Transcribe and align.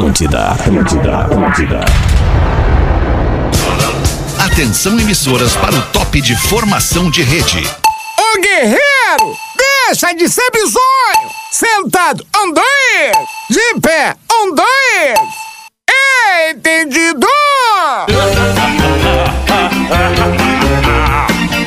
Atlântida, 0.00 0.52
Atlântida, 0.52 1.18
Atlântida. 1.18 1.80
Atenção 4.38 4.98
emissoras 4.98 5.54
para 5.56 5.76
o 5.76 5.82
top 5.92 6.22
de 6.22 6.34
formação 6.34 7.10
de 7.10 7.20
rede. 7.20 7.62
Ô 8.18 8.40
guerreiro, 8.40 9.36
deixa 9.86 10.14
de 10.14 10.26
ser 10.26 10.50
bizonho. 10.52 11.30
Sentado, 11.52 12.26
um, 12.34 12.50
dois. 12.54 13.28
De 13.50 13.80
pé, 13.82 14.16
um, 14.32 14.54
dois. 14.54 15.18
Entendido? 16.50 17.26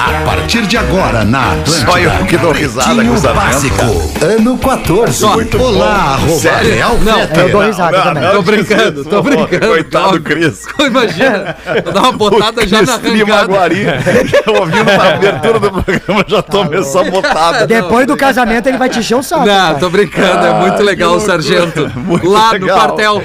A 0.06 0.26
partir 0.26 0.68
de 0.68 0.76
agora 0.76 1.24
na 1.24 1.54
Atlântida. 1.54 1.92
Só 1.92 1.98
eu 1.98 2.26
que 2.26 2.38
dou 2.38 2.52
risada 2.52 3.02
com 3.06 3.22
básico. 3.22 4.14
Ano 4.22 4.58
14. 4.58 5.26
Olá, 5.58 6.16
arroba 6.16 6.40
Sério? 6.42 6.74
Real 6.74 6.98
Não, 6.98 7.20
eu 7.20 7.50
dou 7.50 7.62
risada 7.62 8.02
também. 8.02 8.32
Tô 8.32 8.42
brincando, 8.42 9.06
tô 9.06 9.22
brincando. 9.24 9.68
Coitado 9.68 10.20
do. 10.20 10.22
Cris. 10.22 10.66
Imagina, 10.78 11.56
vou 11.86 11.94
dar 11.94 12.02
uma 12.02 12.12
botada 12.20 12.68
já 12.68 12.82
na 12.82 12.96
arrancada. 12.96 13.26
Maguari, 13.26 13.86
já 13.86 14.52
ouvindo 14.52 14.84
na 14.84 15.14
abertura 15.14 15.60
do 15.60 15.72
programa, 15.72 16.26
já 16.28 16.42
tomei 16.42 16.80
essa 16.82 17.04
botada. 17.06 17.66
Depois 17.66 18.06
do 18.06 18.18
casamento 18.18 18.68
ele 18.68 18.78
vai 18.78 18.90
te 18.90 19.00
encher 19.00 19.16
o 19.16 19.24
saco. 19.24 19.46
Não, 19.46 19.56
cara. 19.56 19.76
tô 19.76 19.90
brincando, 19.90 20.46
é 20.46 20.54
muito 20.60 20.84
legal 20.84 21.16
o 21.16 21.20
sargento. 21.22 21.90
Lá 22.24 22.52
legal. 22.52 22.60
no 22.60 22.82
quartel. 22.82 23.24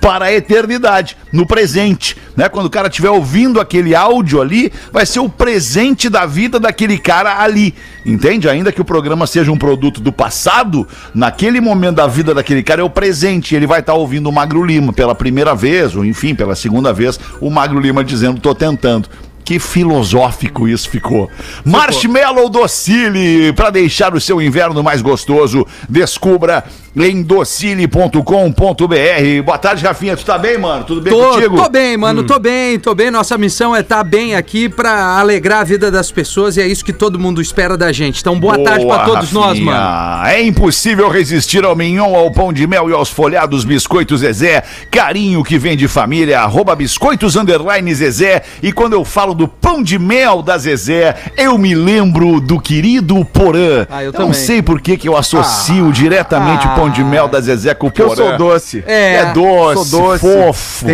para 0.00 0.26
a 0.26 0.32
eternidade, 0.32 1.16
no 1.32 1.46
presente, 1.46 2.16
né? 2.36 2.48
Quando 2.48 2.66
o 2.66 2.70
cara 2.70 2.88
estiver 2.88 3.10
ouvindo 3.10 3.60
aquele 3.60 3.94
áudio 3.94 4.40
ali, 4.40 4.72
vai 4.92 5.06
ser 5.06 5.20
o 5.20 5.28
presente 5.28 6.08
da 6.08 6.26
vida 6.26 6.60
daquele 6.60 6.98
cara 6.98 7.40
ali, 7.42 7.74
entende? 8.04 8.48
Ainda 8.48 8.70
que 8.70 8.80
o 8.80 8.84
programa 8.84 9.26
seja 9.26 9.50
um 9.50 9.56
produto 9.56 10.00
do 10.00 10.12
passado, 10.12 10.86
naquele 11.14 11.60
momento 11.60 11.96
da 11.96 12.06
vida 12.06 12.34
daquele 12.34 12.62
cara 12.62 12.82
é 12.82 12.84
o 12.84 12.90
presente, 12.90 13.54
ele 13.54 13.66
vai 13.66 13.80
estar 13.80 13.94
ouvindo 13.94 14.28
o 14.28 14.32
Magro 14.32 14.64
Lima 14.64 14.92
pela 14.92 15.14
primeira 15.14 15.54
vez, 15.54 15.96
ou 15.96 16.04
enfim, 16.04 16.34
pela 16.34 16.54
segunda 16.54 16.92
vez, 16.92 17.18
o 17.40 17.50
Magro 17.50 17.80
Lima 17.80 18.04
dizendo, 18.04 18.40
tô 18.40 18.54
tentando. 18.54 19.08
Que 19.48 19.58
filosófico 19.58 20.68
isso 20.68 20.90
ficou. 20.90 21.30
Marshmallow 21.64 22.50
Docile, 22.50 23.50
para 23.54 23.70
deixar 23.70 24.14
o 24.14 24.20
seu 24.20 24.42
inverno 24.42 24.82
mais 24.82 25.00
gostoso, 25.00 25.66
descubra 25.88 26.64
em 27.06 27.22
docile.com.br. 27.22 29.42
Boa 29.44 29.58
tarde, 29.58 29.84
Rafinha. 29.84 30.16
Tu 30.16 30.24
tá 30.24 30.38
bem, 30.38 30.58
mano? 30.58 30.84
Tudo 30.84 31.00
bem 31.00 31.12
Tô, 31.12 31.30
contigo? 31.34 31.56
tô 31.56 31.68
bem, 31.68 31.96
mano, 31.96 32.24
tô 32.24 32.38
bem, 32.38 32.78
tô 32.78 32.94
bem. 32.94 33.10
Nossa 33.10 33.36
missão 33.38 33.74
é 33.74 33.80
estar 33.80 34.02
bem 34.04 34.34
aqui 34.34 34.68
pra 34.68 35.18
alegrar 35.18 35.60
a 35.60 35.64
vida 35.64 35.90
das 35.90 36.10
pessoas 36.10 36.56
e 36.56 36.60
é 36.60 36.66
isso 36.66 36.84
que 36.84 36.92
todo 36.92 37.18
mundo 37.18 37.40
espera 37.40 37.76
da 37.76 37.92
gente. 37.92 38.20
Então, 38.20 38.38
boa, 38.38 38.58
tarde 38.62 38.84
pra 38.86 38.98
Boa, 38.98 39.06
todos 39.06 39.32
nós, 39.32 39.58
Rafinha. 39.58 39.72
mano. 39.72 40.26
É 40.26 40.42
impossível 40.42 41.08
resistir 41.08 41.64
ao 41.64 41.74
mignon, 41.76 42.14
ao 42.14 42.30
pão 42.32 42.52
de 42.52 42.66
mel 42.66 42.88
e 42.90 42.92
aos 42.92 43.08
folhados 43.10 43.64
biscoitos 43.64 44.20
Zezé. 44.20 44.62
Carinho 44.90 45.42
que 45.44 45.58
vem 45.58 45.76
de 45.76 45.88
família, 45.88 46.40
arroba 46.40 46.74
biscoitos 46.74 47.36
underline 47.36 47.92
Zezé. 47.94 48.42
E 48.62 48.72
quando 48.72 48.92
eu 48.94 49.04
falo 49.04 49.34
do 49.34 49.46
pão 49.48 49.82
de 49.82 49.98
mel 49.98 50.42
da 50.42 50.58
Zezé, 50.58 51.14
eu 51.36 51.56
me 51.58 51.74
lembro 51.74 52.40
do 52.40 52.60
querido 52.60 53.24
Porã. 53.24 53.86
Ah, 53.90 54.02
eu 54.02 54.12
não 54.12 54.18
também. 54.26 54.32
sei 54.34 54.62
por 54.62 54.80
que 54.80 54.96
que 54.96 55.08
eu 55.08 55.16
associo 55.16 55.90
diretamente 55.92 56.66
o 56.66 56.70
pão 56.74 56.87
de 56.90 57.04
mel 57.04 57.28
da 57.28 57.40
Zezé 57.40 57.74
com 57.74 57.86
o 57.86 57.90
Porque 57.90 58.02
eu 58.02 58.14
sou 58.14 58.36
doce. 58.36 58.82
É, 58.86 59.14
É 59.16 59.32
doce, 59.32 59.88
Sou 59.90 60.00
doce, 60.02 60.20
fofo, 60.20 60.86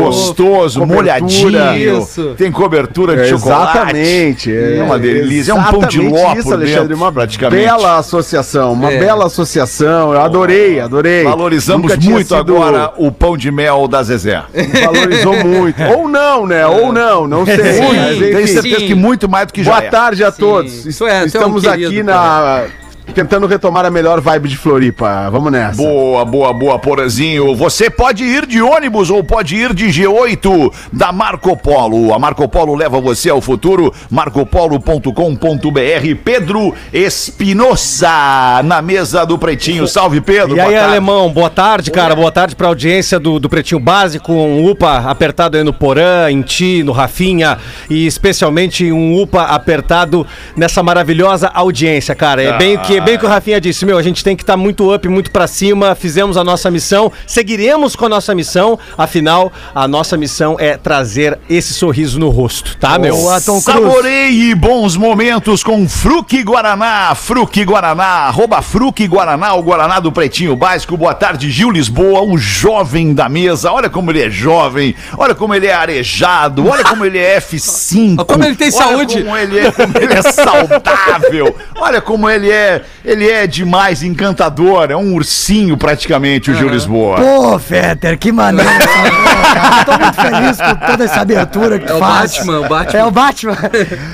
gostoso, 0.00 0.80
cobertura. 0.80 0.86
molhadinho, 1.20 1.98
Isso. 2.02 2.34
tem 2.36 2.50
cobertura 2.50 3.16
de 3.16 3.22
É, 3.22 3.24
chocolate. 3.26 3.78
Exatamente. 3.78 4.54
É 4.56 4.82
uma 4.82 4.98
delícia, 4.98 5.52
é 5.52 5.54
um 5.54 5.62
pão 5.64 5.80
de 5.80 6.00
ló 6.00 6.34
isso, 6.34 6.42
por 6.44 6.54
Alexandre, 6.54 6.88
dentro, 6.88 6.96
uma 6.96 7.12
praticamente. 7.12 7.62
bela 7.64 7.98
associação, 7.98 8.72
uma 8.72 8.92
É. 8.92 8.98
bela 8.98 9.26
associação. 9.26 10.12
Eu 10.12 10.20
adorei, 10.20 10.80
adorei. 10.80 11.24
Valorizamos 11.24 11.90
Nunca 11.92 12.10
muito 12.10 12.28
sido- 12.28 12.34
agora 12.36 12.92
o 12.96 13.10
pão 13.12 13.36
de 13.36 13.50
mel 13.50 13.86
da 13.88 14.02
Zezé. 14.02 14.42
Valorizou 14.84 15.34
muito. 15.44 15.82
Ou 15.82 16.08
não, 16.08 16.46
né? 16.46 16.66
Ou 16.66 16.92
não, 16.92 17.26
não 17.26 17.44
sei. 17.44 17.56
Sim, 17.56 17.80
mas, 17.96 18.18
Tenho 18.18 18.48
certeza 18.48 18.78
Sim. 18.80 18.86
que 18.86 18.94
muito 18.94 19.28
mais 19.28 19.46
do 19.46 19.52
que 19.52 19.62
já 19.64 19.72
Boa 19.72 19.84
é. 19.84 19.88
tarde 19.90 20.24
a 20.24 20.30
Sim. 20.30 20.40
todos. 20.40 20.86
Isso 20.86 21.06
é, 21.06 21.22
é 21.22 21.26
Estamos 21.26 21.62
querido, 21.62 21.88
aqui 21.88 22.02
na 22.02 22.64
tentando 23.10 23.46
retomar 23.46 23.84
a 23.84 23.90
melhor 23.90 24.20
vibe 24.20 24.48
de 24.48 24.56
Floripa. 24.56 25.28
Vamos 25.30 25.52
nessa. 25.52 25.82
Boa, 25.82 26.24
boa, 26.24 26.52
boa, 26.52 26.78
Porazinho. 26.78 27.54
Você 27.54 27.90
pode 27.90 28.24
ir 28.24 28.46
de 28.46 28.62
ônibus 28.62 29.10
ou 29.10 29.22
pode 29.24 29.56
ir 29.56 29.74
de 29.74 29.86
G8 29.86 30.72
da 30.92 31.12
Marco 31.12 31.56
Polo. 31.56 32.14
A 32.14 32.18
Marco 32.18 32.48
Polo 32.48 32.74
leva 32.74 33.00
você 33.00 33.30
ao 33.30 33.40
futuro. 33.40 33.92
marcopolo.com.br. 34.10 36.16
Pedro 36.24 36.74
Espinosa 36.92 38.62
na 38.64 38.82
mesa 38.82 39.24
do 39.24 39.38
Pretinho. 39.38 39.86
Salve, 39.86 40.20
Pedro. 40.20 40.56
E 40.56 40.60
aí, 40.60 40.74
tarde. 40.74 40.78
alemão, 40.78 41.30
boa 41.30 41.50
tarde, 41.50 41.90
cara. 41.90 42.14
Boa 42.14 42.30
tarde 42.30 42.54
pra 42.54 42.68
audiência 42.68 43.18
do, 43.18 43.38
do 43.38 43.48
Pretinho 43.48 43.80
Básico. 43.80 44.32
Um 44.32 44.70
UPA 44.70 45.10
apertado 45.10 45.56
aí 45.56 45.64
no 45.64 45.72
Porã, 45.72 46.30
em 46.30 46.42
Ti, 46.42 46.82
no 46.82 46.92
Rafinha. 46.92 47.58
E 47.88 48.06
especialmente 48.06 48.90
um 48.92 49.20
UPA 49.20 49.44
apertado 49.44 50.26
nessa 50.56 50.82
maravilhosa 50.82 51.50
audiência, 51.52 52.14
cara. 52.14 52.42
É 52.42 52.58
bem 52.58 52.76
o 52.76 52.80
que, 52.80 52.99
bem 53.00 53.16
o 53.16 53.18
que 53.18 53.26
o 53.26 53.28
Rafinha 53.28 53.60
disse, 53.60 53.84
meu. 53.84 53.98
A 53.98 54.02
gente 54.02 54.22
tem 54.22 54.36
que 54.36 54.42
estar 54.42 54.56
muito 54.56 54.92
up, 54.94 55.08
muito 55.08 55.30
pra 55.30 55.46
cima. 55.46 55.94
Fizemos 55.94 56.36
a 56.36 56.44
nossa 56.44 56.70
missão, 56.70 57.12
seguiremos 57.26 57.96
com 57.96 58.06
a 58.06 58.08
nossa 58.08 58.34
missão. 58.34 58.78
Afinal, 58.96 59.52
a 59.74 59.86
nossa 59.88 60.16
missão 60.16 60.56
é 60.58 60.76
trazer 60.76 61.38
esse 61.48 61.74
sorriso 61.74 62.18
no 62.18 62.28
rosto, 62.28 62.76
tá, 62.76 62.98
meu? 62.98 63.16
Boa, 63.16 63.40
Tom 63.40 63.60
Cruise. 63.60 63.80
Saboreie 63.80 64.54
bons 64.54 64.96
momentos 64.96 65.62
com 65.62 65.88
Fruque 65.88 66.42
Guaraná. 66.42 67.14
Fruque 67.14 67.64
Guaraná, 67.64 68.28
arroba 68.28 68.62
Fruque 68.62 69.06
Guaraná, 69.06 69.54
o 69.54 69.62
Guaraná 69.62 70.00
do 70.00 70.12
Pretinho 70.12 70.56
Básico. 70.56 70.96
Boa 70.96 71.14
tarde, 71.14 71.50
Gil 71.50 71.70
Lisboa, 71.70 72.22
o 72.22 72.36
jovem 72.36 73.14
da 73.14 73.28
mesa. 73.28 73.72
Olha 73.72 73.90
como 73.90 74.10
ele 74.10 74.22
é 74.22 74.30
jovem, 74.30 74.94
olha 75.16 75.34
como 75.34 75.54
ele 75.54 75.66
é 75.66 75.74
arejado, 75.74 76.66
olha 76.66 76.84
como 76.84 77.04
ele 77.04 77.18
é 77.18 77.38
F5. 77.40 78.16
Olha 78.18 78.24
como 78.24 78.44
ele 78.44 78.56
tem 78.56 78.68
olha 78.68 78.76
saúde. 78.76 79.22
Como 79.22 79.36
ele 79.36 79.58
é, 79.58 79.72
como 79.72 79.98
ele 79.98 80.14
é 80.14 80.22
saudável. 80.22 81.56
Olha 81.76 82.00
como 82.00 82.28
ele 82.28 82.50
é, 82.50 82.82
ele 83.04 83.28
é 83.28 83.46
demais, 83.46 84.02
encantador. 84.02 84.90
É 84.90 84.96
um 84.96 85.14
ursinho 85.14 85.76
praticamente, 85.76 86.50
o 86.50 86.54
Gil 86.54 86.68
Lisboa. 86.68 87.16
Pô, 87.16 87.58
Fetter, 87.58 88.18
que 88.18 88.30
maneiro. 88.32 88.70
cara. 88.70 89.84
Tô 89.84 89.98
muito 89.98 90.14
feliz 90.20 90.56
com 90.58 90.86
toda 90.90 91.04
essa 91.04 91.20
abertura 91.20 91.78
que 91.78 91.86
tu 91.86 91.92
É 91.92 91.96
o 91.96 91.98
faz. 91.98 92.32
Batman, 92.36 92.60
o 92.60 92.68
Batman. 92.68 92.98
É 93.00 93.04
o 93.04 93.10
Batman. 93.10 93.56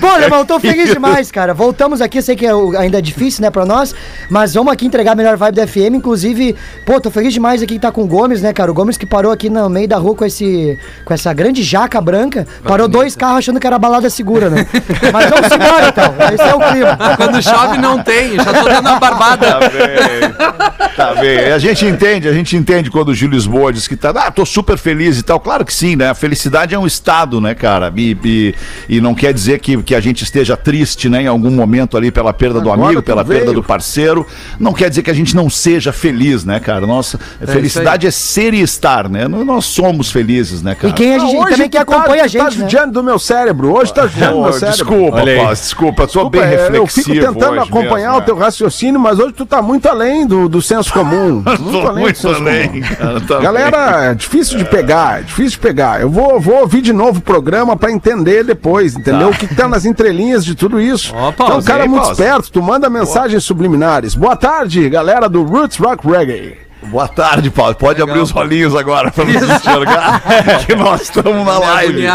Pô, 0.00 0.18
irmão, 0.18 0.44
tô 0.44 0.58
feliz 0.60 0.90
demais, 0.92 1.30
cara. 1.30 1.52
Voltamos 1.52 2.00
aqui, 2.00 2.22
sei 2.22 2.36
que 2.36 2.46
é 2.46 2.52
ainda 2.78 2.98
é 2.98 3.00
difícil, 3.02 3.42
né, 3.42 3.50
pra 3.50 3.64
nós, 3.66 3.94
mas 4.30 4.54
vamos 4.54 4.72
aqui 4.72 4.86
entregar 4.86 5.12
a 5.12 5.14
melhor 5.14 5.36
vibe 5.36 5.54
da 5.56 5.66
FM. 5.66 5.94
Inclusive, 5.96 6.54
pô, 6.84 7.00
tô 7.00 7.10
feliz 7.10 7.32
demais 7.32 7.62
aqui 7.62 7.74
que 7.74 7.80
tá 7.80 7.90
com 7.92 8.02
o 8.02 8.06
Gomes, 8.06 8.40
né, 8.42 8.52
cara? 8.52 8.70
O 8.70 8.74
Gomes 8.74 8.96
que 8.96 9.04
parou 9.06 9.32
aqui 9.32 9.50
no 9.50 9.68
meio 9.68 9.88
da 9.88 9.96
rua 9.98 10.14
com, 10.14 10.24
esse, 10.24 10.78
com 11.04 11.12
essa 11.12 11.32
grande 11.32 11.62
jaca 11.62 12.00
branca. 12.00 12.46
Parou 12.64 12.88
dois 12.88 13.14
carros 13.16 13.38
achando 13.38 13.60
que 13.60 13.66
era 13.66 13.78
balada 13.78 14.08
segura, 14.08 14.48
né? 14.48 14.66
Mas 15.12 15.28
vamos 15.30 15.46
embora, 15.50 15.88
então. 15.88 16.14
Esse 16.32 16.42
é 16.42 16.54
o 16.54 16.70
clima. 16.72 16.98
Quando 17.16 17.42
chove 17.42 17.78
não 17.78 18.02
tem, 18.02 18.36
já 18.36 18.55
tô 18.62 18.68
dando 18.68 18.88
uma 18.88 18.98
barbada. 19.00 19.46
Tá 19.46 19.58
bem. 19.60 20.94
Tá 20.96 21.14
bem. 21.14 21.38
A 21.52 21.58
gente 21.58 21.84
entende, 21.84 22.28
a 22.28 22.32
gente 22.32 22.56
entende 22.56 22.90
quando 22.90 23.08
o 23.08 23.14
Gil 23.14 23.28
Lisboa 23.28 23.72
diz 23.72 23.86
que 23.86 23.96
tá, 23.96 24.10
ah, 24.10 24.30
tô 24.30 24.44
super 24.46 24.76
feliz 24.78 25.18
e 25.18 25.22
tal. 25.22 25.38
Claro 25.40 25.64
que 25.64 25.72
sim, 25.74 25.96
né? 25.96 26.10
A 26.10 26.14
felicidade 26.14 26.74
é 26.74 26.78
um 26.78 26.86
estado, 26.86 27.40
né, 27.40 27.54
cara? 27.54 27.92
E, 27.96 28.16
e, 28.24 28.54
e 28.88 29.00
não 29.00 29.14
quer 29.14 29.32
dizer 29.32 29.58
que, 29.60 29.80
que 29.82 29.94
a 29.94 30.00
gente 30.00 30.22
esteja 30.24 30.56
triste, 30.56 31.08
né, 31.08 31.22
em 31.22 31.26
algum 31.26 31.50
momento 31.50 31.96
ali 31.96 32.10
pela 32.10 32.32
perda 32.32 32.60
do 32.60 32.70
Agora 32.72 32.86
amigo, 32.88 33.02
tu 33.02 33.06
pela 33.06 33.22
veio. 33.22 33.40
perda 33.40 33.52
do 33.54 33.62
parceiro. 33.62 34.26
Não 34.58 34.72
quer 34.72 34.88
dizer 34.88 35.02
que 35.02 35.10
a 35.10 35.14
gente 35.14 35.34
não 35.36 35.50
seja 35.50 35.92
feliz, 35.92 36.44
né, 36.44 36.60
cara? 36.60 36.86
Nossa, 36.86 37.18
felicidade 37.46 38.06
é 38.06 38.10
ser 38.10 38.54
e 38.54 38.60
estar, 38.60 39.08
né? 39.08 39.28
Nós 39.28 39.66
somos 39.66 40.10
felizes, 40.10 40.62
né, 40.62 40.74
cara? 40.74 40.88
E 40.88 40.92
quem 40.92 41.14
a 41.14 41.18
gente 41.18 41.36
hoje 41.36 41.50
também 41.52 41.68
que 41.68 41.76
tá- 41.76 41.82
acompanha 41.82 42.24
a 42.24 42.28
tu 42.28 42.32
Tá 42.36 42.44
gente, 42.50 42.58
né? 42.58 42.64
judiando 42.64 42.92
do 42.92 43.02
meu 43.02 43.18
cérebro. 43.18 43.74
Hoje 43.76 43.92
tá 43.92 44.06
judiando 44.06 44.32
do 44.34 44.38
Pô, 44.38 44.42
meu 44.44 44.52
cérebro. 44.52 44.76
desculpa. 44.76 45.16
Paz, 45.46 45.58
desculpa, 45.60 46.02
eu 46.02 46.06
tô 46.06 46.12
Desculpa, 46.12 46.30
bem 46.30 46.40
é, 46.42 46.46
reflexivo 46.50 46.76
eu 46.76 46.86
fico 46.86 47.10
tentando 47.34 47.60
acompanhar 47.60 48.10
mesmo, 48.10 48.18
o 48.18 48.22
teu 48.22 48.34
né? 48.36 48.40
Raciocínio, 48.46 48.98
mas 49.00 49.18
hoje 49.18 49.32
tu 49.34 49.44
tá 49.46 49.60
muito 49.60 49.86
além 49.88 50.26
do, 50.26 50.48
do 50.48 50.60
senso 50.62 50.92
comum. 50.92 51.42
Muito 51.46 51.70
Tô 51.70 51.78
além 51.80 51.94
do 51.94 52.00
muito 52.00 52.18
senso 52.18 52.34
além, 52.36 52.68
comum. 52.68 52.94
cara, 52.96 53.20
tá 53.20 53.38
Galera, 53.40 54.04
é 54.06 54.14
difícil 54.14 54.58
de 54.58 54.64
pegar, 54.64 55.20
é 55.20 55.22
difícil 55.22 55.52
de 55.52 55.58
pegar. 55.58 56.00
Eu 56.00 56.10
vou, 56.10 56.40
vou 56.40 56.60
ouvir 56.60 56.80
de 56.80 56.92
novo 56.92 57.18
o 57.18 57.22
programa 57.22 57.76
pra 57.76 57.90
entender 57.90 58.44
depois, 58.44 58.94
entendeu? 58.96 59.28
O 59.28 59.32
que, 59.36 59.46
que 59.46 59.54
tá 59.54 59.68
nas 59.68 59.84
entrelinhas 59.84 60.44
de 60.44 60.54
tudo 60.54 60.80
isso. 60.80 61.12
Ó, 61.14 61.30
então, 61.30 61.58
o 61.58 61.64
cara 61.64 61.84
é 61.84 61.88
muito 61.88 62.04
pausa. 62.04 62.22
esperto, 62.22 62.50
tu 62.52 62.62
manda 62.62 62.88
mensagens 62.90 63.44
subliminares. 63.44 64.14
Boa 64.14 64.36
tarde, 64.36 64.88
galera 64.88 65.28
do 65.28 65.42
Roots 65.42 65.76
Rock 65.78 66.06
Reggae. 66.06 66.65
Boa 66.88 67.08
tarde, 67.08 67.50
Paulo. 67.50 67.74
Pode 67.74 68.00
abrir 68.00 68.18
os 68.20 68.34
olhinhos 68.34 68.74
agora 68.74 69.10
para 69.10 69.24
nos 69.24 69.34
enxergar 69.42 70.22
que 70.66 70.74
nós 70.74 71.02
estamos 71.02 71.44
na 71.44 71.58
live. 71.74 72.06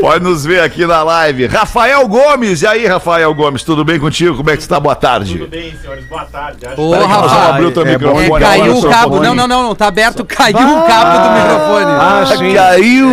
Pode 0.00 0.24
nos 0.24 0.44
ver 0.44 0.60
aqui 0.62 0.86
na 0.86 1.02
live. 1.02 1.46
Rafael 1.46 2.06
Gomes. 2.06 2.62
E 2.62 2.66
aí, 2.66 2.86
Rafael 2.86 3.34
Gomes, 3.34 3.62
tudo 3.62 3.84
bem 3.84 3.98
contigo? 3.98 4.36
Como 4.36 4.50
é 4.50 4.54
que 4.56 4.62
você 4.62 4.66
está? 4.66 4.78
Boa 4.78 4.94
tarde. 4.94 5.38
Tudo 5.38 5.48
bem, 5.50 5.74
senhores? 5.80 6.04
Boa 6.06 6.24
tarde. 6.24 6.66
Acho 6.66 6.80
Ô, 6.80 6.90
Peraí 6.90 7.02
que 7.06 7.08
nós 7.12 7.20
vamos 7.20 7.32
Rafa, 7.32 7.48
abrir 7.50 7.64
o 7.66 7.70
teu 7.72 7.82
é 7.82 7.92
microfone. 7.92 8.26
é, 8.26 8.38
caiu 8.40 8.76
o 8.78 8.88
cabo. 8.90 9.20
Não, 9.20 9.34
não, 9.34 9.48
não, 9.48 9.62
não, 9.62 9.74
tá 9.74 9.86
aberto. 9.88 10.24
Caiu 10.24 10.56
o 10.58 10.82
cabo 10.86 11.18
do 11.18 11.30
microfone. 11.34 11.86
Ah, 11.90 12.24
sim. 12.36 12.54
Caiu 12.54 13.08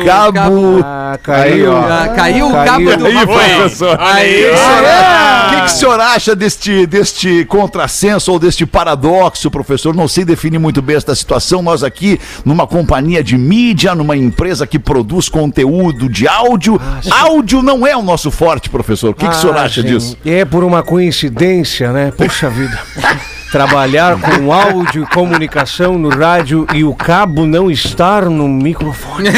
o 0.00 0.04
cabo. 0.04 0.80
Ah, 0.84 1.18
Aí, 1.28 1.66
ó. 1.66 1.78
Ah, 1.78 2.08
caiu 2.16 2.48
o 2.48 2.52
Caiu. 2.52 2.64
cabo 2.64 2.96
do 2.96 3.06
Aí, 3.06 3.14
Rafa. 3.14 3.26
professor. 3.26 3.98
Aí, 4.00 4.44
O 4.46 5.50
que, 5.50 5.60
que 5.60 5.66
o 5.66 5.68
senhor 5.68 6.00
acha 6.00 6.34
deste, 6.34 6.86
deste 6.86 7.44
contrassenso 7.44 8.32
ou 8.32 8.38
deste 8.38 8.64
paradoxo, 8.64 9.50
professor? 9.50 9.94
Não 9.94 10.08
sei 10.08 10.24
definir 10.24 10.51
muito 10.58 10.82
bem 10.82 10.96
esta 10.96 11.14
situação. 11.14 11.62
Nós 11.62 11.82
aqui, 11.82 12.18
numa 12.44 12.66
companhia 12.66 13.22
de 13.22 13.36
mídia, 13.36 13.94
numa 13.94 14.16
empresa 14.16 14.66
que 14.66 14.78
produz 14.78 15.28
conteúdo 15.28 16.08
de 16.08 16.26
áudio. 16.28 16.80
áudio 17.10 17.62
não 17.62 17.86
é 17.86 17.96
o 17.96 18.02
nosso 18.02 18.30
forte, 18.30 18.68
professor. 18.70 19.10
O 19.10 19.14
que, 19.14 19.26
que 19.28 19.34
o 19.34 19.38
senhor 19.38 19.56
Ah, 19.56 19.62
acha 19.62 19.82
disso? 19.82 20.16
É 20.24 20.44
por 20.44 20.64
uma 20.64 20.82
coincidência, 20.82 21.92
né? 21.92 22.10
Puxa 22.10 22.50
vida. 22.50 22.78
Trabalhar 23.52 24.18
com 24.18 24.50
áudio 24.50 25.02
e 25.02 25.06
comunicação 25.14 25.98
no 25.98 26.08
rádio 26.08 26.66
e 26.74 26.82
o 26.82 26.94
cabo 26.94 27.44
não 27.44 27.70
estar 27.70 28.24
no 28.24 28.48
microfone. 28.48 29.28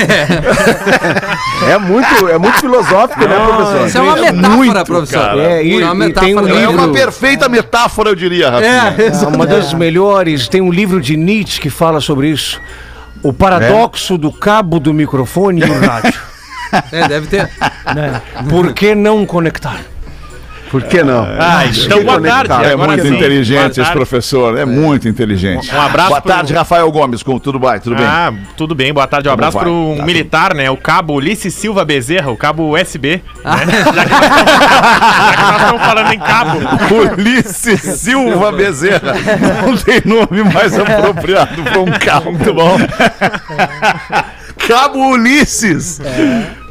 É 1.69 1.79
muito, 1.79 2.29
é 2.29 2.39
muito 2.39 2.59
filosófico, 2.59 3.21
né, 3.27 3.35
professor? 3.37 3.87
Isso 3.87 3.99
é 3.99 4.01
uma 4.01 4.17
metáfora, 4.17 4.49
muito, 4.57 4.85
professor. 4.85 5.19
cara. 5.21 5.43
É, 5.43 5.65
e- 5.65 5.83
é 5.83 5.91
uma 5.91 6.07
e 6.07 6.13
tem 6.13 6.35
um 6.37 6.43
metáfora. 6.43 6.63
É 6.65 6.69
uma 6.69 6.83
livro- 6.83 6.93
perfeita 6.93 7.49
metáfora, 7.49 8.11
eu 8.11 8.15
diria, 8.15 8.51
Rafinha. 8.51 8.95
É, 8.99 9.07
É 9.25 9.27
uma 9.27 9.47
das 9.47 9.73
melhores. 9.75 10.47
Tem 10.49 10.61
um 10.61 10.71
livro 10.71 11.01
de 11.01 11.17
Nietzsche 11.17 11.61
que 11.61 11.71
fala 11.71 12.01
sobre 12.01 12.29
isso. 12.29 12.61
O 13.23 13.33
paradoxo 13.33 14.17
do 14.19 14.31
cabo 14.31 14.79
do 14.79 14.93
microfone 14.95 15.63
e 15.63 15.65
o 15.65 15.81
rádio. 15.87 16.21
é, 16.93 17.09
deve 17.09 17.27
ter. 17.27 17.49
né? 17.95 18.21
Por 18.49 18.73
que 18.73 18.95
não 18.95 19.25
conectar? 19.27 19.79
Por 20.75 20.83
que 20.83 21.05
não? 21.05 21.25
Ah, 21.39 21.67
então 21.67 22.03
boa 22.03 22.21
tarde. 22.21 22.53
É 22.67 22.75
muito 22.75 23.03
sim. 23.03 23.15
inteligente 23.15 23.81
esse 23.81 23.93
professor, 23.93 24.59
é 24.59 24.65
muito 24.65 25.09
inteligente. 25.09 25.73
Um 25.73 25.81
abraço 25.81 26.09
Boa 26.09 26.21
pro- 26.21 26.33
tarde, 26.33 26.53
Rafael 26.53 26.91
Gomes. 26.91 27.23
Como 27.23 27.39
tudo 27.39 27.61
bem? 27.61 27.79
Tudo 27.79 27.95
bem? 27.95 28.05
Ah, 28.05 28.33
tudo 28.57 28.75
bem, 28.75 28.93
boa 28.93 29.07
tarde. 29.07 29.29
Um 29.29 29.33
abraço 29.33 29.57
para 29.57 29.71
um 29.71 29.99
Tá 29.99 30.05
militar, 30.05 30.53
né? 30.53 30.69
O 30.69 30.77
cabo 30.77 31.15
Ulisses 31.15 31.55
Silva 31.55 31.85
Bezerra, 31.85 32.33
o 32.33 32.37
cabo 32.37 32.77
USB. 32.77 33.23
Né? 33.45 33.83
Já, 33.95 34.05
que 34.05 34.11
nós, 34.11 34.25
já 35.31 35.37
que 35.37 35.43
nós 35.43 35.61
estamos 35.61 35.83
falando 35.83 36.13
em 36.13 36.19
cabo. 36.19 36.59
Ulisses 37.15 37.81
Silva 37.81 38.51
Bezerra. 38.51 39.15
Não 39.65 39.77
tem 39.77 40.03
nome 40.05 40.43
mais 40.53 40.77
apropriado 40.77 41.63
para 41.63 41.79
um 41.79 41.91
cabo. 41.93 42.33
Muito 42.33 42.53
bom. 42.53 42.77
Cabo 44.67 45.11
Ulisses. 45.11 46.01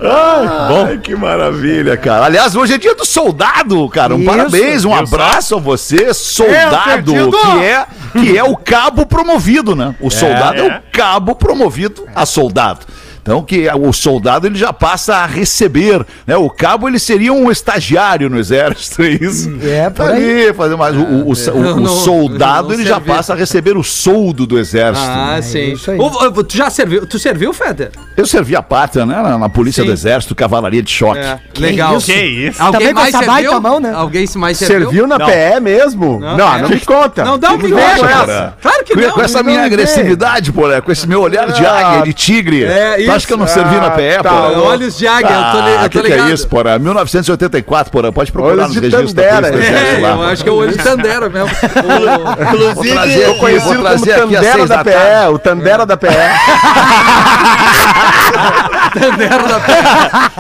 Ai, 0.10 0.98
que 0.98 1.16
maravilha, 1.16 1.96
cara. 1.96 2.26
Aliás, 2.26 2.56
hoje 2.56 2.74
é 2.74 2.78
dia 2.78 2.96
do 2.96 3.06
soldado, 3.06 3.88
cara. 3.90 4.16
Um 4.16 4.20
Isso. 4.20 4.30
parabéns, 4.30 4.86
um 4.86 4.94
abraço 4.94 5.56
a 5.56 5.60
você, 5.60 6.14
soldado, 6.14 7.14
perdido. 7.14 7.32
que 7.32 7.64
é 7.64 7.86
que 8.14 8.38
é 8.38 8.44
o 8.44 8.56
cabo 8.56 9.06
promovido, 9.06 9.76
né? 9.76 9.96
O 10.00 10.10
soldado 10.10 10.62
é, 10.62 10.68
é. 10.68 10.78
o 10.78 10.82
cabo 10.92 11.36
promovido 11.36 12.06
a 12.14 12.26
soldado. 12.26 12.86
Então 13.24 13.42
que 13.42 13.68
o 13.70 13.94
soldado 13.94 14.46
ele 14.48 14.56
já 14.58 14.74
passa 14.74 15.16
a 15.16 15.26
receber, 15.26 16.06
né? 16.28 16.36
O 16.36 16.50
cabo 16.50 16.90
ele 16.90 17.00
seria 17.00 17.32
um 17.32 17.50
estagiário 17.50 18.30
no 18.30 18.38
exército, 18.38 19.02
é 19.02 19.10
isso? 19.12 19.50
É, 19.64 19.90
por 19.90 20.06
Tá 20.06 20.12
aí. 20.14 20.44
ali, 20.48 20.54
fazer 20.54 20.76
mais 20.76 20.94
o, 20.96 21.00
o- 21.00 21.30
o- 21.30 21.76
o 21.78 21.80
Não, 21.80 21.88
soldado 21.88 22.68
não 22.68 22.74
ele 22.76 22.84
já 22.84 22.96
serviu. 22.96 23.14
passa 23.16 23.32
a 23.34 23.36
receber 23.36 23.78
o 23.78 23.84
soldo 23.84 24.46
do 24.46 24.60
exército. 24.60 25.08
Ah, 25.10 25.40
sim. 25.42 25.72
isso 25.72 25.90
aí. 25.92 25.98
Ô, 25.98 26.06
ô, 26.08 26.44
tu 26.44 26.58
já 26.58 26.70
serviu? 26.70 27.08
Tu 27.08 27.18
serviu, 27.18 27.54
Feder? 27.54 27.92
Eu 28.18 28.26
servi 28.26 28.56
a 28.58 28.62
pátria, 28.62 29.06
né? 29.06 29.16
Na, 29.22 29.38
na 29.38 29.48
polícia 29.50 29.82
Sim. 29.84 29.88
do 29.88 29.94
exército, 29.94 30.36
cavalaria 30.36 30.84
de 30.84 30.92
choque. 30.92 31.20
É, 31.20 31.40
legal. 31.58 31.96
isso? 31.98 32.08
Que 32.08 32.14
isso? 32.22 32.62
Alguém 32.62 32.80
Também 32.80 32.94
com 32.94 33.00
mais 33.00 33.14
essa 33.16 33.26
baita 33.26 33.50
serviu? 33.50 33.62
mão, 33.62 33.80
né? 33.80 33.94
Alguém 33.94 34.26
mais 34.36 34.58
serviu? 34.58 34.80
Serviu 34.90 35.08
na 35.08 35.18
PE 35.18 35.60
mesmo? 35.62 36.20
Não, 36.20 36.38
não, 36.38 36.56
é. 36.56 36.68
me 36.68 36.80
conta. 36.82 37.24
Não 37.24 37.40
dá 37.40 37.54
um 37.54 37.58
cara. 37.58 38.12
essa. 38.12 38.54
Claro 38.62 38.84
que 38.84 38.94
Com, 38.96 39.00
não. 39.02 39.12
com 39.12 39.22
essa 39.22 39.38
não 39.42 39.46
minha 39.46 39.64
agressividade, 39.64 40.52
porra, 40.52 40.82
com 40.82 40.92
esse 40.92 41.08
meu 41.08 41.22
olhar 41.22 41.52
de 41.52 41.66
águia, 41.66 42.04
de 42.04 42.14
tigre. 42.14 42.64
é 42.66 43.00
isso. 43.02 43.13
Acha 43.16 43.28
que 43.28 43.34
eu 43.34 43.38
não 43.38 43.48
servi 43.48 43.76
na 43.76 43.90
PE, 43.92 44.18
tá 44.22 44.30
porra? 44.30 44.48
louco. 44.50 44.70
Olhos 44.70 44.98
de 44.98 45.08
águia, 45.08 45.34
eu 45.34 45.52
tô, 45.52 45.62
li- 45.66 45.72
eu 45.74 45.80
Ah, 45.80 45.84
tô 45.84 45.90
que, 45.90 46.02
que 46.02 46.08
ligado. 46.10 46.30
é 46.30 46.34
isso, 46.34 46.48
porra? 46.48 46.78
1984, 46.80 47.92
porra. 47.92 48.12
Pode 48.12 48.32
procurar 48.32 48.54
Olhos 48.54 48.64
nos 48.68 48.74
de 48.74 48.80
registros 48.82 49.14
Tandera, 49.14 49.52
da 49.52 49.58
É, 49.58 50.00
lá, 50.02 50.10
eu 50.10 50.24
acho 50.24 50.44
que 50.44 50.50
é 50.50 50.52
o 50.52 50.56
olho 50.56 50.72
de 50.72 50.78
Tandera 50.84 51.30
mesmo. 51.30 51.50
Como 53.64 53.82
trazer 53.84 54.14
aqui 54.14 54.36
às 54.36 54.46
Tandera 54.46 54.68
da 54.68 54.76
da 54.78 54.84
PE, 54.84 55.28
o 55.34 55.40
Tandera 55.40 55.86
da 55.86 55.98
PE. 55.98 56.08
Tandera 58.94 59.44
da 59.44 59.60
Terra. 59.60 60.32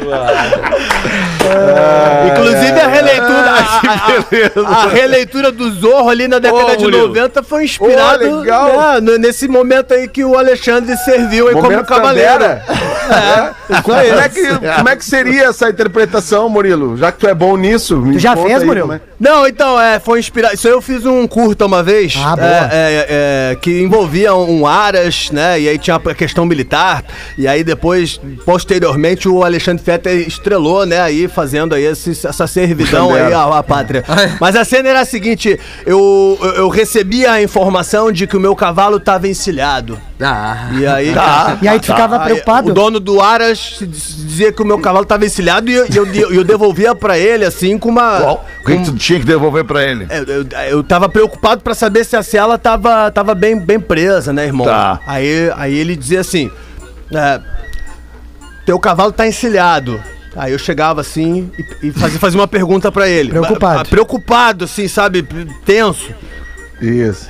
Inclusive 2.30 2.80
a 2.80 2.88
releitura, 2.88 3.50
Ah, 3.50 3.80
a, 3.88 4.70
a- 4.70 4.84
a 4.84 4.88
releitura 4.88 5.50
do 5.52 5.70
Zorro 5.72 6.08
ali 6.08 6.26
na 6.28 6.38
década 6.38 6.72
Ô, 6.72 6.76
de 6.76 6.84
Murilo. 6.84 7.08
90 7.08 7.42
foi 7.42 7.64
inspirado 7.64 8.40
legal. 8.40 9.00
né, 9.00 9.18
nesse 9.18 9.48
momento 9.48 9.92
aí 9.94 10.06
que 10.08 10.24
o 10.24 10.36
Alexandre 10.38 10.96
serviu 10.98 11.48
aí 11.48 11.54
como 11.54 11.66
Tandera. 12.14 12.64
Como 13.82 13.96
é, 13.96 14.28
que, 14.28 14.46
como 14.76 14.88
é 14.88 14.96
que 14.96 15.04
seria 15.04 15.44
essa 15.46 15.68
interpretação, 15.68 16.48
Murilo? 16.48 16.96
Já 16.96 17.10
que 17.12 17.18
tu 17.18 17.28
é 17.28 17.34
bom 17.34 17.56
nisso. 17.56 17.96
me 17.98 18.18
já 18.18 18.36
fez, 18.36 18.60
aí 18.60 18.66
Murilo? 18.66 18.86
como 18.88 18.94
é. 18.94 19.00
Não, 19.18 19.46
então, 19.46 19.80
é, 19.80 19.98
foi 20.00 20.18
inspirado. 20.18 20.54
Isso 20.54 20.66
aí 20.66 20.72
eu 20.72 20.80
fiz 20.80 21.04
um 21.06 21.26
curta 21.26 21.66
uma 21.66 21.82
vez. 21.82 22.14
Ah, 22.16 22.34
boa. 22.36 22.48
é, 22.48 22.66
é, 22.72 23.06
é, 23.52 23.56
que 23.56 23.80
envolvia 23.82 24.34
um 24.34 24.66
Aras, 24.66 25.30
né? 25.30 25.60
E 25.60 25.68
aí 25.68 25.78
tinha 25.78 25.96
a 25.96 26.14
questão 26.14 26.44
militar. 26.46 27.04
E 27.36 27.46
aí 27.46 27.62
depois, 27.62 28.20
posteriormente, 28.44 29.28
o 29.28 29.44
Alexandre 29.44 29.84
Fetter 29.84 30.26
estrelou, 30.26 30.86
né? 30.86 31.00
Aí 31.00 31.28
fazendo 31.28 31.74
aí 31.74 31.84
esse- 31.84 32.26
essa 32.26 32.46
servidão 32.46 33.14
aí 33.14 33.32
à, 33.32 33.58
à 33.58 33.62
pátria. 33.62 34.04
Mas 34.40 34.56
a 34.56 34.64
cena 34.64 34.88
era 34.88 35.00
a 35.00 35.04
seguinte: 35.04 35.58
eu, 35.86 36.38
eu, 36.42 36.50
eu 36.52 36.68
recebi 36.68 37.26
a 37.26 37.42
informação 37.42 38.10
de 38.10 38.26
que 38.26 38.36
o 38.36 38.40
meu 38.40 38.56
cavalo 38.56 38.96
estava 38.96 39.28
encilhado. 39.28 39.98
Ah, 40.20 40.68
E 40.74 40.86
aí. 40.86 41.14
Tá. 41.14 41.58
E 41.62 41.68
aí 41.68 41.80
tu 41.80 41.86
ficava 41.86 42.20
preocupado? 42.20 42.70
O 42.70 42.74
dono 42.74 43.00
do 43.00 43.20
Aras 43.20 43.78
dizia 43.80 44.52
que 44.52 44.62
o 44.62 44.66
meu 44.66 44.78
cavalo 44.78 45.02
estava 45.04 45.24
encilhado 45.24 45.70
e 45.70 45.74
eu, 45.74 45.86
e 45.86 46.18
eu, 46.20 46.32
eu 46.32 46.44
devolvia 46.44 46.94
pra 46.94 47.18
ele, 47.18 47.44
assim, 47.44 47.78
com 47.78 47.88
uma. 47.88 48.20
Qual? 48.20 48.46
O 48.62 48.66
que, 48.66 48.76
que 48.76 48.84
tu 48.84 48.96
tinha 48.96 49.18
que 49.20 49.26
devolver 49.26 49.64
pra 49.64 49.82
ele? 49.82 50.06
É, 50.10 50.18
Eu, 50.18 50.46
eu 50.78 50.82
tava 50.84 51.08
preocupado 51.08 51.62
pra 51.62 51.74
saber 51.74 52.04
se 52.04 52.16
a 52.16 52.22
cela 52.22 52.58
tava, 52.58 53.10
tava 53.10 53.34
bem, 53.34 53.58
bem 53.58 53.80
presa, 53.80 54.32
né, 54.32 54.44
irmão? 54.44 54.66
Tá. 54.66 55.00
Aí, 55.06 55.50
aí 55.56 55.74
ele 55.74 55.96
dizia 55.96 56.20
assim: 56.20 56.50
é, 57.12 57.40
Teu 58.66 58.78
cavalo 58.78 59.12
tá 59.12 59.26
encilhado. 59.26 60.00
Aí 60.36 60.52
eu 60.52 60.58
chegava 60.58 61.00
assim 61.00 61.50
e, 61.82 61.88
e 61.88 61.92
fazia, 61.92 62.18
fazia 62.20 62.38
uma 62.38 62.46
pergunta 62.46 62.92
pra 62.92 63.08
ele. 63.08 63.30
Preocupado. 63.30 63.88
Preocupado, 63.88 64.64
assim, 64.66 64.86
sabe? 64.86 65.26
Tenso. 65.64 66.10
Isso. 66.80 67.28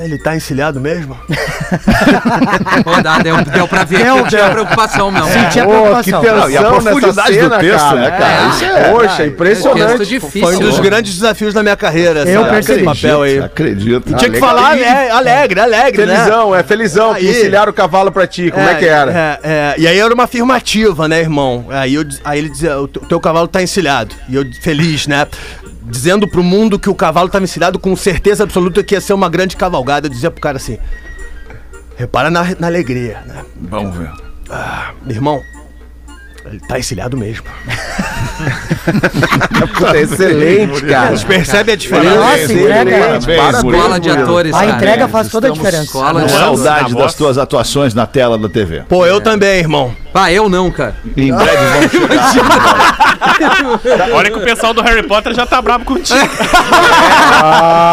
Ele 0.00 0.18
tá 0.18 0.36
encilhado 0.36 0.80
mesmo? 0.80 1.16
pô, 2.84 3.02
dá, 3.02 3.18
deu, 3.18 3.36
deu 3.44 3.68
pra 3.68 3.84
ver 3.84 4.04
Deu, 4.04 4.22
que 4.24 4.28
tinha 4.30 4.50
preocupação 4.50 5.10
mesmo. 5.10 5.28
Sentia 5.28 5.64
Pô, 5.64 5.70
que 5.70 5.76
preocupação. 5.78 6.20
tensão 6.20 6.38
Não, 6.38 6.50
e 6.50 6.56
a 6.56 6.62
profundidade 6.62 7.16
nessa 7.16 7.22
do 7.22 7.34
cena, 7.34 7.58
texto, 7.58 7.78
cara. 7.84 8.00
né, 8.00 8.10
cara? 8.10 8.48
Isso 8.48 8.64
é- 8.64 8.90
Poxa, 8.90 9.08
Texto 9.08 9.22
impressionante. 9.26 10.06
difícil. 10.06 10.40
Foi 10.40 10.56
um 10.56 10.60
dos 10.60 10.78
grandes 10.80 11.14
desafios 11.14 11.52
da 11.54 11.62
minha 11.62 11.76
carreira, 11.76 12.20
Eu 12.20 12.42
essa- 12.42 12.50
percebi. 12.54 12.76
esse 12.78 12.84
papel 12.84 13.22
aí. 13.22 13.38
Acredito. 13.38 14.14
Tinha 14.14 14.30
que 14.30 14.38
falar 14.38 14.76
né, 14.76 15.10
alegre, 15.10 15.60
alegre, 15.60 16.06
né? 16.06 16.14
Felizão, 16.16 16.54
é 16.54 16.62
felizão 16.62 17.14
que 17.14 17.20
Aí- 17.26 17.30
encilharam 17.30 17.70
o 17.70 17.74
cavalo 17.74 18.10
pra 18.12 18.26
ti. 18.26 18.50
Como 18.50 18.68
é, 18.68 18.74
que 18.76 18.86
era? 18.86 19.10
É, 19.12 19.40
é, 19.42 19.74
e 19.78 19.86
aí 19.86 19.98
era 19.98 20.12
uma 20.14 20.24
afirmativa, 20.24 21.08
né, 21.08 21.20
irmão? 21.20 21.66
Aí, 21.70 21.94
eu, 21.94 22.04
aí 22.24 22.38
ele 22.38 22.48
dizia, 22.48 22.78
o 22.78 22.86
teu 22.88 23.02
teu 23.02 23.20
cavalo 23.20 23.48
tá 23.48 23.62
encilhado. 23.62 24.14
E 24.28 24.34
eu, 24.36 24.44
feliz, 24.60 25.06
né? 25.06 25.26
Dizendo 25.88 26.28
pro 26.28 26.42
mundo 26.42 26.78
que 26.78 26.90
o 26.90 26.94
cavalo 26.94 27.28
tava 27.28 27.44
encilhado 27.44 27.78
com 27.78 27.94
certeza 27.96 28.44
absoluta 28.44 28.82
que 28.82 28.94
ia 28.94 29.00
ser 29.00 29.12
uma 29.14 29.28
grande 29.28 29.56
cavalgada. 29.56 30.06
Eu 30.06 30.10
dizia 30.10 30.30
pro 30.30 30.40
cara 30.40 30.56
assim, 30.58 30.78
repara 31.96 32.30
na, 32.30 32.44
na 32.58 32.66
alegria, 32.66 33.22
né? 33.26 33.44
Vamos 33.56 33.96
ver. 33.96 34.10
Irmão, 35.08 35.40
ele 36.46 36.60
tá 36.60 36.78
encilhado 36.78 37.16
mesmo. 37.16 37.44
Puta, 39.74 39.98
excelente, 39.98 40.82
cara. 40.86 41.08
Vocês 41.08 41.24
percebem 41.24 41.74
a 41.74 41.76
diferença? 41.76 42.14
Nossa, 42.16 42.52
entrega. 42.52 42.98
Parabéns, 42.98 43.54
Escola 43.54 44.00
de 44.00 44.10
atores, 44.10 44.54
A 44.54 44.58
cara. 44.58 44.70
entrega 44.72 45.08
faz 45.08 45.28
toda 45.28 45.48
a 45.48 45.50
diferença. 45.50 45.84
Escola 45.84 46.24
de 46.24 46.32
saudade 46.32 46.94
na 46.94 47.00
das 47.00 47.14
tuas 47.14 47.36
atuações 47.38 47.94
na 47.94 48.06
tela 48.06 48.38
da 48.38 48.48
TV. 48.48 48.84
Pô, 48.88 49.04
eu 49.04 49.20
também, 49.20 49.58
irmão. 49.58 49.94
Ah, 50.14 50.32
eu 50.32 50.48
não, 50.48 50.70
cara. 50.70 50.96
Em 51.16 51.32
breve 51.32 51.98
vamos 51.98 52.32
chegar. 52.32 54.08
Olha 54.14 54.30
que 54.30 54.38
o 54.38 54.42
pessoal 54.42 54.72
do 54.74 54.82
Harry 54.82 55.02
Potter 55.06 55.34
já 55.34 55.46
tá 55.46 55.60
bravo 55.62 55.84
contigo. 55.84 56.18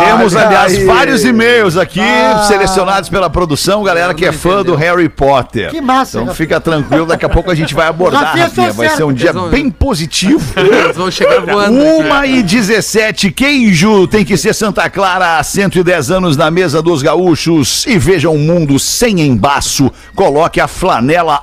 Temos, 0.05 0.33
Olha 0.35 0.45
aliás, 0.47 0.73
aí. 0.73 0.85
vários 0.85 1.23
e-mails 1.23 1.77
aqui 1.77 1.99
Ah. 1.99 2.45
selecionados 2.47 3.09
pela 3.09 3.29
produção, 3.29 3.83
galera 3.83 4.13
que 4.13 4.25
é 4.25 4.31
fã 4.31 4.63
do 4.63 4.75
Harry 4.75 5.09
Potter. 5.09 5.69
Que 5.71 5.81
massa, 5.81 6.21
Então 6.21 6.33
fica 6.33 6.59
tranquilo, 6.59 7.05
daqui 7.05 7.25
a 7.25 7.29
pouco 7.29 7.51
a 7.51 7.55
gente 7.55 7.73
vai 7.73 7.87
abordar, 7.87 8.23
Rafinha, 8.23 8.45
Rafinha. 8.45 8.73
Vai 8.73 8.89
ser 8.89 9.03
um 9.03 9.13
dia 9.13 9.31
vão- 9.33 9.49
bem 9.49 9.69
positivo. 9.69 10.41
Eles 10.57 10.95
vão 10.97 11.11
chegar 11.11 11.41
voando. 11.41 11.79
aqui. 11.81 11.89
Uma 12.03 12.25
e 12.25 12.41
17, 12.41 13.31
queijo 13.31 14.07
tem 14.07 14.23
que 14.25 14.37
ser 14.37 14.53
Santa 14.53 14.89
Clara 14.89 15.37
há 15.37 15.43
110 15.43 16.11
anos 16.11 16.37
na 16.37 16.49
mesa 16.49 16.81
dos 16.81 17.01
gaúchos 17.01 17.85
e 17.85 17.97
veja 17.99 18.29
um 18.29 18.37
mundo 18.37 18.79
sem 18.79 19.19
embaço. 19.21 19.91
Coloque 20.15 20.59
a 20.59 20.67
flanela 20.67 21.41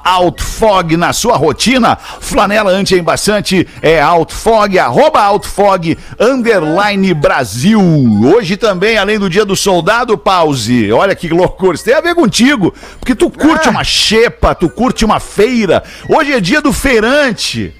Outfog 0.62 0.96
na 0.96 1.12
sua 1.12 1.36
rotina. 1.36 1.98
Flanela 2.20 2.70
anti-embaçante 2.70 3.66
é 3.80 4.00
Outfog, 4.00 4.78
arroba 4.78 5.20
Outfog, 5.22 5.98
underline 6.20 7.12
Brasil. 7.14 7.80
Hoje 8.22 8.56
também, 8.56 8.96
além 8.96 9.18
do 9.18 9.28
dia 9.28 9.44
do 9.44 9.56
soldado, 9.56 10.16
pause. 10.16 10.92
Olha 10.92 11.16
que 11.16 11.28
loucura, 11.28 11.74
isso 11.74 11.84
tem 11.84 11.94
a 11.94 12.00
ver 12.00 12.14
contigo, 12.14 12.72
porque 13.00 13.14
tu 13.14 13.28
curte 13.28 13.68
uma 13.68 13.82
xepa, 13.82 14.54
tu 14.54 14.68
curte 14.68 15.04
uma 15.04 15.18
feira. 15.18 15.82
Hoje 16.08 16.32
é 16.32 16.40
dia 16.40 16.60
do 16.60 16.72
feirante. 16.72 17.74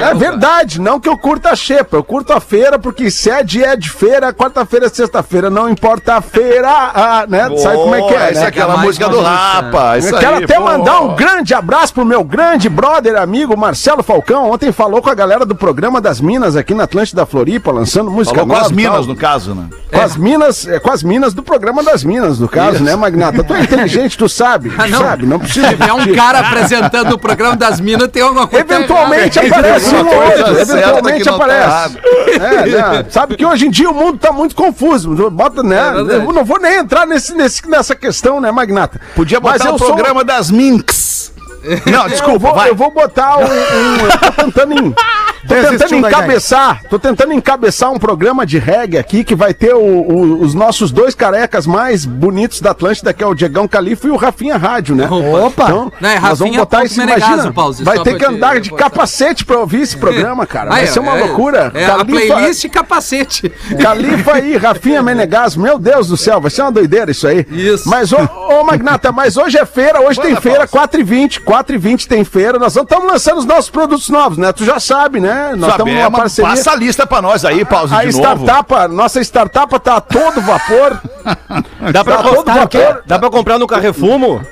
É 0.00 0.14
verdade, 0.14 0.80
não 0.80 1.00
que 1.00 1.08
eu 1.08 1.18
curta 1.18 1.50
a 1.50 1.56
xepa, 1.56 1.96
eu 1.96 2.04
curto 2.04 2.32
a 2.32 2.40
feira, 2.40 2.78
porque 2.78 3.10
se 3.10 3.30
é 3.30 3.42
dia 3.42 3.76
de 3.76 3.90
feira, 3.90 4.32
quarta-feira, 4.32 4.88
sexta-feira, 4.88 5.50
não 5.50 5.68
importa 5.68 6.14
a 6.14 6.20
feira, 6.20 6.68
ah, 6.70 7.24
né? 7.28 7.48
Sabe 7.56 7.76
como 7.76 7.94
é 7.94 8.02
que 8.02 8.14
é, 8.14 8.30
Essa 8.30 8.40
é 8.40 8.42
né? 8.42 8.46
aquela 8.46 8.74
Mais 8.74 8.86
música 8.86 9.08
do. 9.08 9.20
Rapa. 9.20 9.98
Isso 9.98 10.14
Eu 10.14 10.18
quero 10.18 10.36
aí, 10.36 10.44
até 10.44 10.54
pô. 10.56 10.64
mandar 10.64 11.00
um 11.00 11.14
grande 11.16 11.52
abraço 11.54 11.92
pro 11.94 12.04
meu 12.04 12.22
grande 12.22 12.68
brother, 12.68 13.16
amigo 13.20 13.56
Marcelo 13.56 14.02
Falcão. 14.02 14.50
Ontem 14.50 14.70
falou 14.70 15.02
com 15.02 15.10
a 15.10 15.14
galera 15.14 15.44
do 15.44 15.54
programa 15.54 16.00
das 16.00 16.20
Minas 16.20 16.54
aqui 16.56 16.74
na 16.74 16.84
Atlântida 16.84 17.26
Floripa, 17.26 17.72
lançando 17.72 18.10
música 18.10 18.40
Falou 18.40 18.54
com 18.54 18.62
as 18.62 18.70
nova 18.70 18.74
minas, 18.74 19.06
no 19.06 19.16
caso, 19.16 19.54
né? 19.54 19.66
Com 19.92 20.00
as 20.00 20.16
minas, 20.16 20.68
é, 20.68 20.78
com 20.78 20.90
as 20.90 21.02
minas 21.02 21.34
do 21.34 21.42
programa 21.42 21.82
das 21.82 22.04
minas, 22.04 22.38
no 22.38 22.48
caso, 22.48 22.82
né, 22.82 22.94
Magnata? 22.94 23.42
Tu 23.42 23.54
é 23.54 23.60
inteligente, 23.62 24.16
tu 24.16 24.28
sabe, 24.28 24.70
tu 24.70 24.80
Ah, 24.80 24.86
não. 24.88 24.98
sabe, 25.00 25.26
não 25.26 25.38
precisa. 25.38 25.68
Se 25.68 25.76
tiver 25.76 25.92
um 25.92 26.14
cara 26.14 26.40
apresentando 26.40 27.12
o 27.14 27.18
programa 27.18 27.56
das 27.56 27.80
minas, 27.80 28.08
tem 28.08 28.22
alguma 28.22 28.46
coisa. 28.46 28.64
Eventualmente. 28.64 29.38
Aparece 29.58 29.94
um 29.94 29.98
outro, 29.98 30.44
que 30.44 30.60
eventualmente 30.60 31.24
tá 31.24 31.34
aparece. 31.34 31.98
É, 32.34 32.66
né? 32.66 33.06
Sabe 33.10 33.36
que 33.36 33.44
hoje 33.44 33.66
em 33.66 33.70
dia 33.70 33.90
o 33.90 33.94
mundo 33.94 34.18
tá 34.18 34.32
muito 34.32 34.54
confuso. 34.54 35.30
Bota, 35.30 35.62
né? 35.62 35.76
É 36.10 36.16
eu 36.16 36.32
não 36.32 36.44
vou 36.44 36.58
nem 36.60 36.78
entrar 36.78 37.06
nesse, 37.06 37.34
nesse- 37.34 37.68
nessa 37.68 37.94
questão, 37.94 38.40
né, 38.40 38.50
Magnata? 38.50 39.00
Podia 39.14 39.40
botar 39.40 39.58
Mas 39.58 39.64
o 39.64 39.68
eu 39.74 39.78
sou- 39.78 39.88
programa 39.88 40.22
das 40.24 40.50
Minx. 40.50 41.32
Não, 41.84 42.04
eu 42.04 42.08
desculpa, 42.10 42.38
vou, 42.38 42.54
vai. 42.54 42.70
eu 42.70 42.76
vou 42.76 42.92
botar 42.92 43.38
um. 43.38 43.42
um- 43.42 44.06
eu 44.06 44.18
tô 44.18 44.42
tentando 44.44 44.72
em. 44.72 44.94
Tô 45.46 45.54
tentando 45.54 45.70
Desistiu 45.78 45.98
encabeçar, 45.98 46.82
tô 46.90 46.98
tentando 46.98 47.32
encabeçar 47.32 47.90
um 47.92 47.98
programa 47.98 48.44
de 48.46 48.58
reggae 48.58 48.98
aqui 48.98 49.22
que 49.24 49.34
vai 49.34 49.52
ter 49.54 49.74
o- 49.74 49.78
o- 49.80 50.40
os 50.42 50.54
nossos 50.54 50.90
dois 50.90 51.14
carecas 51.14 51.66
mais 51.66 52.04
bonitos 52.04 52.60
da 52.60 52.70
Atlântida, 52.70 53.12
que 53.12 53.22
é 53.22 53.26
o 53.26 53.34
Diegão 53.34 53.68
Califa 53.68 54.06
e 54.06 54.10
o 54.10 54.16
Rafinha 54.16 54.56
Rádio, 54.56 54.94
né? 54.96 55.08
Opa! 55.08 55.64
Então, 55.64 55.92
Não, 56.00 56.08
é 56.10 56.18
nós 56.20 56.38
vamos 56.38 56.56
botar 56.56 56.78
Menegaso, 56.96 57.00
imagina. 57.32 57.52
Pause, 57.52 57.84
vai 57.84 57.98
ter 58.00 58.12
que 58.14 58.18
te 58.18 58.24
andar 58.26 58.60
de 58.60 58.70
botar. 58.70 58.84
capacete 58.84 59.44
pra 59.44 59.58
ouvir 59.58 59.82
esse 59.82 59.96
programa, 59.96 60.46
cara. 60.46 60.70
Vai 60.70 60.86
ser 60.86 61.00
uma 61.00 61.16
é- 61.16 61.20
loucura. 61.24 61.70
É 61.74 61.84
a 61.86 61.96
Califa- 61.96 62.34
playlist 62.34 62.64
e 62.64 62.68
capacete. 62.68 63.52
Califa 63.80 64.34
aí, 64.34 64.56
Rafinha 64.56 65.02
Menegas, 65.02 65.56
meu 65.56 65.78
Deus 65.78 66.08
do 66.08 66.16
céu, 66.16 66.40
vai 66.40 66.50
ser 66.50 66.62
uma 66.62 66.72
doideira 66.72 67.10
isso 67.10 67.26
aí. 67.26 67.46
Isso. 67.50 67.88
Mas, 67.88 68.12
ô, 68.12 68.18
ô, 68.18 68.64
Magnata, 68.64 69.12
mas 69.12 69.36
hoje 69.36 69.58
é 69.58 69.66
feira, 69.66 70.00
hoje 70.00 70.20
tem 70.20 70.34
feira, 70.36 70.66
4h20, 70.66 71.40
4h20 71.40 72.06
tem 72.06 72.24
feira, 72.24 72.58
nós 72.58 72.74
estamos 72.76 73.06
lançando 73.06 73.38
os 73.38 73.44
nossos 73.44 73.70
produtos 73.70 74.08
novos, 74.08 74.38
né? 74.38 74.52
Tu 74.52 74.64
já 74.64 74.78
sabe, 74.80 75.20
né? 75.20 75.35
Nós 75.56 75.70
estamos 75.70 75.94
numa 75.94 76.10
parceria. 76.10 76.50
passa 76.50 76.70
a 76.72 76.76
lista 76.76 77.06
pra 77.06 77.22
nós 77.22 77.44
aí, 77.44 77.64
pause 77.64 77.94
A 77.94 78.04
de 78.04 78.12
novo. 78.16 78.44
startup, 78.44 78.88
nossa 78.94 79.20
startup 79.20 79.78
tá 79.80 79.96
a 79.96 80.00
todo 80.00 80.40
vapor. 80.40 81.00
Dá 81.92 82.04
pra, 82.04 82.16
Tá 82.16 82.22
todo 82.22 82.36
comprar, 82.36 82.54
vapor. 82.54 83.02
dá 83.06 83.18
pra 83.18 83.30
comprar 83.30 83.58
no 83.58 83.66
Carrefumo? 83.66 84.44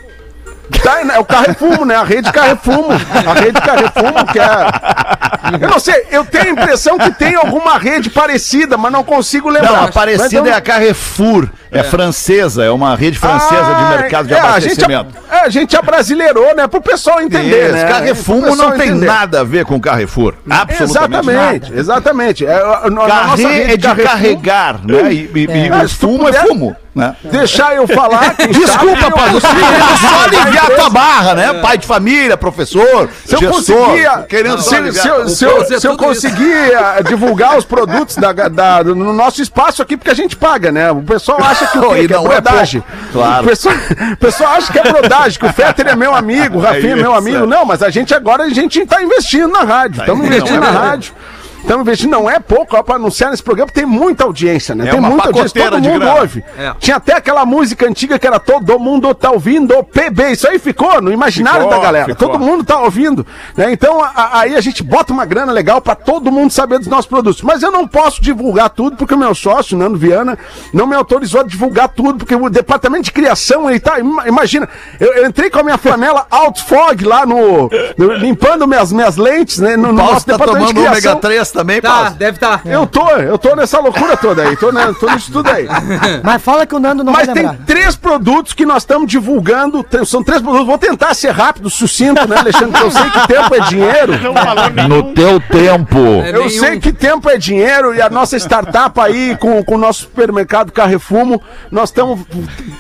Tá, 0.83 1.01
é 1.03 1.19
o 1.19 1.25
Carrefumo, 1.25 1.85
né? 1.85 1.95
A 1.95 2.05
rede 2.05 2.33
Carrefumo. 2.33 2.89
A 2.93 3.35
rede 3.35 3.61
Carrefumo, 3.61 4.27
que 4.33 4.39
é. 4.41 5.61
Eu 5.61 5.69
não 5.69 5.79
sei, 5.79 6.07
eu 6.11 6.25
tenho 6.25 6.45
a 6.45 6.49
impressão 6.49 6.97
que 6.99 7.11
tem 7.13 7.35
alguma 7.35 7.77
rede 7.79 8.09
parecida, 8.09 8.77
mas 8.79 8.91
não 8.91 9.05
consigo 9.05 9.51
lembrar. 9.51 9.73
Não, 9.73 9.85
a 9.85 9.93
parecida 9.93 10.49
eu- 10.49 10.53
é 10.53 10.57
a 10.57 10.61
Carrefour. 10.63 11.49
É, 11.71 11.83
francesa, 11.83 12.65
é 12.65 12.71
uma 12.71 12.97
rede 12.97 13.19
francesa 13.19 13.63
de 13.63 13.83
Ah, 13.83 13.97
mercado 13.99 14.27
de 14.27 14.33
é, 14.35 14.39
a 14.41 14.59
gente, 14.61 14.83
abastecimento. 14.83 15.15
É, 15.45 15.47
a 15.47 15.51
gente 15.51 15.77
abrasileirou, 15.77 16.55
né? 16.55 16.67
Pro 16.67 16.81
pessoal 16.81 17.21
entender, 17.21 17.65
Isso, 17.67 17.73
né? 17.73 17.85
Carrefumo 17.85 18.41
Pro 18.43 18.51
pessoal 18.51 18.71
não 18.71 18.79
tem 18.79 18.89
entender. 18.89 19.07
nada 19.07 19.41
a 19.41 19.45
ver 19.45 19.65
com 19.65 19.81
Carrefour. 19.81 20.35
Absolutamente 20.49 21.29
Exatamente, 21.31 21.63
nada. 21.71 21.81
exatamente. 21.81 22.47
É, 22.47 22.63
rede 23.49 23.73
é 23.73 23.77
de 23.77 23.83
Carrefour- 23.87 24.11
carregar, 24.11 24.81
né? 24.85 25.13
E, 25.13 25.31
e- 25.35 25.47
e 25.47 25.67
É, 25.69 25.81
tu 25.83 25.89
fumo 25.91 26.23
é 26.29 26.33
puder- 26.33 26.47
fumo, 26.47 26.77
né? 26.95 27.17
Deixar 27.25 27.75
eu 27.75 27.87
falar. 27.89 28.35
Desculpa, 28.51 29.11
Paulo, 29.11 29.37
eu- 29.37 29.41
querendo 29.41 29.99
só 30.01 30.25
aliviar 30.25 30.65
empresa- 30.65 30.81
tua 30.81 30.91
barra, 30.91 31.35
né? 31.35 31.55
Pai 31.55 31.77
de 31.79 31.87
família, 31.87 32.37
professor, 32.37 33.09
Se 33.25 33.35
eu 33.35 33.41
gestor, 33.41 33.55
conseguir, 33.57 34.27
querendo 34.29 34.63
só 34.63 34.71
se, 34.71 34.77
aliviar. 34.77 35.03
se 35.03 35.09
eu, 35.09 35.29
se 35.29 35.45
eu- 35.45 35.81
se 35.81 35.87
eu 35.87 35.97
eh, 35.97 37.03
divulgar 37.09 37.57
os 37.59 37.65
produtos 37.65 38.17
da, 38.17 38.33
da- 38.33 38.85
no 38.85 39.13
nosso 39.13 39.43
espaço 39.43 39.83
aqui, 39.83 39.97
porque 39.97 40.11
a 40.11 40.15
gente 40.15 40.37
paga, 40.37 40.71
né? 40.71 40.91
O 40.93 41.03
pessoal 41.03 41.39
acha 41.43 41.67
que, 41.67 41.79
o 41.79 41.89
quê? 41.95 42.07
Que 42.07 42.15
é 42.15 42.17
não 42.17 42.27
é 42.27 42.41
brodagem. 42.41 42.81
pouco, 42.81 43.13
claro. 43.13 43.45
O 43.45 43.49
pessoal, 43.49 43.75
o 44.13 44.17
pessoal 44.17 44.51
acha 44.53 44.73
que 44.73 44.79
é 44.79 44.83
brodagem, 44.83 45.39
que 45.39 45.47
o 45.47 45.53
Fetter 45.53 45.89
é 45.89 45.97
meu 45.97 46.15
amigo, 46.15 46.59
o 46.59 46.61
Rafinha 46.61 46.93
é, 46.93 46.97
meu 46.97 47.11
isso, 47.11 47.19
amigo. 47.19 47.45
é. 47.45 47.47
Não, 47.47 47.65
mas 47.65 47.83
a 47.83 47.91
gente 47.91 48.15
agora 48.15 48.45
a 48.45 48.49
gente 48.51 48.85
tá 48.87 49.03
investindo 49.03 49.49
na 49.49 49.63
rádio. 49.63 50.01
Estamos 50.01 50.27
investindo 50.27 50.61
na 50.61 50.71
rádio. 50.71 51.13
Estamos 51.65 51.81
investindo, 51.81 52.11
não 52.11 52.29
é 52.29 52.39
pouco, 52.39 52.77
ó, 52.77 52.83
pra 52.83 52.97
anunciar 52.97 53.31
nesse 53.31 53.43
programa, 53.43 53.71
tem 53.73 53.87
muita 53.87 54.25
audiência, 54.25 54.75
né? 54.75 54.87
É 54.87 54.91
tem 54.91 54.99
uma 55.01 55.09
muita 55.09 55.29
audiência, 55.29 55.65
todo 55.65 55.81
mundo 55.81 55.99
grana. 55.99 56.21
ouve. 56.21 56.45
É. 56.59 56.75
Tinha 56.79 56.97
até 56.99 57.15
aquela 57.15 57.47
música 57.47 57.89
antiga 57.89 58.19
que 58.19 58.27
era 58.27 58.39
Todo 58.39 58.79
Mundo 58.79 59.15
Tá 59.15 59.31
Ouvindo 59.31 59.83
PB, 59.83 60.33
isso 60.33 60.47
aí 60.47 60.59
ficou 60.59 61.01
no 61.01 61.11
imaginário 61.11 61.63
Ficou, 61.63 61.75
da 61.75 61.83
galera. 61.83 62.05
ficou. 62.05 62.29
Todo 62.29 62.39
mundo 62.39 62.65
tá 62.65 62.79
ouvindo, 62.81 63.27
né? 63.57 63.73
Então 63.73 64.05
a- 64.05 64.13
a- 64.15 64.41
aí 64.41 64.55
a 64.55 64.61
gente 64.61 64.83
bota 64.83 65.11
uma 65.13 65.25
grana 65.25 65.53
legal 65.53 65.81
pra 65.81 65.95
todo 65.95 66.31
mundo 66.31 66.51
saber 66.53 66.79
dos 66.79 66.87
nossos 66.87 67.07
produtos. 67.07 67.41
Mas 67.41 67.63
eu 67.63 67.73
não 67.73 67.89
posso 67.89 68.23
divulgar 68.23 68.69
tudo 68.69 68.97
porque 68.97 69.15
o 69.15 69.19
meu 69.19 69.35
sócio, 69.35 69.77
Nando 69.77 69.97
Viana, 69.97 70.39
não 70.73 70.87
me 70.87 70.95
autorizou 70.95 71.41
a 71.41 71.45
divulgar 71.45 71.89
tudo 71.89 72.19
porque 72.19 72.35
o 72.35 72.51
departamento 72.51 73.05
de 73.05 73.13
criação 73.13 73.71
ele 73.71 73.81
tá, 73.81 73.99
ima- 73.99 74.29
imagina, 74.29 74.69
eu, 75.01 75.15
eu 75.15 75.27
entrei 75.27 75.49
com 75.49 75.61
a 75.61 75.63
minha 75.63 75.79
flanela 75.79 76.27
Outfog 76.31 77.03
lá 77.05 77.25
no, 77.25 77.71
no- 77.97 78.13
limpando 78.17 78.69
minhas 78.69 78.93
minhas 78.93 79.17
lentes, 79.17 79.61
né, 79.61 79.77
no, 79.79 79.89
no 79.93 79.97
Paulo 79.97 80.13
nosso 80.13 80.27
tá 80.27 80.33
departamento 80.33 80.67
de 80.69 80.75
tomando 80.75 80.87
ômega 80.89 81.01
criação. 81.01 81.21
3 81.21 81.54
também, 81.55 81.81
Tá, 81.81 81.91
Paulo? 81.91 82.11
deve 82.17 82.37
estar. 82.37 82.61
Eu 82.67 82.87
tô, 82.87 83.09
eu 83.11 83.39
tô 83.39 83.55
nessa 83.57 83.79
loucura 83.81 84.17
toda 84.17 84.43
aí, 84.43 84.57
tô, 84.57 84.71
né, 84.73 84.95
tô 84.99 85.09
nisso 85.11 85.33
tudo 85.33 85.49
aí. 85.51 85.67
Mas 86.23 86.43
fala 86.43 86.67
que 86.67 86.75
o 86.75 86.79
Nando 86.79 87.03
não 87.03 87.13
Mas 87.13 87.27
vai 87.27 87.35
tem 87.35 87.47
lembrar. 87.47 87.65
três 87.65 87.97
produtos 87.97 88.53
que 88.53 88.67
nós 88.67 88.83
estamos 88.83 89.09
divulgando. 89.11 89.83
tem- 89.83 90.05
são 90.05 90.23
três 90.23 90.43
produtos. 90.43 90.67
Vou 90.67 90.77
tentar 90.79 91.15
ser 91.15 91.31
rápido, 91.31 91.71
sucinto, 91.71 92.27
né, 92.29 92.37
Alexandre? 92.39 92.73
Porque 92.73 92.85
eu 92.87 92.91
sei 92.91 93.11
que 93.11 93.27
tempo 93.29 93.55
é 93.55 93.61
dinheiro. 93.61 94.13
Não 94.21 94.89
No 94.89 95.15
teu 95.15 95.41
tempo. 95.41 95.99
É 95.99 96.31
Eu 96.31 96.47
nenhum. 96.47 96.61
sei 96.61 96.79
que 96.81 96.93
tempo 96.93 97.29
é 97.31 97.39
dinheiro 97.39 97.95
e 97.95 98.03
a 98.03 98.11
nossa 98.11 98.37
startup 98.37 98.99
aí 99.01 99.37
com, 99.41 99.63
com 99.63 99.75
o 99.77 99.79
nosso 99.79 100.01
supermercado 100.03 100.73
Carrefumo, 100.73 101.41
nós 101.71 101.89
estamos 101.91 102.21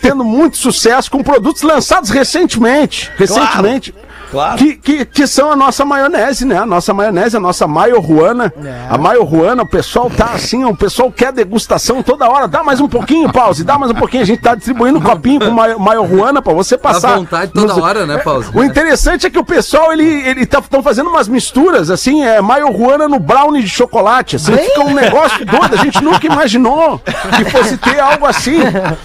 tendo 0.02 0.25
muito 0.25 0.57
sucesso 0.57 1.11
com 1.11 1.23
produtos 1.23 1.62
lançados 1.62 2.11
recentemente. 2.11 3.11
Recentemente. 3.16 3.95
Claro. 4.35 4.59
Que, 4.59 4.75
que, 4.75 5.05
que 5.05 5.26
são 5.29 5.53
a 5.53 5.57
nossa 5.57 5.85
maionese, 5.85 6.45
né? 6.45 6.59
A 6.59 6.67
nossa 6.67 6.93
maionese, 6.93 7.37
a 7.37 7.41
nossa 7.41 7.67
maio 7.69 8.00
ruana. 8.00 8.53
A 8.91 8.99
maio 8.99 9.23
ruana, 9.23 9.62
o 9.62 9.67
pessoal 9.69 10.11
tá 10.11 10.31
assim, 10.35 10.64
o 10.64 10.75
pessoal 10.76 11.11
quer 11.11 11.33
degustação 11.33 12.03
toda 12.03 12.29
hora. 12.29 12.49
Dá 12.49 12.62
mais 12.64 12.81
um 12.81 12.88
pouquinho, 12.88 13.31
pause, 13.33 13.62
dá 13.62 13.79
mais 13.79 13.93
um 13.93 13.95
pouquinho. 13.95 14.23
A 14.25 14.26
gente 14.26 14.41
tá 14.43 14.55
distribuindo 14.57 14.99
um 14.99 15.03
copinho 15.03 15.41
com 15.41 15.50
maio, 15.53 15.79
maio 15.79 16.03
ruana 16.03 16.43
pra 16.43 16.53
você 16.53 16.76
passar. 16.76 17.17
vontade 17.17 17.53
toda 17.53 17.69
nos- 17.75 17.79
hora, 17.83 18.05
né, 18.07 18.19
Pause? 18.19 18.50
O 18.55 18.64
interessante 18.64 19.26
é 19.26 19.31
que 19.31 19.38
o 19.38 19.45
pessoal, 19.45 19.93
ele, 19.93 20.05
ele 20.05 20.45
tá 20.47 20.61
tão 20.61 20.83
fazendo 20.83 21.11
umas 21.11 21.29
misturas, 21.29 21.88
assim, 21.91 22.25
é 22.25 22.41
maio 22.41 22.71
ruana 22.73 23.07
no 23.07 23.21
brownie 23.21 23.62
de 23.62 23.69
chocolate, 23.69 24.37
assim, 24.37 24.57
fica 24.57 24.81
um 24.81 24.95
negócio 24.95 25.45
doido, 25.47 25.75
a 25.75 25.76
gente 25.76 26.03
nunca 26.03 26.26
imaginou 26.26 26.99
que 27.37 27.45
fosse 27.50 27.76
ter 27.76 28.00
algo 28.00 28.26
assim, 28.26 28.59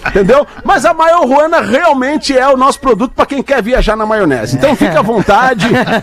entendeu? 0.07 0.45
Mas 0.63 0.86
a 0.86 0.93
maio 0.93 1.21
ruana 1.25 1.62
realmente 1.62 2.36
é 2.38 2.48
o 2.48 2.57
nosso 2.57 2.79
produto 2.79 3.12
pra 3.15 3.25
quem 3.25 3.43
quer 3.43 3.62
viajar 3.62 3.95
na 3.95 4.05
maionese. 4.05 4.55
Então 4.55 4.75
fica 4.75 5.00
à 5.00 5.01
vontade, 5.01 5.18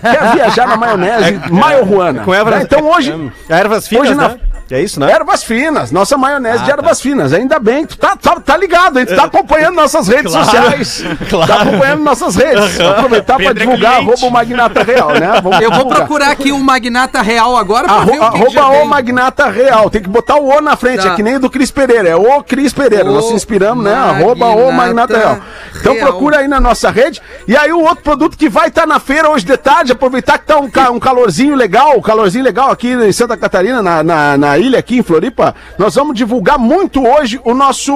quer 0.00 0.32
viajar 0.34 0.66
na 0.68 0.76
maionese, 0.76 1.40
maio 1.50 1.84
ruana. 1.84 2.22
Com 2.22 2.34
ervas, 2.34 2.62
Então 2.62 2.88
hoje... 2.88 3.32
é, 3.48 3.58
ervas 3.60 3.86
finas, 3.88 4.04
Hoje 4.06 4.14
na, 4.14 4.28
né? 4.30 4.38
É 4.68 4.80
isso, 4.80 4.98
né? 4.98 5.12
Ervas 5.12 5.44
finas, 5.44 5.92
nossa 5.92 6.16
maionese 6.18 6.64
de 6.64 6.70
ervas 6.72 7.00
finas. 7.00 7.32
Ainda 7.32 7.58
bem, 7.60 7.86
tu 7.86 7.96
tá, 7.96 8.16
tá, 8.16 8.40
tá 8.40 8.56
ligado, 8.56 8.98
hein? 8.98 9.06
Tu 9.06 9.14
tá 9.14 9.24
acompanhando 9.24 9.76
nossas 9.76 10.08
redes 10.08 10.32
Claro, 10.32 10.44
sociais. 10.44 11.04
claro. 11.30 11.46
Tá 11.52 11.62
acompanhando 11.62 12.02
nossas 12.02 12.34
redes. 12.34 12.76
Vou 12.76 12.88
aproveitar 12.90 13.36
pra 13.36 13.46
Pedro 13.46 13.62
é 13.62 13.66
divulgar 13.66 13.92
cliente. 13.98 14.10
arroba 14.12 14.26
o 14.26 14.30
Magnata 14.32 14.82
Real, 14.82 15.10
né? 15.10 15.40
Vamos 15.40 15.60
Eu 15.60 15.70
vou 15.70 15.86
procurar 15.86 16.30
aqui 16.32 16.50
o 16.50 16.58
Magnata 16.58 17.22
Real 17.22 17.56
agora 17.56 17.84
pra 17.86 17.94
Arro, 17.96 18.06
ver 18.06 18.18
o 18.20 18.30
que, 18.32 18.38
que 18.50 18.58
arroba 18.58 18.76
o 18.76 18.80
tem. 18.80 18.88
Magnata 18.88 19.48
Real. 19.48 19.88
Tem 19.90 20.02
que 20.02 20.08
botar 20.08 20.34
o 20.36 20.48
O 20.48 20.60
na 20.60 20.76
frente, 20.76 21.02
Tá. 21.04 21.12
é 21.12 21.14
que 21.14 21.22
nem 21.22 21.36
o 21.36 21.40
do 21.40 21.48
Cris 21.50 21.70
Pereira. 21.70 22.08
É 22.08 22.16
o 22.16 22.42
Cris 22.42 22.72
Pereira. 22.72 23.08
O 23.08 23.14
Nós 23.14 23.26
se 23.26 23.34
inspiramos, 23.34 23.84
né? 23.84 23.94
Arroba 23.94 24.46
o 24.46 24.72
Magnata 24.72 25.16
Real. 25.16 25.38
Então 25.78 25.92
Real. 25.94 26.06
procura 26.08 26.38
aí 26.38 26.48
na 26.48 26.58
nossa 26.60 26.90
rede. 26.90 27.22
E 27.46 27.56
aí 27.56 27.72
o 27.72 27.80
outro 27.82 28.02
produto 28.02 28.36
que 28.36 28.48
vai 28.48 28.66
estar 28.68 28.84
na 28.86 28.98
feira 28.98 29.30
hoje 29.30 29.44
de 29.44 29.56
tarde, 29.56 29.92
aproveitar 29.92 30.38
que 30.38 30.46
tá 30.46 30.58
um, 30.58 30.68
ca- 30.68 30.90
um 30.90 30.98
calorzinho 30.98 31.54
legal, 31.54 31.96
um 31.96 32.02
calorzinho 32.02 32.42
legal 32.44 32.70
aqui 32.72 32.88
em 32.92 33.12
Santa 33.12 33.36
Catarina, 33.36 33.80
na, 33.80 34.02
na, 34.02 34.36
na 34.36 34.55
ilha 34.58 34.78
aqui 34.78 34.98
em 34.98 35.02
Floripa. 35.02 35.54
Nós 35.78 35.94
vamos 35.94 36.14
divulgar 36.16 36.58
muito 36.58 37.06
hoje 37.06 37.40
o 37.44 37.54
nosso 37.54 37.92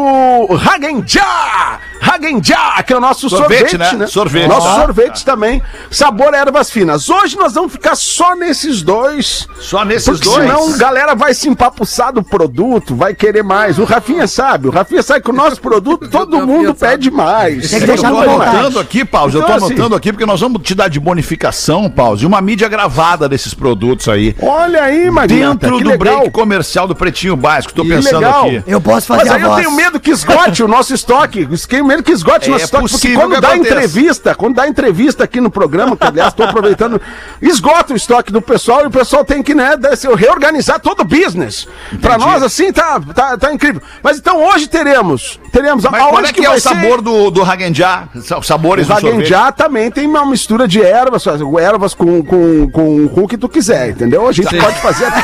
Hagenjá! 0.81 1.79
Hagenjá, 2.01 2.83
que 2.83 2.93
é 2.93 2.97
o 2.97 3.01
nosso 3.01 3.29
Sorvete, 3.29 3.71
sorvete, 3.71 3.77
né? 3.79 3.93
né? 3.93 4.07
Sorvete. 4.07 4.49
Nosso 4.49 4.69
Ah. 4.69 4.75
sorvete 4.87 5.25
também, 5.25 5.63
sabor 5.91 6.33
ervas 6.33 6.71
finas. 6.71 7.09
Hoje 7.11 7.37
nós 7.37 7.53
vamos 7.53 7.73
ficar 7.73 7.95
só 7.95 8.35
nesses 8.35 8.83
dois. 8.83 9.47
Só 9.59 9.85
nesses 9.85 10.07
Porque 10.09 10.25
dois. 10.25 10.43
senão 10.51 10.79
galera 10.79 11.15
vai 11.15 11.35
se 11.35 11.49
empapuçar 11.49 12.13
do 12.13 12.23
produto, 12.23 12.95
vai 12.97 13.15
querer 13.15 13.43
mais. 13.45 13.79
O 13.79 13.85
Rafinha 13.85 14.27
sabe, 14.27 14.67
o 14.69 14.71
Rafinha 14.71 15.03
sabe 15.03 15.23
que 15.23 15.31
o 15.31 15.35
nosso 15.35 15.61
produto 15.61 16.09
todo 16.11 16.39
Rafinha 16.39 16.47
mundo 16.47 16.67
sabe. 16.79 16.93
pede 16.93 17.11
mais. 17.11 17.71
Tem 17.71 17.79
que 17.81 17.85
Eu 17.85 17.89
deixar 17.89 18.11
tô 18.11 18.21
no 18.21 18.29
vontade. 18.31 18.57
anotando 18.57 18.79
aqui, 18.81 19.05
Pause, 19.05 19.35
eu 19.37 19.43
tô 19.43 19.47
Então, 19.47 19.57
assim- 19.67 19.75
anotando 19.75 19.95
aqui 19.97 20.13
porque 20.13 20.27
nós 20.27 20.41
vamos 20.41 20.63
te 20.63 20.75
dar 20.75 20.89
de 20.89 20.99
bonificação, 20.99 21.91
Pause, 21.91 22.25
uma 22.27 22.41
mídia 22.41 22.69
gravada 22.69 23.29
desses 23.29 23.53
produtos 23.53 24.09
aí. 24.09 24.35
Olha 24.41 24.83
aí, 24.85 25.11
Magnata, 25.11 25.55
Dentro 25.67 25.77
que 25.79 25.85
do 25.85 25.91
legal. 25.91 26.17
break 26.19 26.31
comercial 26.51 26.89
do 26.89 26.97
Pretinho 26.97 27.37
Básico, 27.37 27.73
tô 27.73 27.83
Que 27.83 27.91
pensando 27.91 28.17
legal. 28.19 28.47
aqui. 28.47 28.63
Eu 28.67 28.81
posso 28.81 29.07
fazer 29.07 29.23
Mas 29.25 29.33
aí 29.33 29.41
a 29.41 29.45
eu 29.45 29.51
voz. 29.51 29.63
tenho 29.63 29.77
medo 29.77 30.01
que 30.01 30.11
esgote 30.11 30.63
o 30.65 30.69
nosso 30.69 30.93
estoque. 30.93 31.49
Tenho 31.69 31.85
medo 31.85 32.03
que 32.03 32.11
esgote 32.11 32.47
o 32.47 32.49
É 32.49 32.53
nosso 32.53 32.65
estoque. 32.65 32.91
Porque 32.91 33.15
quando 33.15 33.35
que 33.37 33.41
dá 33.41 33.49
aconteça. 33.53 33.75
entrevista, 33.75 34.35
quando 34.35 34.55
dá 34.57 34.67
entrevista 34.67 35.23
aqui 35.25 35.41
no 35.41 35.49
programa, 35.51 35.97
que 35.97 36.05
aliás 36.05 36.31
estou 36.31 36.45
aproveitando, 36.47 37.01
esgota 37.41 37.93
o 37.93 37.97
estoque 37.97 38.33
do 38.33 38.43
pessoal 38.43 38.83
e 38.83 38.87
o 38.87 38.91
pessoal 38.91 39.25
tem 39.25 39.43
que, 39.45 39.55
né, 39.55 39.71
reorganizar 40.17 40.81
todo 40.81 41.01
o 41.01 41.05
business. 41.05 41.69
Pra 42.01 42.19
nós, 42.19 42.43
assim, 42.43 42.73
tá, 42.73 43.01
tá, 43.15 43.39
tá 43.39 43.53
incrível. 43.53 43.81
Mas 44.03 44.19
então 44.19 44.43
hoje 44.45 44.67
teremos. 44.67 45.39
Teremos. 45.53 45.85
Mas 45.85 46.03
qual 46.03 46.25
é 46.25 46.33
que, 46.33 46.45
é 46.45 46.49
o 46.49 46.53
vai 46.53 46.61
ser? 46.61 46.69
sabor 46.69 47.01
do, 47.01 47.31
do 47.31 47.43
Hagenjá? 47.43 48.09
Sa- 48.23 48.43
Sabores 48.43 48.87
O 48.89 48.89
do? 48.89 48.95
Hagenjá 48.97 49.53
também 49.53 49.89
tem 49.91 50.07
uma 50.07 50.27
mistura 50.27 50.67
de 50.67 50.83
ervas, 50.83 51.25
ervas 51.61 51.95
com, 51.95 52.25
com, 52.25 52.69
com, 52.71 53.09
com 53.09 53.21
o 53.23 53.29
que 53.29 53.37
tu 53.39 53.49
quiser, 53.49 53.91
entendeu? 53.91 54.27
A 54.27 54.33
gente 54.33 54.49
pode 54.57 54.81
fazer. 54.81 55.07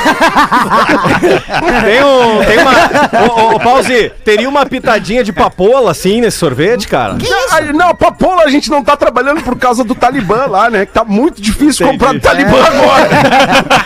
Tem, 1.21 2.05
um, 2.05 2.45
tem 2.45 2.59
uma. 2.59 2.73
Ô, 3.27 3.41
ô, 3.41 3.55
ô, 3.57 3.61
Pause, 3.61 4.11
teria 4.25 4.49
uma 4.49 4.65
pitadinha 4.67 5.23
de 5.25 5.33
papoula 5.33 5.91
assim 5.91 6.21
nesse 6.21 6.39
sorvete, 6.39 6.89
cara? 6.89 7.15
Não, 7.15 7.73
não, 7.73 7.95
papoula 7.95 8.43
a 8.45 8.49
gente 8.51 8.71
não 8.71 8.83
tá 8.83 8.97
trabalhando 8.97 9.43
por 9.43 9.57
causa 9.57 9.83
do 9.85 9.95
Talibã 9.95 10.47
lá, 10.47 10.71
né? 10.71 10.87
Que 10.87 10.93
tá 10.93 11.05
muito 11.05 11.41
difícil 11.41 11.87
comprar 11.87 12.13
do 12.13 12.21
Talibã 12.21 12.63
agora. 12.63 13.09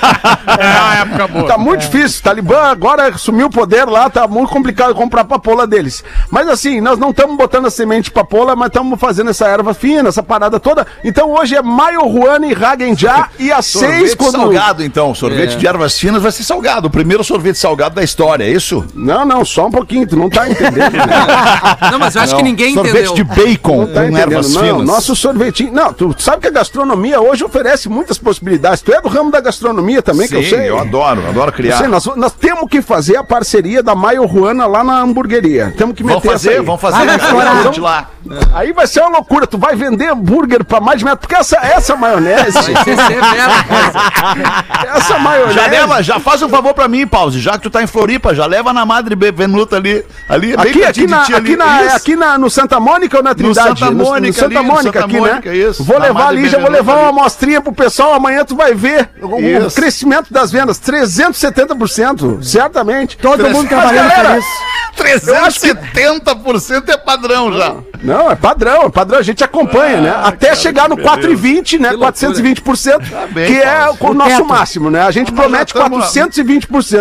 É 0.60 0.80
uma 0.80 0.94
época 0.96 1.28
boa. 1.28 1.46
Tá 1.46 1.58
muito 1.58 1.80
difícil. 1.82 2.22
Talibã 2.22 2.62
agora 2.64 3.08
assumiu 3.08 3.46
o 3.46 3.50
poder 3.50 3.84
lá, 3.86 4.10
tá 4.10 4.26
muito 4.26 4.50
complicado 4.50 4.94
comprar 4.94 5.24
papoula 5.24 5.66
deles. 5.66 6.02
Mas 6.30 6.48
assim, 6.48 6.80
nós 6.80 6.98
não 6.98 7.10
estamos 7.10 7.36
botando 7.36 7.66
a 7.66 7.70
semente 7.70 8.04
de 8.04 8.10
papoula, 8.10 8.54
mas 8.56 8.68
estamos 8.68 8.98
fazendo 8.98 9.30
essa 9.30 9.46
erva 9.46 9.72
fina, 9.74 10.08
essa 10.08 10.22
parada 10.22 10.58
toda. 10.58 10.86
Então 11.04 11.30
hoje 11.30 11.54
é 11.56 11.62
Maio 11.62 12.00
Juana 12.10 12.46
e 12.46 12.54
Hagenjá 12.54 13.28
e 13.38 13.50
às 13.52 13.66
seis 13.66 13.82
Sorvete 13.84 14.16
quando... 14.16 14.32
salgado, 14.32 14.84
então. 14.84 15.14
Sorvete 15.14 15.54
É. 15.54 15.56
de 15.56 15.66
ervas 15.66 15.98
finas 15.98 16.22
vai 16.22 16.32
ser 16.32 16.42
salgado. 16.44 16.88
O 16.88 16.90
primeiro 16.90 17.19
sorvete 17.24 17.56
salgado 17.56 17.94
da 17.94 18.02
história, 18.02 18.44
é 18.44 18.50
isso? 18.50 18.84
Não, 18.94 19.24
não, 19.24 19.44
só 19.44 19.66
um 19.66 19.70
pouquinho, 19.70 20.06
tu 20.06 20.16
não 20.16 20.28
tá 20.30 20.48
entendendo. 20.48 20.92
Né? 20.92 21.06
Não, 21.90 21.98
mas 21.98 22.14
eu 22.14 22.22
acho 22.22 22.36
que 22.36 22.42
ninguém 22.42 22.74
sorvete 22.74 23.06
entendeu. 23.10 23.14
de 23.14 23.24
bacon 23.24 23.76
Não 23.78 23.86
tá 23.86 23.92
com 24.02 24.06
entendendo, 24.08 24.32
ervas 24.32 24.54
não. 24.54 24.62
finas. 24.62 24.82
Nosso 24.86 25.16
sorvetinho. 25.16 25.72
Não, 25.72 25.92
tu 25.92 26.14
sabe 26.18 26.42
que 26.42 26.48
a 26.48 26.50
gastronomia 26.50 27.20
hoje 27.20 27.44
oferece 27.44 27.88
muitas 27.88 28.18
possibilidades. 28.18 28.82
Tu 28.82 28.92
é 28.92 29.00
do 29.00 29.08
ramo 29.08 29.30
da 29.30 29.40
gastronomia 29.40 30.02
também, 30.02 30.28
que 30.28 30.36
eu 30.36 30.42
Sim, 30.42 30.50
sei. 30.50 30.68
eu 30.70 30.78
adoro, 30.78 31.26
adoro 31.28 31.52
criar. 31.52 31.78
sei, 31.78 31.88
nós, 31.88 32.04
nós 32.16 32.32
temos 32.32 32.68
que 32.70 32.80
fazer 32.82 33.16
a 33.16 33.24
parceria 33.24 33.82
da 33.82 33.94
Maio 33.94 34.26
Juana 34.28 34.66
lá 34.66 34.84
na 34.84 35.00
hamburgueria. 35.00 35.74
Temos 35.76 35.94
que 35.96 36.02
Vamos 36.02 36.22
meter 36.22 36.28
essa 36.34 36.44
fazer, 36.48 36.58
aí. 36.60 36.64
vamos 36.64 36.80
fazer. 36.80 36.96
Ah. 37.10 37.54
Vamos 37.62 37.72
de 37.74 37.80
lá. 37.80 38.08
Aí 38.54 38.72
vai 38.72 38.86
ser 38.86 39.00
uma 39.00 39.10
loucura. 39.10 39.46
Tu 39.46 39.58
vai 39.58 39.74
vender 39.74 40.08
hambúrguer 40.10 40.64
pra 40.64 40.80
mais 40.80 40.98
de 40.98 41.04
metro. 41.04 41.20
Porque 41.20 41.34
essa, 41.34 41.56
essa 41.58 41.96
maionese. 41.96 42.52
Vai 42.52 42.62
ser 42.84 42.96
severa 42.96 43.52
a 43.58 43.64
coisa. 43.64 44.96
essa 44.96 45.18
maionese. 45.18 45.54
Já 45.54 45.66
leva, 45.66 46.02
já 46.02 46.20
faz 46.20 46.42
um 46.42 46.48
favor 46.48 46.74
pra 46.74 46.88
mim, 46.88 47.06
Pause. 47.10 47.40
Já 47.40 47.52
que 47.52 47.60
tu 47.60 47.70
tá 47.70 47.82
em 47.82 47.86
Floripa, 47.86 48.34
já 48.34 48.46
leva 48.46 48.72
na 48.72 48.86
Madre 48.86 49.14
Bevenuta 49.14 49.76
ali. 49.76 50.04
Ali, 50.28 50.54
Aqui, 50.54 50.84
aqui, 50.84 51.06
na, 51.06 51.24
ti 51.24 51.34
aqui, 51.34 51.50
ali. 51.52 51.56
na, 51.56 51.82
Isso. 51.84 51.96
aqui 51.96 52.16
na, 52.16 52.38
no 52.38 52.48
Santa 52.48 52.78
Mônica 52.78 53.16
ou 53.16 53.22
na 53.22 53.34
Trindade? 53.34 53.78
Santa 53.78 53.90
No- 53.90 54.04
Mônica 54.04 54.26
no 54.28 54.32
Santa 54.32 54.46
ali, 54.46 54.54
no 54.54 54.62
Mônica 54.74 54.92
Santa 55.00 55.04
aqui, 55.04 55.16
Mônica, 55.20 55.50
né? 55.50 55.56
isso. 55.56 55.84
Vou 55.84 55.98
Na 55.98 56.06
levar 56.06 56.28
ali, 56.28 56.48
já 56.48 56.58
vou 56.58 56.70
levar 56.70 56.92
uma 56.94 57.08
ali. 57.08 57.18
amostrinha 57.18 57.60
pro 57.60 57.72
pessoal. 57.72 58.14
Amanhã 58.14 58.44
tu 58.44 58.54
vai 58.54 58.74
ver 58.74 59.08
o, 59.20 59.26
o 59.36 59.40
Isso. 59.40 59.74
crescimento 59.76 60.32
das 60.32 60.50
vendas. 60.52 60.78
370%, 60.80 62.42
certamente. 62.42 63.16
Todo 63.18 63.42
mundo 63.44 63.56
Mas, 63.58 63.68
trabalhando 63.68 64.08
galera, 64.10 64.28
feliz. 64.30 64.44
370% 65.20 66.88
é 66.88 66.96
padrão 66.96 67.52
já. 67.52 67.74
Não, 68.02 68.30
é 68.30 68.34
padrão, 68.34 68.82
é 68.84 68.88
padrão, 68.90 69.18
a 69.18 69.22
gente 69.22 69.44
acompanha, 69.44 70.00
né? 70.00 70.14
Até 70.22 70.54
chegar 70.54 70.88
no 70.88 70.96
4,20, 70.96 71.78
né? 71.78 71.90
loucura. 71.90 72.12
420%, 72.12 73.02
bem, 73.32 73.46
que 73.46 73.58
é 73.60 73.88
o 74.00 74.14
nosso 74.14 74.44
máximo, 74.44 74.90
né? 74.90 75.02
A 75.02 75.10
gente 75.10 75.32
promete 75.32 75.74
já 75.74 75.80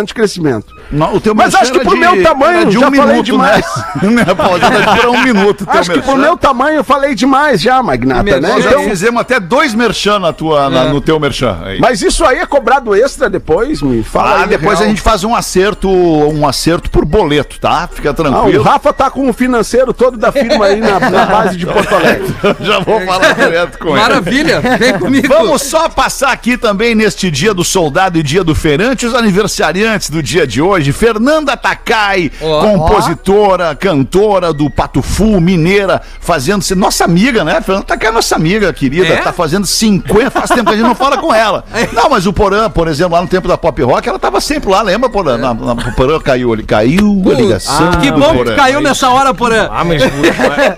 lá. 0.00 0.02
420% 0.02 0.04
de 0.06 0.14
crescimento. 0.14 0.74
Não, 0.90 1.14
o 1.14 1.20
teu 1.20 1.34
Mas 1.34 1.54
acho 1.54 1.72
que 1.72 1.80
pro 1.80 1.96
meu 1.96 2.22
tamanho, 2.22 2.66
de 2.68 2.76
um 2.78 2.80
já 2.80 2.86
falei 2.90 3.06
minuto, 3.06 3.24
demais. 3.24 3.64
Né? 4.02 4.10
né? 4.10 4.24
Já 4.60 4.94
dura 4.94 5.10
um 5.10 5.22
minuto. 5.22 5.64
Acho 5.68 5.90
que 5.92 6.00
pro 6.02 6.16
meu 6.16 6.36
tamanho 6.36 6.76
eu 6.78 6.84
falei 6.84 7.14
demais 7.14 7.60
já, 7.60 7.82
Magnata, 7.82 8.22
né? 8.22 8.48
Merchan, 8.48 8.60
Já 8.62 8.70
Então, 8.70 8.84
fizemos 8.84 9.20
até 9.20 9.38
dois 9.38 9.74
merchan 9.74 10.18
na 10.18 10.32
tua, 10.32 10.68
na- 10.68 10.84
no 10.86 11.00
teu 11.00 11.18
merchan. 11.20 11.56
aí. 11.64 11.78
mas 11.78 12.02
isso 12.02 12.24
aí 12.24 12.38
é 12.38 12.46
cobrado 12.46 12.94
extra 12.94 13.28
depois, 13.30 13.80
me 13.82 14.02
fala 14.02 14.30
Ah, 14.30 14.42
aí, 14.42 14.48
depois 14.48 14.78
real. 14.78 14.84
a 14.86 14.88
gente 14.88 15.00
faz 15.00 15.22
um 15.24 15.34
acerto, 15.34 15.88
um 15.88 16.46
acerto 16.46 16.90
por 16.90 17.04
boleto, 17.04 17.58
tá? 17.60 17.88
Fica 17.92 18.08
Ah, 18.08 18.12
o 18.12 18.14
tranquilo. 18.14 18.62
Rafa 18.64 18.92
tá 18.92 19.10
com 19.10 19.28
o 19.28 19.32
financeiro 19.32 19.92
todo 19.92 20.16
da 20.16 20.32
firma 20.32 20.66
aí 20.66 20.80
na, 20.80 20.98
na 20.98 21.26
base 21.26 21.56
de 21.56 21.66
Porto 21.66 21.94
Alegre. 21.94 22.34
Já 22.60 22.80
vou 22.80 23.00
falar 23.02 23.32
direto 23.34 23.78
com 23.78 23.90
ele. 23.90 24.00
Maravilha, 24.00 24.60
vem 24.78 24.98
comigo. 24.98 25.28
Vamos 25.28 25.62
só 25.62 25.88
passar 25.88 26.32
aqui 26.32 26.56
também 26.56 26.94
neste 26.94 27.30
dia 27.30 27.54
do 27.54 27.62
soldado 27.64 28.18
e 28.18 28.22
dia 28.22 28.42
do 28.42 28.54
feirante, 28.54 29.06
os 29.06 29.14
aniversariantes 29.14 29.79
do 30.10 30.22
dia 30.22 30.46
de 30.46 30.60
hoje. 30.60 30.92
Fernanda 30.92 31.56
Takai, 31.56 32.30
Ó. 32.40 32.60
compositora, 32.62 33.74
cantora 33.74 34.52
do 34.52 34.68
Patufu, 34.70 35.40
mineira, 35.40 36.00
fazendo 36.20 36.62
nossa 36.76 37.04
amiga, 37.04 37.44
né? 37.44 37.60
Fernanda 37.60 37.86
Takai 37.86 38.10
é 38.10 38.12
nossa 38.12 38.36
amiga, 38.36 38.72
querida, 38.72 39.06
É? 39.08 39.16
tá 39.16 39.32
fazendo 39.32 39.66
50, 39.66 40.30
faz 40.30 40.50
tempo 40.50 40.64
que 40.64 40.74
a 40.74 40.76
gente 40.76 40.86
não 40.86 40.94
fala 40.94 41.16
com 41.18 41.32
ela. 41.34 41.64
Não, 41.92 42.10
mas 42.10 42.26
o 42.26 42.32
Porã, 42.32 42.68
por 42.68 42.88
exemplo, 42.88 43.14
lá 43.14 43.22
no 43.22 43.28
tempo 43.28 43.48
da 43.48 43.56
Pop 43.56 43.80
Rock, 43.82 44.08
ela 44.08 44.18
tava 44.18 44.40
sempre 44.40 44.70
lá, 44.70 44.82
lembra, 44.82 45.08
Porã? 45.08 45.36
Na, 45.38 45.54
na, 45.54 45.72
o 45.72 45.94
Porã 45.96 46.18
caiu, 46.20 46.52
ele 46.52 46.62
caiu 46.62 47.22
a 47.26 47.34
ligação. 47.34 47.90
que 47.92 48.10
do 48.10 48.20
bom 48.20 48.44
que 48.44 48.54
caiu 48.54 48.80
nessa 48.80 49.08
hora, 49.10 49.32
Porã. 49.32 49.68
Ah, 49.70 49.84
mas 49.84 50.02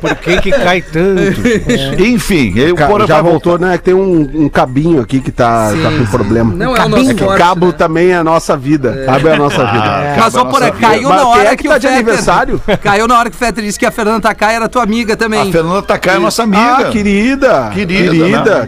por, 0.01 0.15
que 0.17 0.41
que 0.41 0.51
cai 0.53 0.81
tanto? 0.83 1.43
Enfim, 2.03 2.53
aí 2.59 2.73
o 2.73 2.77
Ca- 2.77 2.87
Porã 2.87 3.07
já 3.07 3.15
vai 3.21 3.31
voltou, 3.31 3.53
voltar. 3.53 3.67
né? 3.67 3.79
Que 3.79 3.85
tem 3.85 3.95
um, 3.95 4.29
um 4.35 4.49
cabinho 4.49 5.01
aqui 5.01 5.21
que 5.21 5.31
tá, 5.31 5.71
tá 5.83 5.91
com 5.91 6.07
problema. 6.07 6.55
Não 6.55 6.77
é 6.77 6.85
o 6.85 6.89
nosso 6.89 7.11
É 7.11 7.15
que 7.15 7.23
o 7.23 7.27
forte, 7.27 7.39
cabo 7.39 7.67
né? 7.67 7.73
também 7.77 8.09
é 8.11 8.17
a 8.17 8.25
nossa 8.25 8.57
vida. 8.57 8.92
É 8.93 9.33
a 9.33 9.37
nossa 9.37 9.65
vida. 9.67 10.15
Mas, 10.19 10.35
ó, 10.35 10.45
Porã, 10.45 10.71
caiu 10.71 11.09
na 11.09 11.27
hora 11.27 11.49
é 11.49 11.57
que, 11.57 11.63
que 11.63 11.69
o 11.69 11.73
tá 11.73 11.79
de 11.79 11.87
Fetter... 11.87 11.99
aniversário? 11.99 12.63
Caiu 12.83 13.09
na 13.09 13.19
hora 13.19 13.31
que 13.31 13.37
o 13.37 13.39
Fetter 13.39 13.65
disse 13.65 13.79
que 13.79 13.87
a 13.87 13.91
Fernanda 13.91 14.21
Takai 14.21 14.55
era 14.57 14.69
tua 14.69 14.83
amiga 14.83 15.17
também. 15.17 15.49
A 15.49 15.53
Fernanda 15.53 15.83
Takai 15.83 16.17
é 16.17 16.19
nossa 16.19 16.43
amiga. 16.43 16.89
Ah, 16.89 16.91
querida. 16.91 17.71
Querida, 17.73 18.11
Querida, 18.11 18.61
né? 18.61 18.67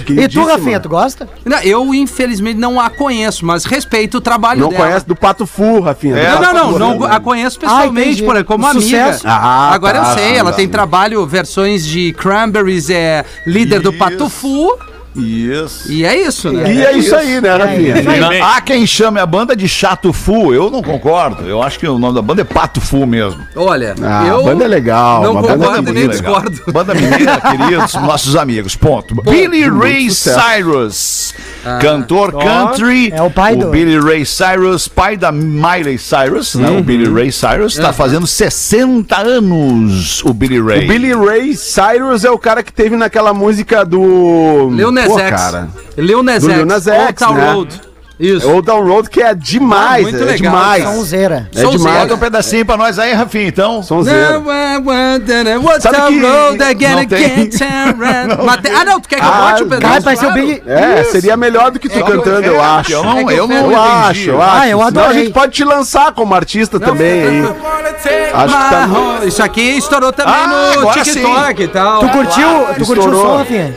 querida. 0.00 0.22
E 0.22 0.28
tu. 0.28 0.44
Rafinha, 0.44 0.78
tu 0.80 0.88
gosta? 0.88 1.28
Não, 1.44 1.58
Eu, 1.58 1.94
infelizmente, 1.94 2.58
não 2.58 2.78
a 2.80 2.90
conheço, 2.90 3.44
mas 3.44 3.64
respeito 3.64 4.18
o 4.18 4.20
trabalho 4.20 4.60
Não 4.60 4.68
dela. 4.68 4.84
conhece 4.84 5.06
do 5.06 5.16
Pato 5.16 5.46
Fu, 5.46 5.80
Rafinha. 5.80 6.16
É, 6.16 6.30
Não, 6.32 6.34
não, 6.34 6.40
Pato 6.42 6.54
não, 6.56 6.72
Fu, 6.72 6.78
não, 6.78 7.04
a 7.12 7.20
conheço 7.20 7.58
pessoalmente, 7.58 8.08
entendi. 8.10 8.22
por, 8.24 8.44
como 8.44 8.64
Um 8.64 8.68
amiga. 8.68 8.82
sucesso. 8.84 9.24
Ah, 9.26 9.70
Agora 9.72 10.00
tá, 10.00 10.10
eu 10.10 10.14
sei, 10.18 10.28
sim, 10.32 10.36
ela 10.38 10.50
tá. 10.50 10.56
tem 10.56 10.68
trabalho, 10.68 11.26
versões 11.26 11.84
de 11.86 12.12
Cranberries, 12.12 12.90
é 12.90 13.24
líder 13.46 13.80
do 13.80 13.90
Isso. 13.90 13.98
Patufu, 13.98 14.68
Isso. 15.16 15.90
e 15.90 16.04
é 16.04 16.26
isso, 16.26 16.52
né? 16.52 16.72
E 16.72 16.82
é 16.84 16.92
isso 16.96 17.14
aí, 17.14 17.40
né, 17.40 17.56
Rafinha? 17.56 17.94
Bem, 18.28 18.40
Há 18.42 18.60
quem 18.60 18.86
chame 18.86 19.20
a 19.20 19.26
banda 19.26 19.54
de 19.56 19.68
Chato 19.68 20.12
Fu, 20.12 20.52
eu 20.52 20.70
não 20.70 20.82
concordo. 20.82 21.44
Eu 21.48 21.62
acho 21.62 21.78
que 21.78 21.86
o 21.86 21.98
nome 21.98 22.14
da 22.14 22.22
banda 22.22 22.42
é 22.42 22.44
Pato 22.44 22.80
Fu 22.80 23.06
mesmo. 23.06 23.40
Olha, 23.54 23.94
Ah, 24.02 24.26
eu 24.26 24.40
a 24.40 24.42
banda 24.42 24.64
é 24.64 24.68
legal. 24.68 25.22
não 25.22 25.38
a 25.38 25.42
banda 25.42 25.56
concordo 25.56 25.90
é 25.90 25.92
nem 25.92 26.08
discordo. 26.08 26.60
Banda 26.72 26.94
mineira, 26.94 27.40
queridos, 27.40 27.94
nossos 27.94 28.36
amigos. 28.36 28.74
Ponto. 28.76 29.14
Billy 29.22 29.68
Ray. 29.68 30.10
Cyrus, 30.10 31.34
cantor 31.80 32.32
country. 32.32 33.12
É 33.12 33.22
o 33.22 33.30
pai 33.30 33.56
do- 33.56 33.70
Billy 33.70 33.98
Ray 33.98 34.24
Cyrus, 34.24 34.88
pai 34.88 35.16
da 35.16 35.30
Miley 35.32 35.98
Cyrus, 35.98 36.54
né? 36.54 36.70
O 36.70 36.82
Billy 36.82 37.08
Ray 37.12 37.30
Cyrus 37.32 37.74
está 37.76 37.92
fazendo 37.92 38.26
60 38.26 39.16
anos. 39.16 40.22
O 40.24 40.32
Billy 40.32 40.60
Ray. 40.60 40.84
O 40.84 40.88
Billy 40.88 41.14
Ray 41.14 41.54
Cyrus 41.56 42.24
é 42.24 42.30
o 42.30 42.38
cara 42.38 42.62
que 42.62 42.72
teve 42.72 42.96
naquela 42.96 43.32
música 43.32 43.84
do. 43.84 44.70
Nas 45.08 45.18
X. 45.18 45.30
cara. 45.42 45.68
Lil 45.96 46.22
Nas 46.22 46.44
X, 46.44 46.54
Lil 46.56 46.66
Nas 46.66 46.86
Old 46.86 46.98
X, 47.00 47.14
Town 47.18 47.34
né? 47.34 47.52
Road. 47.52 47.80
Isso. 48.16 48.48
O 48.48 48.62
download 48.62 49.10
que 49.10 49.20
é 49.20 49.34
demais, 49.34 50.06
Ah, 50.06 50.10
muito 50.10 50.22
é 50.22 50.24
legal, 50.24 50.36
demais. 50.36 50.84
Sonzeira. 50.84 51.50
É 51.52 51.60
Sonzeira. 51.62 51.78
demais. 51.78 51.98
Bota 52.02 52.14
um 52.14 52.18
pedacinho 52.18 52.64
pra 52.64 52.76
nós 52.76 52.96
aí, 52.96 53.12
Rafinha, 53.12 53.48
então. 53.48 53.82
Sonzeira. 53.82 54.38
What's 54.38 55.82
Sabe 55.82 55.96
the 55.96 56.06
que- 56.06 56.20
não 56.20 56.56
tem. 58.62 58.72
Ah, 58.72 58.84
não, 58.84 59.00
tu 59.00 59.08
quer 59.08 59.16
que 59.16 59.24
eu 59.24 59.28
Ah, 59.28 59.50
bote 59.50 59.62
o 59.64 59.68
Cara, 59.68 59.80
pedaço? 59.80 60.00
vai 60.02 60.16
ser 60.16 60.26
o. 60.26 60.32
Big. 60.32 60.62
É, 60.64 61.02
seria 61.04 61.36
melhor 61.36 61.72
do 61.72 61.80
que 61.80 61.88
tu 61.88 61.98
É 61.98 62.02
que 62.02 62.10
cantando, 62.12 62.46
eu- 62.46 62.54
eu 62.54 62.60
é, 62.60 62.64
acho. 62.64 62.92
Eu 62.92 63.02
não, 63.02 63.18
É 63.30 63.34
eu 63.38 63.48
não 63.48 63.56
Eu 63.56 63.72
eu 63.72 63.82
acho, 63.82 64.30
eu 64.30 64.40
acho. 64.42 64.52
Ah, 64.60 64.68
eu 64.68 64.78
Senão 64.78 64.82
a 64.82 64.86
adorei. 64.86 65.24
gente 65.24 65.32
pode 65.32 65.52
te 65.52 65.64
lançar 65.64 66.12
como 66.12 66.34
artista 66.36 66.78
também 66.78 67.22
aí. 67.24 67.40
Acho 67.42 68.56
que 68.56 68.70
tá. 68.70 68.86
Mas, 68.88 69.24
Isso 69.26 69.42
aqui 69.42 69.60
estourou 69.76 70.12
também 70.12 70.32
Ah, 70.34 70.72
no 70.76 70.92
TikTok 70.92 71.62
e 71.62 71.68
tal. 71.68 71.98
Tu 72.00 72.08
curtiu, 72.10 72.48
tu 72.78 72.86
curtiu 72.86 73.10
o 73.10 73.14
som, 73.22 73.36
Rafinha? 73.38 73.74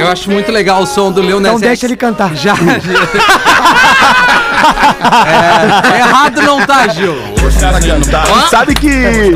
Eu 0.00 0.08
acho 0.08 0.30
muito 0.30 0.50
legal 0.50 0.82
o 0.82 0.86
som 0.86 1.12
do 1.12 1.22
Nas 1.40 1.50
Então 1.52 1.60
deixa 1.60 1.86
ele 1.86 1.96
cantar. 1.96 2.34
Já. 2.34 2.54
é, 5.26 5.98
errado 5.98 6.42
não 6.42 6.64
tá, 6.66 6.88
Gil. 6.88 7.14
Sabe 8.50 8.74
que. 8.74 9.34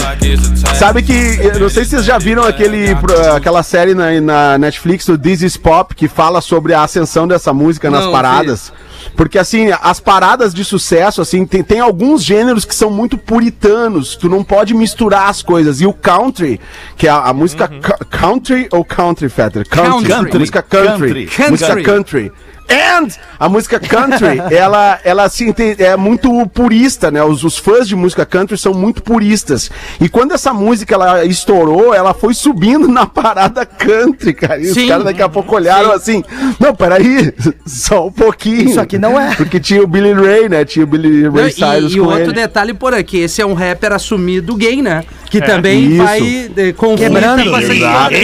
Sabe 0.76 1.02
que. 1.02 1.38
eu 1.42 1.60
Não 1.60 1.68
sei 1.68 1.84
se 1.84 1.90
vocês 1.90 2.04
já 2.04 2.18
viram 2.18 2.44
aquele, 2.44 2.96
aquela 3.34 3.62
série 3.62 3.94
na, 3.94 4.20
na 4.20 4.58
Netflix, 4.58 5.08
o 5.08 5.18
This 5.18 5.42
Is 5.42 5.56
Pop, 5.56 5.94
que 5.94 6.08
fala 6.08 6.40
sobre 6.40 6.74
a 6.74 6.82
ascensão 6.82 7.26
dessa 7.26 7.52
música 7.52 7.90
nas 7.90 8.04
Não, 8.04 8.12
paradas. 8.12 8.72
Porque, 9.16 9.38
assim, 9.38 9.68
as 9.82 10.00
paradas 10.00 10.54
de 10.54 10.64
sucesso, 10.64 11.20
assim, 11.20 11.44
tem, 11.44 11.62
tem 11.62 11.78
alguns 11.80 12.22
gêneros 12.22 12.64
que 12.64 12.74
são 12.74 12.90
muito 12.90 13.18
puritanos. 13.18 14.16
Tu 14.16 14.28
não 14.28 14.42
pode 14.42 14.74
misturar 14.74 15.28
as 15.28 15.42
coisas. 15.42 15.80
E 15.80 15.86
o 15.86 15.92
country, 15.92 16.60
que 16.96 17.06
é 17.06 17.10
a, 17.10 17.18
a 17.18 17.32
música 17.32 17.68
ca- 17.68 17.98
country 18.10 18.68
ou 18.72 18.84
country, 18.84 19.28
Fetter? 19.28 19.68
Country. 19.68 20.08
Country. 20.08 20.36
A 20.36 20.38
música 20.38 20.62
country. 20.62 21.26
Country. 21.26 21.50
Música 21.50 21.82
country. 21.82 22.32
And 22.68 23.08
a 23.38 23.48
música 23.48 23.78
country, 23.78 24.40
ela, 24.54 24.98
ela 25.04 25.24
assim, 25.24 25.54
é 25.78 25.96
muito 25.96 26.46
purista, 26.48 27.10
né? 27.10 27.22
Os, 27.22 27.44
os 27.44 27.58
fãs 27.58 27.86
de 27.86 27.94
música 27.94 28.24
country 28.24 28.56
são 28.56 28.72
muito 28.72 29.02
puristas. 29.02 29.70
E 30.00 30.08
quando 30.08 30.32
essa 30.32 30.52
música 30.52 30.94
ela 30.94 31.24
estourou, 31.24 31.94
ela 31.94 32.14
foi 32.14 32.34
subindo 32.34 32.88
na 32.88 33.06
parada 33.06 33.66
country, 33.66 34.32
cara. 34.34 34.60
E 34.60 34.66
Sim. 34.66 34.82
os 34.82 34.88
caras 34.88 35.04
daqui 35.04 35.22
a 35.22 35.28
pouco 35.28 35.54
olharam 35.54 35.92
assim: 35.92 36.22
não, 36.58 36.74
peraí, 36.74 37.32
só 37.66 38.06
um 38.06 38.12
pouquinho. 38.12 38.70
Isso 38.70 38.80
aqui 38.80 38.98
não 38.98 39.18
é. 39.20 39.34
Porque 39.34 39.60
tinha 39.60 39.82
o 39.82 39.86
Billy 39.86 40.12
Ray, 40.12 40.48
né? 40.48 40.64
Tinha 40.64 40.84
o 40.84 40.88
Billy 40.88 41.28
Ray 41.28 41.52
Cyrus 41.52 41.92
E, 41.92 41.96
e 41.96 42.00
outro 42.00 42.22
ele. 42.22 42.32
detalhe 42.32 42.74
por 42.74 42.94
aqui, 42.94 43.18
esse 43.18 43.42
é 43.42 43.46
um 43.46 43.54
rapper 43.54 43.92
assumido 43.92 44.54
gay, 44.56 44.80
né? 44.80 45.04
Que 45.34 45.38
É. 45.44 45.46
também 45.46 45.86
Isso. 45.88 45.96
vai 46.04 46.20
de, 46.20 46.72
conflita 46.74 47.10
Quebrando. 47.10 47.50
com 47.50 47.56
essa 47.56 47.74
Exato. 47.74 48.14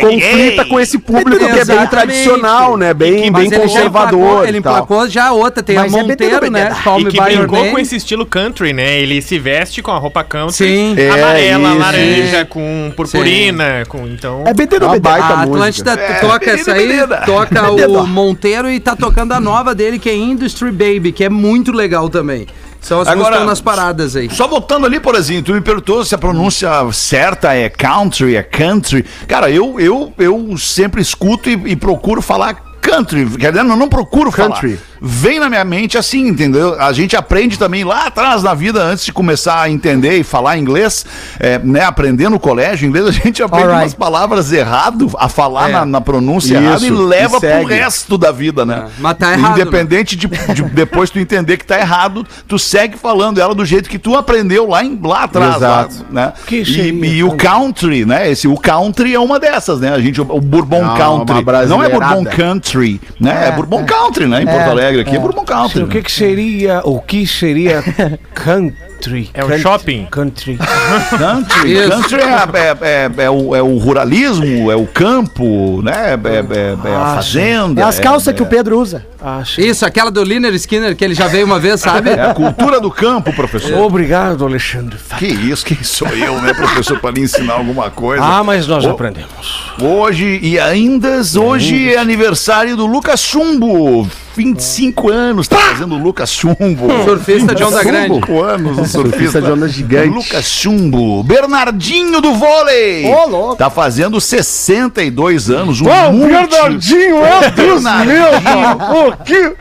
Conflita 0.00 0.64
com 0.66 0.80
esse 0.80 0.98
público 0.98 1.38
que 1.38 1.44
é 1.44 1.48
bem 1.48 1.58
Exatamente. 1.60 1.90
tradicional, 1.90 2.76
né? 2.76 2.92
Bem, 2.92 3.30
Mas 3.30 3.48
bem 3.48 3.52
ele 3.58 3.68
conservador. 3.68 4.46
ele 4.46 4.58
e 4.58 4.60
tal. 4.60 4.72
emplacou 4.74 5.08
já 5.08 5.32
outra, 5.32 5.62
tem 5.62 5.76
Mas 5.76 5.94
a 5.94 5.98
é 5.98 6.02
Monteiro, 6.02 6.50
né? 6.50 6.76
Call 6.84 7.00
E 7.00 7.04
Me 7.04 7.10
que 7.10 7.16
By 7.20 7.26
Your 7.32 7.38
brincou 7.38 7.58
Name. 7.58 7.70
com 7.70 7.78
esse 7.78 7.96
estilo 7.96 8.26
country, 8.26 8.72
né? 8.74 9.00
Ele 9.00 9.22
se 9.22 9.38
veste 9.38 9.80
com 9.80 9.90
a 9.90 9.96
roupa 9.98 10.22
country, 10.22 10.52
Sim. 10.56 10.94
É, 10.98 11.08
amarela, 11.10 11.68
isso. 11.70 11.78
laranja, 11.78 12.44
com 12.44 12.92
purpurina, 12.94 13.84
com 13.88 14.06
então. 14.06 14.44
É 14.46 14.52
BT 14.52 14.76
É 14.76 14.84
uma 14.84 14.98
baita 14.98 15.26
A 15.26 15.36
música. 15.46 15.54
Atlântida 15.54 15.96
toca 16.20 16.50
essa 16.50 16.72
aí, 16.74 16.98
toca 17.24 17.70
o 17.72 18.06
Monteiro 18.06 18.70
e 18.70 18.78
tá 18.78 18.94
tocando 18.94 19.32
a 19.32 19.40
nova 19.40 19.74
dele, 19.74 19.98
que 19.98 20.10
é 20.10 20.14
Industry 20.14 20.70
Baby, 20.70 21.12
que 21.12 21.24
é 21.24 21.28
muito 21.30 21.72
legal 21.72 22.08
também. 22.10 22.46
São 22.80 23.00
as 23.00 23.08
Agora, 23.08 23.28
que 23.28 23.32
estão 23.34 23.46
nas 23.46 23.60
paradas 23.60 24.16
aí. 24.16 24.30
Só 24.30 24.46
voltando 24.46 24.86
ali, 24.86 25.00
porazinho, 25.00 25.42
tu 25.42 25.52
me 25.52 25.60
perguntou 25.60 26.04
se 26.04 26.14
a 26.14 26.18
pronúncia 26.18 26.70
certa 26.92 27.54
é 27.54 27.68
country, 27.68 28.36
é 28.36 28.42
country. 28.42 29.04
Cara, 29.26 29.50
eu, 29.50 29.78
eu, 29.80 30.12
eu 30.18 30.56
sempre 30.56 31.02
escuto 31.02 31.50
e, 31.50 31.52
e 31.72 31.76
procuro 31.76 32.22
falar 32.22 32.68
country. 32.80 33.26
Quer 33.36 33.52
dizer, 33.52 33.64
eu 33.64 33.76
não 33.76 33.88
procuro 33.88 34.32
Country. 34.32 34.76
falar. 34.76 34.88
Vem 35.00 35.38
na 35.38 35.48
minha 35.48 35.64
mente 35.64 35.96
assim, 35.96 36.26
entendeu? 36.28 36.80
A 36.80 36.92
gente 36.92 37.16
aprende 37.16 37.58
também 37.58 37.84
lá 37.84 38.06
atrás 38.06 38.42
na 38.42 38.54
vida, 38.54 38.82
antes 38.82 39.04
de 39.04 39.12
começar 39.12 39.60
a 39.62 39.70
entender 39.70 40.18
e 40.18 40.24
falar 40.24 40.58
inglês, 40.58 41.04
é, 41.38 41.58
né? 41.58 41.82
Aprender 41.84 42.28
no 42.28 42.38
colégio 42.40 42.88
inglês, 42.88 43.06
a 43.06 43.12
gente 43.12 43.42
aprende 43.42 43.64
Alright. 43.66 43.84
umas 43.84 43.94
palavras 43.94 44.52
errado 44.52 45.10
a 45.18 45.28
falar 45.28 45.68
É. 45.70 45.72
na, 45.72 45.86
na 45.86 46.00
pronúncia 46.00 46.54
Isso, 46.58 46.62
errada 46.64 46.86
e 46.86 46.90
leva 46.90 47.36
e 47.36 47.40
pro 47.40 47.64
resto 47.64 48.18
da 48.18 48.32
vida, 48.32 48.64
né? 48.64 48.84
É, 48.86 48.90
mas 48.98 49.16
tá 49.16 49.32
errado, 49.32 49.52
Independente 49.60 50.16
de, 50.16 50.26
de 50.26 50.62
depois 50.74 51.10
tu 51.10 51.18
entender 51.18 51.56
que 51.56 51.64
tá 51.64 51.78
errado, 51.78 52.26
tu 52.46 52.58
segue 52.58 52.96
falando 52.96 53.40
ela 53.40 53.54
do 53.54 53.64
jeito 53.64 53.88
que 53.88 53.98
tu 53.98 54.16
aprendeu 54.16 54.68
lá, 54.68 54.84
em, 54.84 54.98
lá 55.02 55.24
atrás, 55.24 55.60
lá, 55.60 55.86
Exato. 55.88 56.06
né? 56.10 56.32
Que 56.46 56.62
E, 56.62 56.90
e 57.18 57.24
o 57.24 57.36
country, 57.36 58.04
né? 58.04 58.30
Esse, 58.30 58.48
o 58.48 58.56
country 58.56 59.14
é 59.14 59.20
uma 59.20 59.38
dessas, 59.38 59.80
né? 59.80 59.92
A 59.92 60.00
gente, 60.00 60.20
o, 60.20 60.24
Bourbon 60.40 60.82
Não, 60.82 60.96
Country. 60.96 61.34
uma 61.44 61.66
Não 61.66 61.82
é 61.82 61.88
Bourbon. 61.88 62.24
Country, 62.24 63.00
né? 63.20 63.44
É, 63.44 63.48
É, 63.48 63.52
Bourbon 63.52 63.80
é. 63.80 63.84
Country, 63.84 64.26
né? 64.26 64.42
Em 64.42 64.48
É, 64.48 64.52
Porto 64.52 64.70
Alegre 64.70 64.87
aqui 64.96 65.10
é, 65.10 65.16
é. 65.16 65.18
Bourbon 65.18 65.44
Country. 65.44 65.82
O 65.82 65.88
que, 65.88 66.02
que 66.02 66.12
seria, 66.12 66.80
o 66.84 67.00
que 67.00 67.26
seria 67.26 67.82
country? 68.98 69.30
É 69.32 69.40
Country- 69.40 69.58
shopping. 69.60 70.06
Country. 70.10 70.58
Country, 71.18 71.72
Isso. 71.72 71.88
country 71.88 72.20
é, 72.20 72.58
é, 72.58 73.10
é, 73.20 73.24
é 73.24 73.30
o, 73.30 73.54
é 73.54 73.62
o 73.62 73.78
ruralismo, 73.78 74.70
é 74.70 74.76
o 74.76 74.86
campo, 74.86 75.80
né? 75.82 76.14
É, 76.14 76.56
é- 76.58 76.90
é 76.90 76.94
a 76.96 77.14
fazenda. 77.16 77.80
É 77.80 77.84
as 77.84 77.98
calças 78.00 78.34
que 78.34 78.42
o 78.42 78.46
Pedro 78.46 78.78
usa. 78.80 79.06
Acho. 79.20 79.60
Isso, 79.60 79.84
aquela 79.84 80.10
do 80.10 80.22
Liner 80.22 80.54
Skinner, 80.54 80.94
que 80.96 81.04
ele 81.04 81.14
já 81.14 81.26
veio 81.26 81.44
uma 81.46 81.58
vez, 81.58 81.80
sabe? 81.80 82.10
É 82.10 82.22
a 82.30 82.34
cultura 82.34 82.80
do 82.80 82.90
campo, 82.90 83.32
professor. 83.32 83.78
Obrigado, 83.78 84.44
Alexandre. 84.44 84.96
Que 85.18 85.26
isso, 85.26 85.64
quem 85.64 85.82
sou 85.82 86.08
eu, 86.08 86.40
né, 86.40 86.52
professor, 86.54 86.98
para 87.00 87.10
lhe 87.12 87.22
ensinar 87.22 87.54
alguma 87.54 87.90
coisa? 87.90 88.22
Ah, 88.24 88.44
mas 88.44 88.66
nós 88.66 88.84
Ô, 88.84 88.90
aprendemos. 88.90 89.72
Hoje 89.80 90.38
e 90.42 90.58
ainda, 90.58 91.20
hoje 91.40 91.92
é 91.94 91.98
aniversário 91.98 92.76
do 92.76 92.86
Lucas 92.86 93.20
Chumbo. 93.20 94.08
25 94.36 95.10
anos, 95.10 95.48
tá 95.48 95.56
fazendo 95.56 95.96
o 95.96 95.98
Lucas 95.98 96.30
Chumbo. 96.32 96.86
Surfista 97.04 97.56
de 97.56 97.64
onda 97.64 97.82
grande. 97.82 98.14
25 98.14 98.40
anos, 98.40 98.78
o 98.78 98.84
surfista 98.92 99.40
de 99.40 99.50
onda 99.50 99.68
gigante. 99.68 100.08
Lucas 100.08 100.44
Chumbo. 100.46 101.22
Bernardinho 101.22 102.20
do 102.20 102.34
vôlei. 102.34 103.06
Ô, 103.06 103.26
louco. 103.28 103.56
Tá 103.56 103.70
fazendo 103.70 104.20
62 104.20 105.50
anos. 105.50 105.80
Um 105.80 105.84
Pô, 105.84 105.90
o 105.90 106.12
multi- 106.12 106.32
Bernardinho, 106.32 107.24
é 107.24 107.50
Deus 107.50 107.82
meu, 107.82 108.76
Pô, 108.78 109.12
que, 109.24 109.52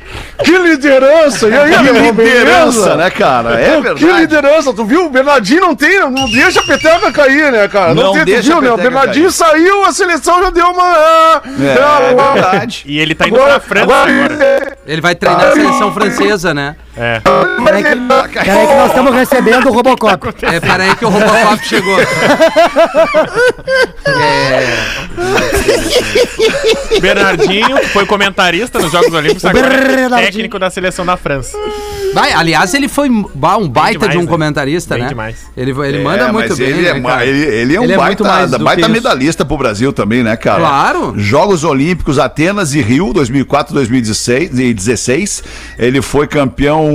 que 0.43 0.58
liderança! 0.58 1.48
E 1.50 1.54
aí, 1.58 1.72
Que 1.72 1.91
liderança, 1.91 2.13
beleza? 2.13 2.96
né, 2.96 3.10
cara? 3.10 3.60
É 3.60 3.76
Pô, 3.76 3.82
verdade. 3.82 4.06
Que 4.06 4.12
liderança, 4.13 4.74
tu 4.74 4.86
viu? 4.86 5.06
O 5.06 5.10
Bernardinho 5.10 5.62
não 5.62 5.76
tem, 5.76 6.00
não 6.10 6.30
deixa 6.30 6.60
a 6.60 6.63
peteca 6.63 7.12
cair, 7.12 7.52
né, 7.52 7.67
cara? 7.67 7.93
Não, 7.93 8.04
Não 8.04 8.13
tem, 8.13 8.22
tu 8.22 8.26
deixa 8.26 8.50
viu, 8.50 8.58
a 8.58 8.62
né? 8.62 8.72
O 8.72 8.78
Bernardinho 8.78 9.32
saiu, 9.32 9.84
a 9.86 9.91
seleção 9.91 10.41
já 10.43 10.50
deu 10.50 10.67
uma. 10.67 11.41
É, 11.60 11.74
é 12.12 12.15
verdade. 12.34 12.84
E 12.86 13.00
ele 13.00 13.15
tá 13.15 13.28
indo 13.28 13.38
pra 13.38 13.60
França 13.60 13.84
agora. 13.84 14.78
Ele 14.86 15.02
vai 15.02 15.15
treinar 15.15 15.48
a 15.48 15.52
seleção 15.52 15.93
francesa, 15.93 16.54
né? 16.54 16.76
É. 16.96 17.22
Peraí 17.63 17.84
que, 17.84 17.96
peraí 18.43 18.67
que 18.67 18.74
nós 18.74 18.88
estamos 18.88 19.13
recebendo 19.13 19.70
o 19.70 19.72
Robocop. 19.72 20.28
É, 20.48 20.60
peraí 20.60 20.96
que 20.96 21.06
o 21.06 21.10
Robocop 21.10 21.63
chegou. 21.65 21.98
Bernardinho 27.02 27.78
foi 27.89 28.06
comentarista 28.06 28.80
nos 28.80 28.91
Jogos 28.91 29.13
Olímpicos, 29.13 29.46
agora 29.46 29.74
é 29.74 30.07
Bernardinho. 30.10 30.32
técnico 30.34 30.60
da 30.60 30.70
seleção 30.70 31.06
da 31.06 31.15
França. 31.17 31.58
Vai, 32.13 32.32
aliás, 32.34 32.74
ele 32.74 32.88
foi 32.88 33.10
ba- 33.36 33.58
um 33.58 33.67
baita 33.67 34.00
demais, 34.00 34.12
de 34.12 34.17
um 34.17 34.22
né? 34.22 34.28
comentarista, 34.28 34.96
Bem 34.96 35.04
né? 35.04 35.10
demais. 35.10 35.36
Ele, 35.56 35.72
ele 35.72 36.04
manda 36.04 36.24
É, 36.24 36.32
muito 36.32 36.50
mas 36.50 36.58
bem, 36.58 36.67
ele, 36.70 36.82
né, 36.82 36.89
é, 36.89 37.00
ma- 37.00 37.10
cara? 37.10 37.26
ele, 37.26 37.46
ele 37.46 37.76
é 37.76 37.80
um 37.80 37.84
Ele 37.84 37.93
é 37.93 37.98
baita, 37.98 38.24
muito 38.24 38.26
mais 38.26 38.52
do 38.52 38.60
baita 38.60 38.82
que 38.82 38.88
isso. 38.88 38.91
medalhista 38.91 39.46
pro 39.46 39.58
Brasil 39.58 39.91
também, 39.93 40.24
né, 40.24 40.36
cara? 40.38 40.60
Claro. 40.60 41.13
Jogos 41.17 41.63
Olímpicos 41.63 42.17
Atenas 42.17 42.74
e 42.74 42.82
Rio, 42.82 43.12
2004 43.13 43.74
2016. 43.74 44.58
e 44.58 44.74
16. 44.74 45.43
Ele 45.78 46.02
foi 46.02 46.28
campeão 46.28 46.88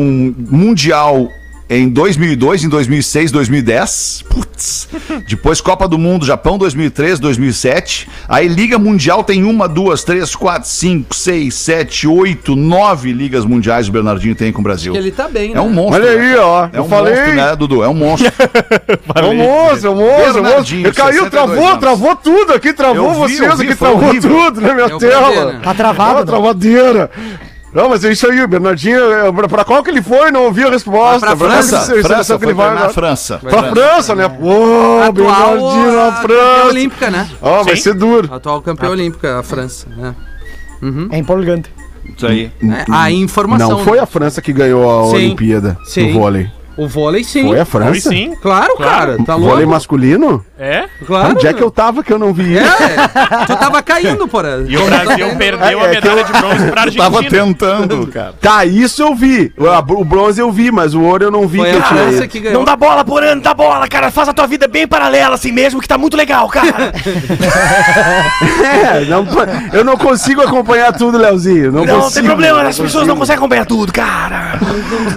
mundial 0.51 1.31
em 1.79 1.89
2002, 1.89 2.65
em 2.65 2.69
2006, 2.69 3.31
2010. 3.33 4.25
Putz. 4.29 4.89
Depois 5.27 5.61
Copa 5.61 5.89
do 5.89 5.99
Mundo, 5.99 6.25
Japão 6.27 6.59
2003, 6.59 7.19
2007. 7.19 8.09
Aí 8.29 8.47
Liga 8.49 8.79
Mundial 8.79 9.25
tem 9.25 9.45
uma, 9.45 9.69
duas, 9.69 10.05
três, 10.05 10.35
quatro, 10.37 10.69
cinco, 10.69 11.15
seis, 11.15 11.55
sete, 11.55 12.07
oito, 12.07 12.55
nove 12.55 13.13
ligas 13.13 13.45
mundiais 13.45 13.89
o 13.89 13.93
Bernardinho 13.93 14.35
tem 14.35 14.53
com 14.53 14.61
o 14.61 14.63
Brasil. 14.65 14.95
Ele 14.95 15.11
tá 15.11 15.29
bem, 15.29 15.53
É 15.55 15.61
um 15.61 15.69
né? 15.69 15.75
monstro. 15.75 16.03
Olha 16.03 16.17
né? 16.19 16.27
aí, 16.33 16.37
ó. 16.37 16.65
É 16.67 16.79
eu 16.79 16.85
um 16.85 16.89
falei. 16.89 17.15
monstro, 17.15 17.35
né, 17.35 17.57
Dudu? 17.57 17.83
É 17.83 17.89
um 17.89 17.95
monstro. 17.95 18.33
É 19.15 19.25
um 19.25 19.35
monstro, 19.37 19.87
é 19.89 19.91
um 19.91 19.97
monstro, 19.97 20.39
é 20.39 20.41
um 20.41 20.57
monstro. 20.57 20.77
Ele 20.77 20.93
caiu, 20.93 21.25
62 21.25 21.31
travou, 21.31 21.67
anos. 21.69 21.79
travou 21.81 22.17
tudo 22.17 22.53
aqui, 22.53 22.73
travou 22.73 23.13
vi, 23.27 23.37
vocês 23.37 23.59
vi, 23.59 23.67
aqui, 23.69 23.77
travou 23.77 24.09
horrível. 24.09 24.31
tudo 24.31 24.61
na 24.61 24.75
minha 24.75 24.87
É 24.87 24.95
o 24.95 24.99
tela. 24.99 25.23
prazer, 25.33 25.47
né? 25.55 25.61
Tá 25.63 25.75
travado? 25.75 26.19
não? 26.21 26.27
travadeira. 26.27 27.11
Não, 27.73 27.89
mas 27.89 28.05
é 28.05 28.13
isso 28.13 28.27
aí, 28.31 28.43
o 28.43 28.49
Bernardinho, 28.49 29.01
é, 29.13 29.33
pra, 29.33 29.49
pra 29.49 29.65
qual 29.65 29.83
que 29.83 29.89
ele 29.91 30.03
foi? 30.03 30.31
Não 30.31 30.45
ouvi 30.45 30.63
a 30.63 30.69
resposta. 30.71 31.27
Vai 31.27 31.37
pra 31.37 31.49
França, 31.49 31.93
ele- 31.95 32.03
França, 32.03 32.39
que 32.39 32.45
ele 32.45 32.53
vai 32.53 32.75
na 32.75 32.89
França. 32.91 33.39
Pra 33.39 33.63
França, 33.71 34.15
né? 34.15 34.29
Pô, 34.29 35.01
Atual 35.03 35.13
Bernardinho 35.13 35.93
na 35.97 36.13
campeã 36.13 36.23
França. 36.23 36.67
olímpica, 36.67 37.11
né? 37.11 37.31
Ó, 37.41 37.63
vai 37.63 37.77
Sim. 37.77 37.83
ser 37.83 37.95
duro. 37.95 38.33
Atual 38.35 38.61
campeã 38.61 38.91
olímpica, 38.91 39.39
a 39.39 39.43
França. 39.43 39.87
Né? 39.97 40.15
É 41.11 41.19
empolgante. 41.19 41.71
Isso 42.17 42.27
aí. 42.27 42.51
É, 42.63 42.85
a 42.91 43.11
informação. 43.11 43.71
Não 43.71 43.79
foi 43.85 43.99
a 43.99 44.07
França 44.07 44.43
que 44.43 44.53
ganhou 44.53 45.05
a 45.05 45.09
Sim. 45.11 45.15
Olimpíada 45.17 45.79
Sim. 45.85 46.13
no 46.13 46.21
vôlei. 46.21 46.51
O 46.77 46.89
vôlei 46.89 47.23
sim. 47.23 47.47
Foi 47.49 47.61
a 47.61 47.65
Foi 47.65 47.81
França? 47.83 48.09
sim. 48.11 48.35
Claro, 48.41 48.77
cara. 48.77 49.19
Tá 49.25 49.35
louco? 49.35 49.51
Vôlei 49.51 49.67
masculino? 49.67 50.45
É. 50.59 50.85
Claro. 51.07 51.31
Onde 51.31 51.47
é 51.47 51.53
que 51.53 51.63
eu 51.63 51.71
tava 51.71 52.03
que 52.03 52.13
eu 52.13 52.19
não 52.19 52.33
vi 52.33 52.55
isso? 52.57 52.83
É, 52.83 53.47
tu 53.47 53.57
tava 53.57 53.83
caindo, 53.83 54.27
porra. 54.29 54.65
E 54.67 54.77
o 54.77 54.85
Brasil 54.87 55.37
perdeu 55.37 55.81
a 55.81 55.85
É, 55.87 55.91
é 55.91 56.01
que 56.01 56.07
medalha 56.07 56.25
de 56.25 56.33
bronze 56.33 56.71
pra 56.71 56.81
Argentina. 56.83 57.05
Tava 57.05 57.23
tentando, 57.29 58.07
cara. 58.07 58.35
Tá, 58.41 58.65
isso 58.65 59.03
eu 59.03 59.15
vi. 59.15 59.53
O, 59.59 59.67
a- 59.69 59.83
bronze 59.83 60.41
eu 60.41 60.51
vi, 60.51 60.71
mas 60.71 60.95
o 60.95 61.03
ouro 61.03 61.25
eu 61.25 61.31
não 61.31 61.47
vi 61.47 61.59
Foi 61.59 61.71
que 61.71 61.77
a 61.77 61.79
eu 61.79 61.83
tinha 61.83 61.99
França 62.05 62.29
que 62.29 62.41
ganhou. 62.41 62.65
dá 62.65 62.77
bola 62.77 63.05
por 63.05 63.23
ano, 63.23 63.41
dá 63.43 63.53
bola, 63.53 63.87
cara. 63.89 64.11
Faz 64.11 64.29
a 64.29 64.33
tua 64.33 64.47
vida 64.47 64.67
bem 64.69 64.87
paralela 64.87 65.35
assim 65.35 65.53
mesmo, 65.53 65.81
que 65.81 65.89
tá 65.89 65.99
muito 65.99 66.17
legal, 66.17 66.49
cara. 66.49 66.93
É, 68.63 69.05
não, 69.05 69.27
eu 69.73 69.85
não 69.85 69.97
consigo 69.97 70.41
acompanhar 70.43 70.93
tudo, 70.93 71.19
Leozinho. 71.19 71.73
Não, 71.73 71.87
consigo. 71.87 72.33
as 72.67 72.79
pessoas 72.79 73.07
não 73.07 73.17
conseguem 73.17 73.39
acompanhar 73.39 73.67
tudo, 73.67 73.93
cara. 73.93 74.59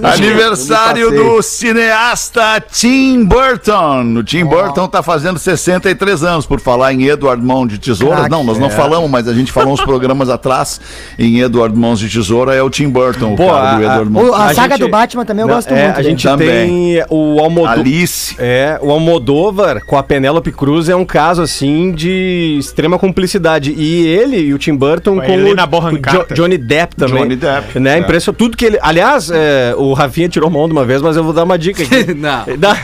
Aniversário 0.04 1.12
Eu 1.12 1.12
do 1.12 1.42
cineasta 1.56 2.62
Tim 2.72 3.24
Burton. 3.26 4.16
O 4.18 4.24
Tim 4.24 4.44
Burton 4.46 4.88
tá 4.88 5.02
fazendo 5.02 5.40
63 5.40 6.24
anos, 6.24 6.46
por 6.46 6.60
falar 6.60 6.94
em 6.94 7.04
Edward 7.08 7.44
Mão 7.44 7.66
de 7.66 7.78
Tesoura. 7.78 8.28
Não, 8.30 8.44
nós 8.44 8.58
não 8.60 8.70
falamos, 8.70 9.10
mas 9.10 9.28
a 9.28 9.34
gente 9.34 9.52
falou 9.52 9.74
uns 9.74 9.82
programas 9.82 10.30
atrás 10.30 10.80
em 11.18 11.40
Edward 11.40 11.78
Mãos 11.78 12.00
de 12.00 12.10
Tesoura, 12.10 12.54
é 12.54 12.62
o 12.62 12.70
Tim 12.70 12.90
Burton, 12.90 13.36
Pô, 13.36 13.46
o 13.46 13.48
cara 13.50 13.78
do 13.78 13.82
a- 13.82 13.86
Edward 13.86 14.08
O- 14.10 14.12
Mãos. 14.12 14.34
a, 14.34 14.46
A 14.50 14.54
saga 14.54 14.76
gente- 14.78 14.86
do 14.86 14.90
Batman 14.92 15.26
também 15.26 15.42
eu 15.44 15.48
Não, 15.48 15.56
gosto 15.56 15.72
é, 15.74 15.84
muito. 15.86 16.00
A 16.00 16.04
gente 16.04 16.24
Também. 16.24 16.48
tem 16.48 17.04
o 17.10 17.40
Almodóvar. 17.40 17.80
Alice. 17.80 18.36
É, 18.40 18.80
o 18.82 18.92
Almodóvar 18.92 19.86
com 19.86 19.98
a 19.98 20.04
Penélope 20.04 20.52
Cruz 20.52 20.90
é 20.90 20.96
um 20.96 21.06
caso 21.06 21.42
assim 21.42 21.92
de 21.92 22.58
extrema 22.60 22.98
cumplicidade. 23.00 23.74
E 23.78 24.06
ele 24.08 24.38
e 24.38 24.54
o 24.54 24.58
Tim 24.58 24.76
Burton 24.76 25.16
Com 25.16 25.22
a 25.22 25.26
com, 25.26 25.32
o, 25.34 26.34
Johnny 26.36 26.58
Depp 26.58 26.96
também. 26.96 27.16
Johnny 27.24 27.36
Depp, 27.36 27.80
Né? 27.80 27.96
é. 27.96 28.00
Impressionante. 28.00 28.38
Tudo 28.38 28.58
que 28.58 28.66
ele. 28.66 28.78
Aliás, 28.82 29.30
é, 29.32 29.74
o 29.78 29.94
Rafinha 29.94 30.28
tirou 30.30 30.50
mão 30.50 30.68
de 30.68 30.72
uma 30.74 30.84
vez, 30.86 31.02
mas 31.02 31.16
eu 31.16 31.24
vou 31.24 31.34
dar 31.36 31.44
uma 31.44 31.58
dica 31.58 31.84
aqui. 31.84 32.14
Não. 32.16 32.46
Não, 32.48 32.76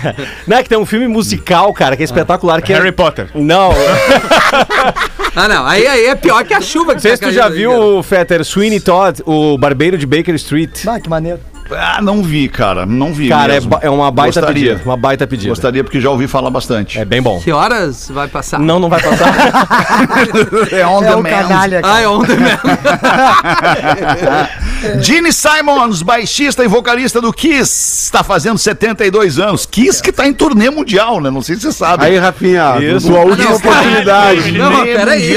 não, 0.47 0.57
é 0.57 0.63
que 0.63 0.69
tem 0.69 0.77
um 0.77 0.85
filme 0.85 1.07
musical, 1.07 1.73
cara, 1.73 1.95
que 1.95 2.03
é 2.03 2.05
espetacular. 2.05 2.61
Que 2.61 2.73
é- 2.73 2.77
Harry 2.77 2.91
Potter. 2.91 3.29
Não, 3.33 3.71
Ah, 5.35 5.47
não. 5.47 5.65
Aí, 5.65 5.87
aí 5.87 6.05
é 6.07 6.15
pior 6.15 6.43
que 6.43 6.53
a 6.53 6.59
chuva 6.59 6.87
que 6.87 6.95
não 6.95 6.99
sei 6.99 7.15
se 7.15 7.21
tu 7.21 7.31
já 7.31 7.47
viu 7.47 7.71
o 7.71 8.03
Fetter 8.03 8.43
Sweeney 8.43 8.81
Todd, 8.81 9.21
o 9.25 9.57
barbeiro 9.57 9.97
de 9.97 10.05
Baker 10.05 10.35
Street. 10.35 10.85
Ah, 10.85 10.99
que 10.99 11.09
maneiro. 11.09 11.39
Ah, 11.77 12.01
não 12.01 12.21
vi, 12.23 12.47
cara, 12.49 12.85
não 12.85 13.13
vi 13.13 13.29
Cara, 13.29 13.53
é, 13.53 13.55
mesmo. 13.55 13.69
ba- 13.71 13.79
é 13.81 13.89
uma 13.89 14.11
baita 14.11 14.41
Gostaria. 14.41 14.71
pedida. 14.71 14.81
Uma 14.89 14.97
baita 14.97 15.27
pedida. 15.27 15.49
Gostaria 15.49 15.83
porque 15.83 16.01
já 16.01 16.09
ouvi 16.09 16.27
falar 16.27 16.49
bastante. 16.49 16.99
É 16.99 17.05
bem 17.05 17.21
bom. 17.21 17.39
Que 17.39 17.51
horas 17.51 18.09
vai 18.09 18.27
passar? 18.27 18.59
Não, 18.59 18.79
não 18.79 18.89
vai 18.89 19.01
passar. 19.01 19.31
É 20.71 20.85
on 20.85 21.03
É 21.03 21.15
o 21.15 21.23
canalha. 21.23 21.81
cara. 21.81 21.95
Ah, 21.95 22.01
é 22.01 22.07
ontem 22.07 22.37
mesmo. 22.37 22.59
Gene 25.01 25.31
Simons, 25.31 26.01
baixista 26.01 26.63
e 26.63 26.67
vocalista 26.67 27.21
do 27.21 27.31
Kiss, 27.31 28.05
está 28.05 28.23
fazendo 28.23 28.57
72 28.57 29.39
anos. 29.39 29.65
Kiss 29.65 30.01
que 30.01 30.11
tá 30.11 30.27
em 30.27 30.33
turnê 30.33 30.69
mundial, 30.69 31.21
né? 31.21 31.29
Não 31.29 31.41
sei 31.41 31.55
se 31.55 31.61
você 31.63 31.71
sabe. 31.71 32.05
Aí, 32.05 32.17
Rafinha, 32.17 32.77
Isso. 32.79 33.07
sua 33.07 33.19
última 33.21 33.49
não, 33.51 33.57
oportunidade. 33.57 34.51
Não, 34.57 34.71
Turnê 34.71 34.93
peraí. 34.95 35.35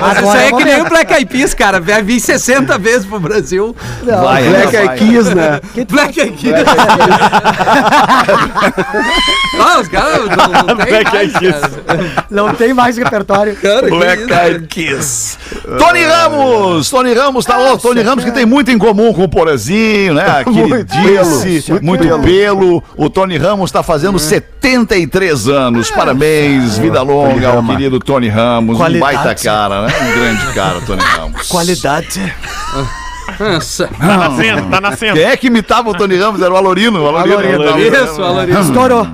Mas 0.00 0.18
isso 0.18 0.30
aí 0.30 0.44
é 0.44 0.48
é 0.48 0.52
que 0.52 0.64
nem 0.64 0.80
o. 0.82 0.88
Black 0.88 1.12
Eyed 1.12 1.26
Peas, 1.26 1.54
cara. 1.54 1.80
Vai 1.80 2.02
vir 2.02 2.20
60 2.20 2.78
vezes 2.78 3.06
pro 3.06 3.20
Brasil. 3.20 3.76
Não, 4.02 4.22
Vai, 4.24 4.48
Black. 4.48 4.76
Eyed 4.76 4.94
Keys, 4.98 5.34
né? 5.36 5.60
Black 5.88 6.20
Eyed 6.20 6.36
Peas. 6.42 6.66
Ah, 9.58 9.80
os 9.80 9.88
caras 9.88 10.28
não, 10.28 10.74
não 10.74 10.84
tem 10.84 11.04
mais, 11.04 11.32
cara. 11.32 12.26
Não 12.30 12.54
tem 12.54 12.74
mais 12.74 12.96
repertório. 12.96 13.56
Cara, 13.56 13.88
Black? 13.88 14.22
Eyed 14.32 14.66
Kiss. 14.66 15.38
Tony 15.78 16.04
Ramos! 16.04 16.90
Tony 16.90 17.14
Ramos 17.14 17.44
tá 17.44 17.56
louco. 17.56 17.82
Tony 17.82 18.02
Ramos 18.02 18.24
que 18.24 18.32
tem 18.32 18.46
muito 18.46 18.70
em 18.70 18.78
comum 18.78 19.12
com 19.12 19.24
o 19.24 19.28
Porazinho, 19.28 20.14
né? 20.14 20.40
Aquele 20.40 20.84
disse, 20.84 21.62
pelo, 21.72 21.82
muito, 21.82 22.04
muito 22.04 22.18
pelo. 22.20 22.82
O 22.96 23.08
Tony 23.08 23.36
Ramos 23.36 23.70
tá 23.70 23.82
fazendo 23.82 24.18
73 24.18 25.48
anos. 25.48 25.90
Parabéns, 25.90 26.78
vida 26.78 27.02
longa 27.02 27.48
ao 27.48 27.64
querido 27.64 27.98
Tony 27.98 28.28
Ramos. 28.28 28.76
Um 28.76 28.78
Qualidade. 28.78 29.14
baita 29.14 29.34
cara, 29.42 29.86
né? 29.86 29.94
Um 30.00 30.20
grande 30.20 30.54
cara, 30.54 30.80
Tony 30.80 31.02
Ramos. 31.02 31.48
Qualidade. 31.48 32.34
Nossa. 33.38 33.88
Tá 33.88 34.16
nascendo, 34.16 34.70
tá 34.70 34.80
nascendo. 34.80 35.14
Quem 35.14 35.24
é 35.24 35.36
que 35.36 35.46
imitava 35.48 35.90
o 35.90 35.94
Tony 35.94 36.16
Ramos? 36.16 36.40
Era 36.40 36.52
o 36.52 36.56
Alorino. 36.56 37.02
O 37.02 37.08
Alorino. 37.08 37.62
Alorino. 37.62 38.04
Isso, 38.04 38.22
Alorino. 38.22 38.60
Estourou. 38.60 39.06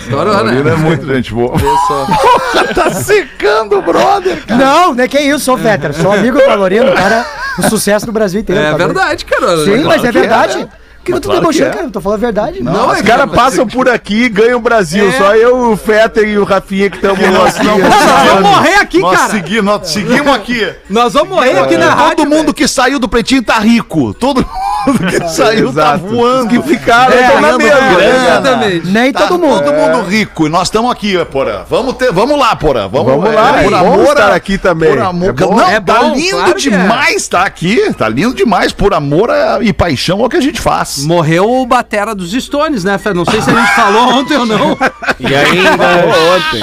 Estourou, 0.00 0.34
Alorino 0.34 0.64
né? 0.64 0.72
é 0.72 0.76
muito 0.76 1.06
gente 1.06 1.34
boa. 1.34 1.54
Isso. 1.58 2.72
tá 2.74 2.90
secando 2.90 3.78
o 3.78 3.82
brother, 3.82 4.44
cara. 4.46 4.64
Não, 4.64 4.94
não 4.94 5.04
é 5.04 5.08
que 5.08 5.18
isso, 5.18 5.44
sou 5.44 5.58
Fetter. 5.58 5.92
Sou 5.94 6.12
amigo 6.12 6.38
do 6.38 6.46
Valorino, 6.46 6.92
cara. 6.92 7.26
O 7.58 7.62
sucesso 7.62 8.06
do 8.06 8.12
Brasil 8.12 8.40
inteiro. 8.40 8.62
É 8.62 8.70
tá 8.70 8.76
verdade, 8.76 9.24
cara. 9.24 9.64
Sim, 9.64 9.84
mas 9.84 10.04
é 10.04 10.08
é, 10.08 10.12
verdade. 10.12 10.58
né? 10.58 10.68
Que 11.04 11.12
eu 11.12 11.20
tô 11.20 11.28
Claro 11.28 11.40
debochando, 11.40 11.68
é. 11.68 11.72
cara. 11.72 11.86
Eu 11.86 11.90
tô 11.90 12.00
falando 12.00 12.18
a 12.18 12.20
verdade. 12.20 12.62
Não, 12.62 12.90
Os 12.90 12.98
é 12.98 13.02
caras 13.02 13.26
mas- 13.26 13.34
passam 13.34 13.66
por 13.66 13.88
aqui 13.88 14.24
e 14.24 14.28
ganham 14.28 14.58
o 14.58 14.62
Brasil. 14.62 15.08
É. 15.08 15.12
Só 15.12 15.34
eu, 15.34 15.72
o 15.72 15.76
Fetter 15.76 16.28
e 16.28 16.38
o 16.38 16.44
Rafinha 16.44 16.88
que 16.88 16.96
estamos 16.96 17.18
Nós 17.28 17.58
não 17.58 17.78
Nós 17.78 18.28
vamos 18.30 18.50
morrer 18.50 18.74
aqui, 18.76 18.98
Nós 19.00 19.18
cara. 19.18 19.30
seguimos, 19.32 19.64
nós 19.64 19.88
seguimos 19.90 20.32
aqui. 20.34 20.72
Nós 20.88 21.12
vamos 21.14 21.30
morrer 21.30 21.58
aqui 21.58 21.76
na 21.76 21.92
rádio. 21.92 22.16
Todo 22.18 22.28
mundo 22.30 22.54
que 22.54 22.68
saiu 22.68 22.98
do 23.00 23.08
pretinho 23.08 23.42
tá 23.42 23.58
rico. 23.58 24.14
Todo 24.14 24.38
mundo 24.38 24.48
que 25.08 25.28
saiu 25.28 25.72
tá 25.72 25.96
voando. 25.96 26.48
Que 26.48 26.62
ficaram, 26.62 27.12
É, 27.12 27.22
estão 27.26 27.40
na 27.40 27.58
mesma. 27.58 27.80
grana. 27.80 28.14
Exatamente. 28.28 28.86
Nem 28.88 29.12
Tá 29.12 29.26
todo 29.26 29.38
mundo. 29.38 29.62
Todo 29.64 29.74
mundo 29.74 30.02
rico. 30.08 30.46
E 30.46 30.48
nós 30.50 30.68
estamos 30.68 30.90
aqui, 30.90 31.22
Porã. 31.26 31.62
Vamos, 31.68 31.94
ter, 31.94 32.12
vamos 32.12 32.38
lá, 32.38 32.54
Porã. 32.56 32.88
Vamos, 32.88 33.12
Vamos 33.12 33.34
lá, 33.34 33.62
é 33.62 33.68
bom 33.68 34.02
estar 34.04 34.32
aqui 34.32 34.58
também. 34.58 34.90
Por 34.90 35.00
amor, 35.02 35.28
É 35.28 35.32
bom. 35.32 35.54
não, 35.56 35.68
É 35.68 35.80
tá 35.80 35.94
bom, 36.00 36.14
lindo 36.14 36.30
claro 36.36 36.50
é. 36.50 36.54
demais 36.54 37.28
tá 37.28 37.42
aqui. 37.42 37.92
Tá 37.94 38.08
lindo 38.08 38.34
demais. 38.34 38.72
Por 38.72 38.94
amor 38.94 39.30
a- 39.30 39.58
e 39.60 39.72
paixão 39.72 40.20
é 40.22 40.24
o 40.26 40.28
que 40.28 40.36
a 40.36 40.40
gente 40.40 40.60
faz. 40.60 41.04
Morreu 41.04 41.50
o 41.50 41.66
batera 41.66 42.14
dos 42.14 42.32
Stones, 42.32 42.84
né, 42.84 42.98
Fé? 42.98 43.12
Não 43.14 43.24
sei 43.24 43.40
se 43.40 43.50
a 43.50 43.54
gente 43.54 43.74
falou 43.74 44.08
ontem 44.18 44.36
ou 44.36 44.46
não. 44.46 44.76
E 45.20 45.26
ainda. 45.34 45.72
Ontem. 46.32 46.60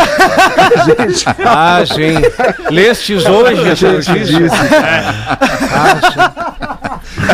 Ah, 1.46 1.82
sim. 1.86 2.70
Lestes 2.74 3.26
hoje 3.26 3.70
essa 3.70 3.92
notícia? 3.92 4.50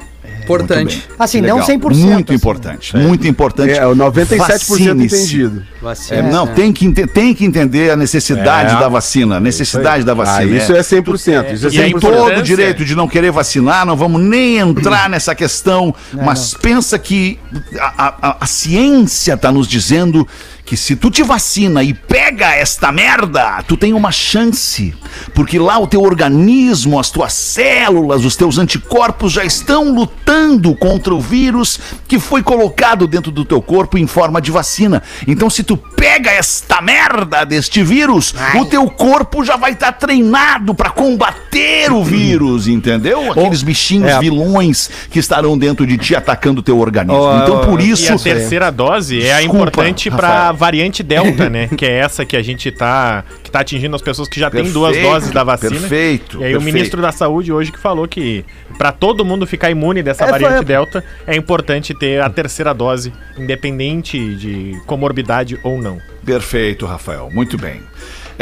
Importante. 0.55 1.07
Assim, 1.17 1.41
não 1.41 1.59
100%. 1.59 1.95
Muito 1.95 2.29
assim. 2.31 2.35
importante, 2.35 2.97
muito 2.97 3.27
importante. 3.27 3.71
É, 3.73 3.85
o 3.85 3.95
97% 3.95 4.37
Vacine-se. 4.47 5.15
entendido. 5.15 5.63
Vacina. 5.81 6.17
É, 6.19 6.21
não, 6.31 6.47
tem 6.47 6.71
que, 6.73 6.85
ente- 6.85 7.07
tem 7.07 7.33
que 7.33 7.45
entender 7.45 7.91
a 7.91 7.95
necessidade 7.95 8.75
É. 8.75 8.79
da 8.79 8.87
vacina, 8.87 9.37
a 9.37 9.39
necessidade 9.39 10.03
da 10.03 10.13
vacina. 10.13 10.53
Ah, 10.53 10.57
isso 10.57 10.73
é 10.73 10.81
100%. 10.83 11.53
Isso 11.53 11.67
é 11.67 11.69
E 11.69 11.71
tem 11.71 11.93
100%. 11.93 11.99
todo 11.99 12.39
o 12.39 12.43
direito 12.43 12.83
de 12.85 12.95
não 12.95 13.07
querer 13.07 13.31
vacinar, 13.31 13.85
não 13.85 13.95
vamos 13.95 14.21
nem 14.21 14.57
entrar 14.57 15.09
nessa 15.09 15.33
questão, 15.35 15.93
mas 16.13 16.53
pensa 16.53 16.97
que 16.99 17.39
a, 17.79 18.29
a- 18.29 18.37
a 18.41 18.45
ciência 18.45 19.33
está 19.33 19.51
nos 19.51 19.67
dizendo 19.67 20.27
que 20.71 20.77
se 20.77 20.95
tu 20.95 21.11
te 21.11 21.21
vacina 21.21 21.83
e 21.83 21.93
pega 21.93 22.55
esta 22.55 22.93
merda, 22.93 23.61
tu 23.67 23.75
tem 23.75 23.91
uma 23.91 24.09
chance, 24.09 24.95
porque 25.33 25.59
lá 25.59 25.77
o 25.77 25.85
teu 25.85 26.01
organismo, 26.01 26.97
as 26.97 27.09
tuas 27.09 27.33
células, 27.33 28.23
os 28.23 28.37
teus 28.37 28.57
anticorpos 28.57 29.33
já 29.33 29.43
estão 29.43 29.93
lutando 29.93 30.73
contra 30.73 31.13
o 31.13 31.19
vírus 31.19 31.77
que 32.07 32.17
foi 32.17 32.41
colocado 32.41 33.05
dentro 33.05 33.33
do 33.33 33.43
teu 33.43 33.61
corpo 33.61 33.97
em 33.97 34.07
forma 34.07 34.41
de 34.41 34.49
vacina. 34.49 35.03
Então 35.27 35.49
se 35.49 35.61
tu 35.61 35.75
pega 35.75 36.31
esta 36.31 36.81
merda 36.81 37.45
deste 37.45 37.83
vírus, 37.83 38.33
o 38.55 38.63
teu 38.63 38.89
corpo 38.89 39.43
já 39.43 39.57
vai 39.57 39.73
estar 39.73 39.91
treinado 39.91 40.73
para 40.73 40.89
combater 40.89 41.91
o 41.91 42.01
vírus, 42.01 42.69
entendeu? 42.69 43.29
Aqueles 43.29 43.61
bichinhos 43.61 44.09
é. 44.09 44.19
vilões 44.19 44.89
que 45.09 45.19
estarão 45.19 45.57
dentro 45.57 45.85
de 45.85 45.97
ti 45.97 46.15
atacando 46.15 46.61
o 46.61 46.63
teu 46.63 46.79
organismo. 46.79 47.21
Ó, 47.21 47.43
então 47.43 47.65
por 47.65 47.81
E 47.81 47.89
isso 47.89 48.13
a 48.13 48.17
terceira 48.17 48.71
dose 48.71 49.21
é 49.21 49.33
a 49.33 49.43
importante 49.43 50.07
Rafael. 50.07 50.60
Variante 50.61 51.01
Delta, 51.01 51.49
né? 51.49 51.67
Que 51.75 51.85
é 51.87 51.93
essa 51.97 52.23
que 52.23 52.37
a 52.37 52.41
gente 52.43 52.71
tá, 52.71 53.23
que 53.43 53.49
tá 53.49 53.61
atingindo 53.61 53.95
as 53.95 54.01
pessoas 54.01 54.29
que 54.29 54.39
já 54.39 54.49
têm 54.49 54.71
duas 54.71 54.95
doses 54.95 55.31
da 55.31 55.43
vacina. 55.43 55.71
perfeito, 55.71 56.39
E 56.39 56.43
aí 56.45 56.51
o 56.53 56.57
perfeito. 56.59 56.63
ministro 56.75 57.01
da 57.01 57.11
Saúde 57.11 57.51
hoje 57.51 57.71
que 57.71 57.79
falou 57.79 58.07
que 58.07 58.45
pra 58.77 58.91
todo 58.91 59.25
mundo 59.25 59.47
ficar 59.47 59.71
imune 59.71 60.03
dessa 60.03 60.23
É, 60.25 60.29
foi- 60.29 60.39
variante 60.39 60.63
Delta, 60.65 61.03
é 61.25 61.35
importante 61.35 61.93
ter 61.95 62.21
a 62.21 62.29
terceira 62.29 62.73
dose, 62.73 63.11
independente 63.37 64.35
de 64.35 64.79
comorbidade 64.85 65.59
ou 65.63 65.81
não. 65.81 65.99
Perfeito, 66.23 66.85
Rafael. 66.85 67.29
Muito 67.33 67.57
bem. 67.57 67.81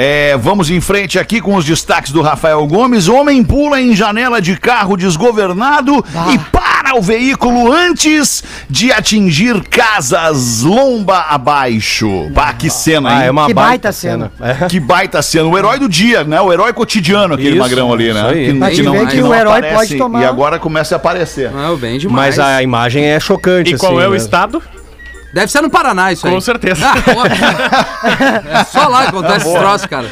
É, 0.01 0.38
vamos 0.38 0.69
em 0.69 0.79
frente 0.79 1.19
aqui 1.19 1.41
com 1.41 1.55
os 1.55 1.65
destaques 1.65 2.13
do 2.13 2.21
Rafael 2.21 2.65
Gomes. 2.65 3.09
Homem 3.09 3.43
pula 3.43 3.81
em 3.81 3.93
janela 3.93 4.41
de 4.41 4.55
carro 4.57 4.95
desgovernado 4.95 5.93
e 6.33 6.38
para 6.39 6.95
o 6.97 7.01
veículo 7.01 7.69
antes 7.69 8.41
de 8.69 8.93
atingir 8.93 9.62
casas 9.67 10.62
lomba 10.62 11.25
abaixo. 11.29 12.31
Pá, 12.33 12.53
que 12.53 12.69
cena, 12.69 13.09
hein? 13.12 13.17
Ah, 13.19 13.23
é 13.25 13.31
uma 13.31 13.47
Que 13.47 13.53
baita 13.53 13.91
cena. 13.91 14.31
Que 14.69 14.79
baita 14.79 15.21
cena. 15.21 15.49
O 15.49 15.57
herói 15.57 15.77
do 15.79 15.89
dia, 15.89 16.23
né? 16.23 16.39
O 16.39 16.53
herói 16.53 16.71
cotidiano, 16.71 17.33
aquele 17.33 17.49
Isso, 17.49 17.59
magrão 17.59 17.91
ali, 17.91 18.13
né? 18.13 18.19
isso 18.21 18.29
aí. 18.29 18.53
Que, 18.53 18.57
Pra 18.57 18.71
te 18.71 18.81
ver 18.83 19.07
que 19.09 19.21
o 19.21 19.33
herói 19.33 19.62
pode 19.63 19.97
tomar- 19.97 20.21
E 20.21 20.25
agora 20.25 20.57
começa 20.59 20.95
a 20.95 20.97
aparecer. 20.97 21.51
Ah, 21.53 21.75
bem 21.77 21.97
demais. 21.97 22.38
Mas 22.38 22.39
a 22.39 22.63
imagem 22.63 23.03
é 23.03 23.19
chocante, 23.19 23.73
E 23.73 23.77
qual 23.77 23.91
assim, 23.97 24.01
é 24.05 24.07
o 24.07 24.12
né? 24.12 24.17
estado? 24.17 24.63
Deve 25.33 25.51
ser 25.51 25.61
no 25.61 25.69
Paraná 25.69 26.11
isso 26.11 26.25
aí. 26.27 26.33
Com 26.33 26.41
certeza. 26.41 26.85
Ah, 26.85 28.61
é 28.61 28.63
só 28.65 28.87
lá 28.87 29.03
que 29.03 29.09
acontece 29.09 29.47
esse 29.47 29.57
troço, 29.57 29.87
cara. 29.89 30.07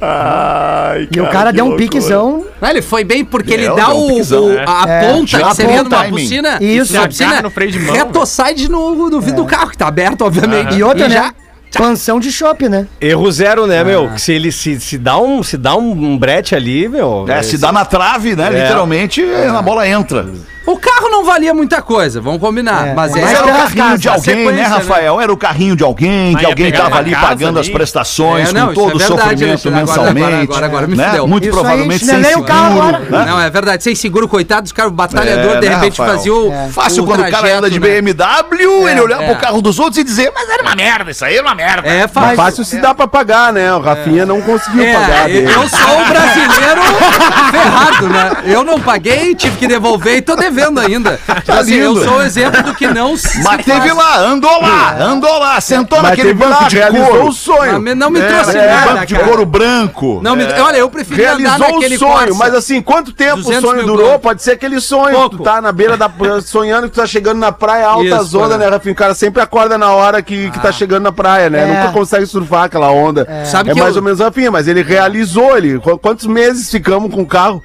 Ai, 0.00 1.08
E 1.14 1.20
o 1.20 1.28
cara 1.28 1.52
deu 1.52 1.64
um 1.66 1.76
piquezão. 1.76 2.44
Não, 2.60 2.68
ele 2.70 2.82
foi 2.82 3.04
bem 3.04 3.24
porque 3.24 3.52
ele 3.52 3.66
É, 3.66 3.74
dá 3.74 3.92
um 3.92 4.04
o, 4.04 4.08
piquezão, 4.08 4.44
o- 4.46 4.52
é. 4.58 4.64
a 4.66 4.84
É, 4.88 5.12
ponta 5.12 5.36
a 5.36 5.40
que 5.40 5.46
você 5.56 5.66
vê 5.66 5.82
numa 5.82 6.04
bucina. 6.04 6.58
Isso. 6.60 6.96
bucina 7.00 7.28
Agarra 7.28 7.42
no 7.42 7.50
freio 7.50 7.72
de 7.72 7.78
mão, 7.80 7.94
Retosside 7.94 8.70
no, 8.70 8.94
no 9.10 9.20
vidro 9.20 9.42
do 9.42 9.48
carro, 9.48 9.70
que 9.70 9.78
tá 9.78 9.88
aberto, 9.88 10.22
obviamente. 10.22 10.76
E 10.76 10.82
outra, 10.82 11.06
E 11.06 11.08
né? 11.08 11.14
já- 11.16 11.32
Pansão 11.76 12.18
de 12.18 12.32
chopp, 12.32 12.66
né? 12.66 12.86
Erro 12.98 13.30
zero, 13.30 13.66
né, 13.66 13.84
meu? 13.84 14.08
Que 14.10 14.20
se 14.22 14.32
ele 14.32 14.50
se, 14.50 14.80
se 14.80 14.96
dá, 14.96 15.18
um, 15.18 15.42
se 15.42 15.58
dá 15.58 15.76
um, 15.76 15.90
um 15.90 16.16
brete 16.16 16.54
ali, 16.54 16.88
meu. 16.88 17.26
É, 17.28 17.42
se 17.42 17.58
dá 17.58 17.70
na 17.70 17.84
trave, 17.84 18.34
né? 18.34 18.46
É. 18.46 18.62
Literalmente, 18.62 19.22
a 19.22 19.60
bola 19.60 19.86
entra. 19.86 20.26
O 20.70 20.76
carro 20.78 21.08
não 21.08 21.24
valia 21.24 21.54
muita 21.54 21.80
coisa, 21.80 22.20
vamos 22.20 22.40
combinar. 22.40 22.88
É, 22.88 22.94
mas 22.94 23.16
é. 23.16 23.20
é, 23.20 23.22
Mas 23.24 23.32
era 23.34 23.46
o 23.46 23.50
Mas 23.52 23.74
carrinho 23.74 23.98
de 23.98 24.08
alguém, 24.08 24.34
né, 24.34 24.40
sequência, 24.42 24.68
né? 24.68 24.76
Rafael? 24.76 25.20
Era 25.20 25.32
o 25.32 25.36
carrinho 25.36 25.74
de 25.76 25.82
alguém, 25.84 26.36
que 26.36 26.44
alguém 26.44 26.70
tava 26.72 26.98
ali 26.98 27.14
pagando 27.14 27.58
as 27.58 27.66
ali. 27.66 27.74
prestações, 27.74 28.50
É, 28.50 28.52
não, 28.52 28.68
com 28.68 28.74
todo 28.74 28.90
é 28.92 28.94
o 28.94 28.98
verdade, 28.98 29.18
sofrimento 29.22 29.44
Alexandre. 29.48 29.80
Agora- 29.80 30.12
mensalmente. 30.12 30.42
agora- 30.52 30.66
agora 30.66 30.86
me 30.86 30.96
né? 30.96 31.20
Muito 31.22 31.44
Isso 31.48 31.56
aí, 31.56 31.60
provavelmente 31.62 32.04
sem 32.04 32.14
chinelei 32.16 32.36
o 32.36 32.42
carro 32.42 32.68
seguro. 32.74 32.86
agora. 32.96 33.24
né? 33.24 33.30
Não, 33.30 33.40
é 33.40 33.48
verdade. 33.50 33.82
Sem 33.82 33.94
seguro, 33.94 34.28
coitado, 34.28 34.66
os 34.66 34.72
caras, 34.72 34.92
o 34.92 34.94
batalhador, 34.94 35.56
É, 35.56 35.60
de 35.60 35.68
né, 35.68 35.74
repente 35.74 35.98
Rafael? 35.98 36.16
fazia 36.18 36.34
o. 36.34 36.52
É. 36.52 36.68
Fácil 36.68 37.02
o 37.02 37.06
quando 37.06 37.20
o 37.20 37.22
cara 37.24 37.38
trajeto, 37.38 37.58
anda 37.58 37.70
de 37.70 37.80
né? 37.80 37.88
BMW, 38.02 38.88
ele 38.90 39.00
olhar 39.00 39.22
é. 39.22 39.26
pro 39.26 39.36
carro 39.36 39.62
dos 39.62 39.78
outros 39.78 39.96
e 39.96 40.04
dizer, 40.04 40.30
mas 40.34 40.48
era 40.50 40.62
uma 40.62 40.76
merda, 40.76 41.10
isso 41.12 41.24
aí 41.24 41.34
era 41.36 41.46
uma 41.46 41.54
merda. 41.54 41.88
É 41.88 42.06
fácil. 42.06 42.36
fácil 42.36 42.64
se 42.66 42.76
dá 42.78 42.94
pra 42.94 43.08
pagar, 43.08 43.54
né? 43.54 43.72
O 43.74 43.80
Rafinha 43.80 44.26
não 44.26 44.42
conseguiu 44.42 44.84
pagar. 44.92 45.30
É, 45.30 45.38
eu 45.38 45.66
sou 45.68 45.98
um 45.98 46.08
brasileiro 46.08 46.82
ferrado, 47.50 48.08
né? 48.08 48.30
Eu 48.52 48.62
não 48.64 48.78
paguei, 48.78 49.34
tive 49.34 49.56
que 49.56 49.66
devolver 49.66 50.16
e 50.16 50.20
tô 50.20 50.36
devendo 50.36 50.57
ainda. 50.80 51.18
Tipo 51.44 51.52
assim, 51.52 51.74
eu 51.74 51.96
sou 52.04 52.16
o 52.18 52.22
exemplo 52.22 52.62
do 52.62 52.74
que 52.74 52.86
não 52.88 53.16
se 53.16 53.42
Mas 53.42 53.64
teve 53.64 53.92
lá, 53.92 54.18
andou 54.18 54.60
lá, 54.60 54.96
andou 55.00 55.38
lá, 55.38 55.60
sentou 55.60 56.00
Mas 56.00 56.10
naquele 56.10 56.34
banco 56.34 56.62
lá, 56.62 56.68
de 56.68 56.76
realizou 56.76 57.06
couro. 57.06 57.28
o 57.28 57.32
sonho. 57.32 57.80
Mas 57.80 57.96
não 57.96 58.10
me 58.10 58.20
É, 58.20 58.26
trouxe 58.26 58.56
é, 58.58 58.66
nada, 58.74 58.92
banco 58.92 59.06
de 59.06 59.14
cara. 59.14 59.26
couro 59.26 59.46
branco. 59.46 60.20
Não 60.22 60.34
me, 60.36 60.44
olha, 60.44 60.76
eu 60.76 60.86
andar 60.88 61.14
Realizou 61.16 61.58
naquele 61.58 61.96
o 61.96 61.98
sonho, 61.98 62.12
Corsa. 62.12 62.34
mas 62.34 62.54
assim, 62.54 62.82
quanto 62.82 63.12
tempo 63.12 63.38
o 63.38 63.42
200 63.42 63.60
sonho 63.62 63.80
durou? 63.82 63.96
quilômetros. 63.96 64.22
Pode 64.22 64.42
ser 64.42 64.52
aquele 64.52 64.80
sonho, 64.80 65.14
Pouco. 65.14 65.36
tu 65.38 65.42
tá 65.42 65.60
na 65.60 65.72
beira 65.72 65.96
da 65.96 66.10
sonhando 66.44 66.84
que 66.88 66.94
tu 66.94 67.00
tá 67.00 67.06
chegando 67.06 67.38
na 67.38 67.52
praia 67.52 67.86
alta 67.86 68.04
Isso, 68.22 68.38
onda, 68.38 68.56
né? 68.58 68.64
né, 68.66 68.70
Rafinha? 68.70 68.92
O 68.92 68.96
cara 68.96 69.14
sempre 69.14 69.40
acorda 69.42 69.78
na 69.78 69.92
hora 69.92 70.20
que, 70.22 70.50
que 70.50 70.58
tá 70.60 70.72
chegando 70.72 71.02
na 71.04 71.12
praia, 71.12 71.48
né? 71.50 71.62
É. 71.62 71.66
Nunca 71.66 71.92
consegue 71.92 72.26
surfar 72.26 72.64
aquela 72.64 72.90
onda. 72.90 73.26
É, 73.28 73.44
Sabe 73.44 73.72
que 73.72 73.78
mais 73.80 73.94
eu- 73.94 74.00
ou 74.00 74.04
menos 74.04 74.20
Rafinha, 74.20 74.50
mas 74.50 74.66
ele 74.68 74.82
realizou, 74.82 75.56
ele. 75.56 75.78
qu- 75.78 75.98
Quantos 75.98 76.26
meses 76.26 76.70
ficamos 76.70 77.12
com 77.14 77.22
o 77.22 77.26
carro? 77.26 77.62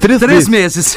Três, 0.00 0.18
Três 0.20 0.48
meses. 0.48 0.96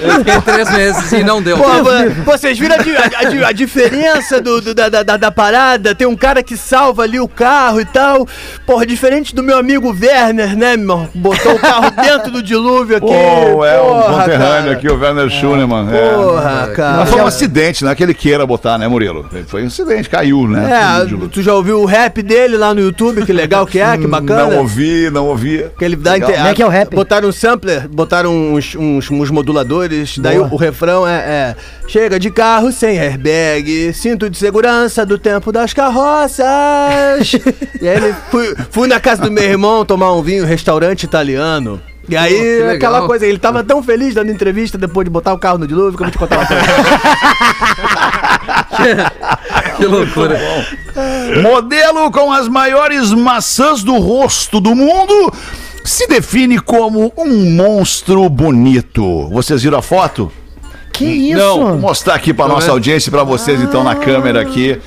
eu 0.00 0.10
fiquei 0.18 0.40
três 0.42 0.70
meses 0.70 1.12
e 1.12 1.22
não 1.22 1.40
deu. 1.40 1.56
Pô, 1.56 1.64
vo- 1.82 2.22
vocês 2.24 2.58
viram 2.58 2.76
a, 2.76 3.46
a 3.46 3.48
a 3.48 3.52
diferença 3.52 4.40
do, 4.40 4.60
do- 4.60 4.74
da, 4.74 4.88
da, 4.88 5.02
da- 5.02 5.16
da 5.16 5.30
parada? 5.30 5.94
Tem 5.94 6.06
um 6.06 6.16
cara 6.16 6.42
que 6.42 6.56
salva 6.56 7.02
ali 7.04 7.18
o 7.18 7.26
carro 7.28 7.80
e 7.80 7.84
tal. 7.84 8.26
Porra, 8.66 8.84
diferente 8.86 9.34
do 9.34 9.42
meu 9.42 9.58
amigo 9.58 9.88
Werner, 9.98 10.56
né, 10.56 10.76
meu? 10.76 10.84
irmão? 10.84 11.08
Botou 11.14 11.54
o 11.54 11.58
carro 11.58 11.90
dentro 12.02 12.30
do 12.30 12.42
dilúvio 12.42 12.96
aqui. 12.98 13.06
Pô, 13.06 13.64
é 13.64 13.80
o 13.80 13.84
Porra, 13.84 14.20
conterrâneo 14.24 14.72
aqui, 14.72 14.88
o 14.88 14.98
Werner 14.98 15.30
Schunemann. 15.30 15.88
é. 15.94 16.14
Porra, 16.14 16.70
cara. 16.74 16.96
Mas 16.98 17.10
foi 17.10 17.20
um 17.22 17.26
acidente, 17.26 17.82
não 17.84 17.90
é 17.90 17.94
que 17.94 18.02
ele 18.02 18.14
queira 18.14 18.46
botar, 18.46 18.76
né, 18.78 18.86
Murilo? 18.88 19.28
Foi 19.46 19.62
um 19.62 19.68
acidente, 19.68 20.08
caiu, 20.10 20.46
né? 20.46 20.70
É, 20.70 21.28
tu 21.28 21.40
já 21.42 21.54
ouviu 21.54 21.80
o 21.80 21.86
rap 21.86 22.20
dele 22.22 22.56
lá 22.56 22.74
no 22.74 22.80
YouTube? 22.80 23.24
Que 23.24 23.32
legal 23.32 23.66
que 23.66 23.80
é, 23.80 23.96
que 23.96 24.06
bacana. 24.06 24.46
Não 24.46 24.58
ouvi, 24.58 25.08
não 25.10 25.26
ouvi. 25.26 25.64
Que 25.78 25.84
ele 25.84 25.96
dá 25.96 26.12
Legal. 26.12 26.30
inte- 26.30 26.36
Como 26.38 26.48
é 26.50 26.54
que 26.54 26.62
é 26.62 26.66
o 26.66 26.68
rap? 26.68 26.94
Botaram 26.94 27.28
um 27.28 27.32
sampler, 27.44 27.86
botaram 27.88 28.54
uns, 28.54 28.74
uns, 28.74 29.10
uns 29.10 29.30
moduladores, 29.30 30.16
daí 30.16 30.38
o, 30.38 30.44
o 30.44 30.56
refrão 30.56 31.06
é, 31.06 31.12
é 31.12 31.54
Chega 31.86 32.18
de 32.18 32.30
carro 32.30 32.72
sem 32.72 32.98
airbag, 32.98 33.92
cinto 33.92 34.30
de 34.30 34.38
segurança 34.38 35.04
do 35.04 35.18
tempo 35.18 35.52
das 35.52 35.74
carroças. 35.74 36.40
e 37.82 37.86
aí 37.86 37.96
ele 37.98 38.14
fui, 38.30 38.54
fui 38.70 38.88
na 38.88 38.98
casa 38.98 39.20
do 39.20 39.30
meu 39.30 39.44
irmão 39.44 39.84
tomar 39.84 40.14
um 40.14 40.22
vinho, 40.22 40.46
restaurante 40.46 41.02
italiano. 41.02 41.78
E 42.08 42.16
aí, 42.16 42.32
legal. 42.32 42.76
aquela 42.76 43.06
coisa, 43.06 43.26
ele 43.26 43.38
tava 43.38 43.62
tão 43.62 43.82
feliz 43.82 44.14
dando 44.14 44.30
entrevista 44.30 44.78
depois 44.78 45.04
de 45.04 45.10
botar 45.10 45.34
o 45.34 45.38
carro 45.38 45.58
no 45.58 45.66
dilúvio, 45.66 45.98
que 45.98 46.02
eu 46.02 46.06
vou 46.06 46.12
te 46.12 46.18
contar 46.18 46.38
uma 46.38 46.46
coisa. 46.46 46.62
Que 49.76 49.86
loucura. 49.86 50.38
Modelo 51.42 52.10
com 52.10 52.32
as 52.32 52.48
maiores 52.48 53.12
maçãs 53.12 53.82
do 53.82 53.98
rosto 53.98 54.60
do 54.60 54.74
mundo 54.74 55.32
se 55.84 56.06
define 56.08 56.58
como 56.58 57.12
um 57.16 57.50
monstro 57.54 58.28
bonito. 58.28 59.28
Vocês 59.28 59.62
viram 59.62 59.78
a 59.78 59.82
foto? 59.82 60.32
Que 60.92 61.04
isso? 61.04 61.38
Vou 61.58 61.76
mostrar 61.78 62.14
aqui 62.14 62.32
pra 62.32 62.46
nossa 62.48 62.62
vendo? 62.62 62.72
audiência 62.72 63.08
e 63.08 63.12
pra 63.12 63.22
vocês 63.24 63.60
então 63.60 63.84
na 63.84 63.94
câmera 63.94 64.40
aqui. 64.40 64.78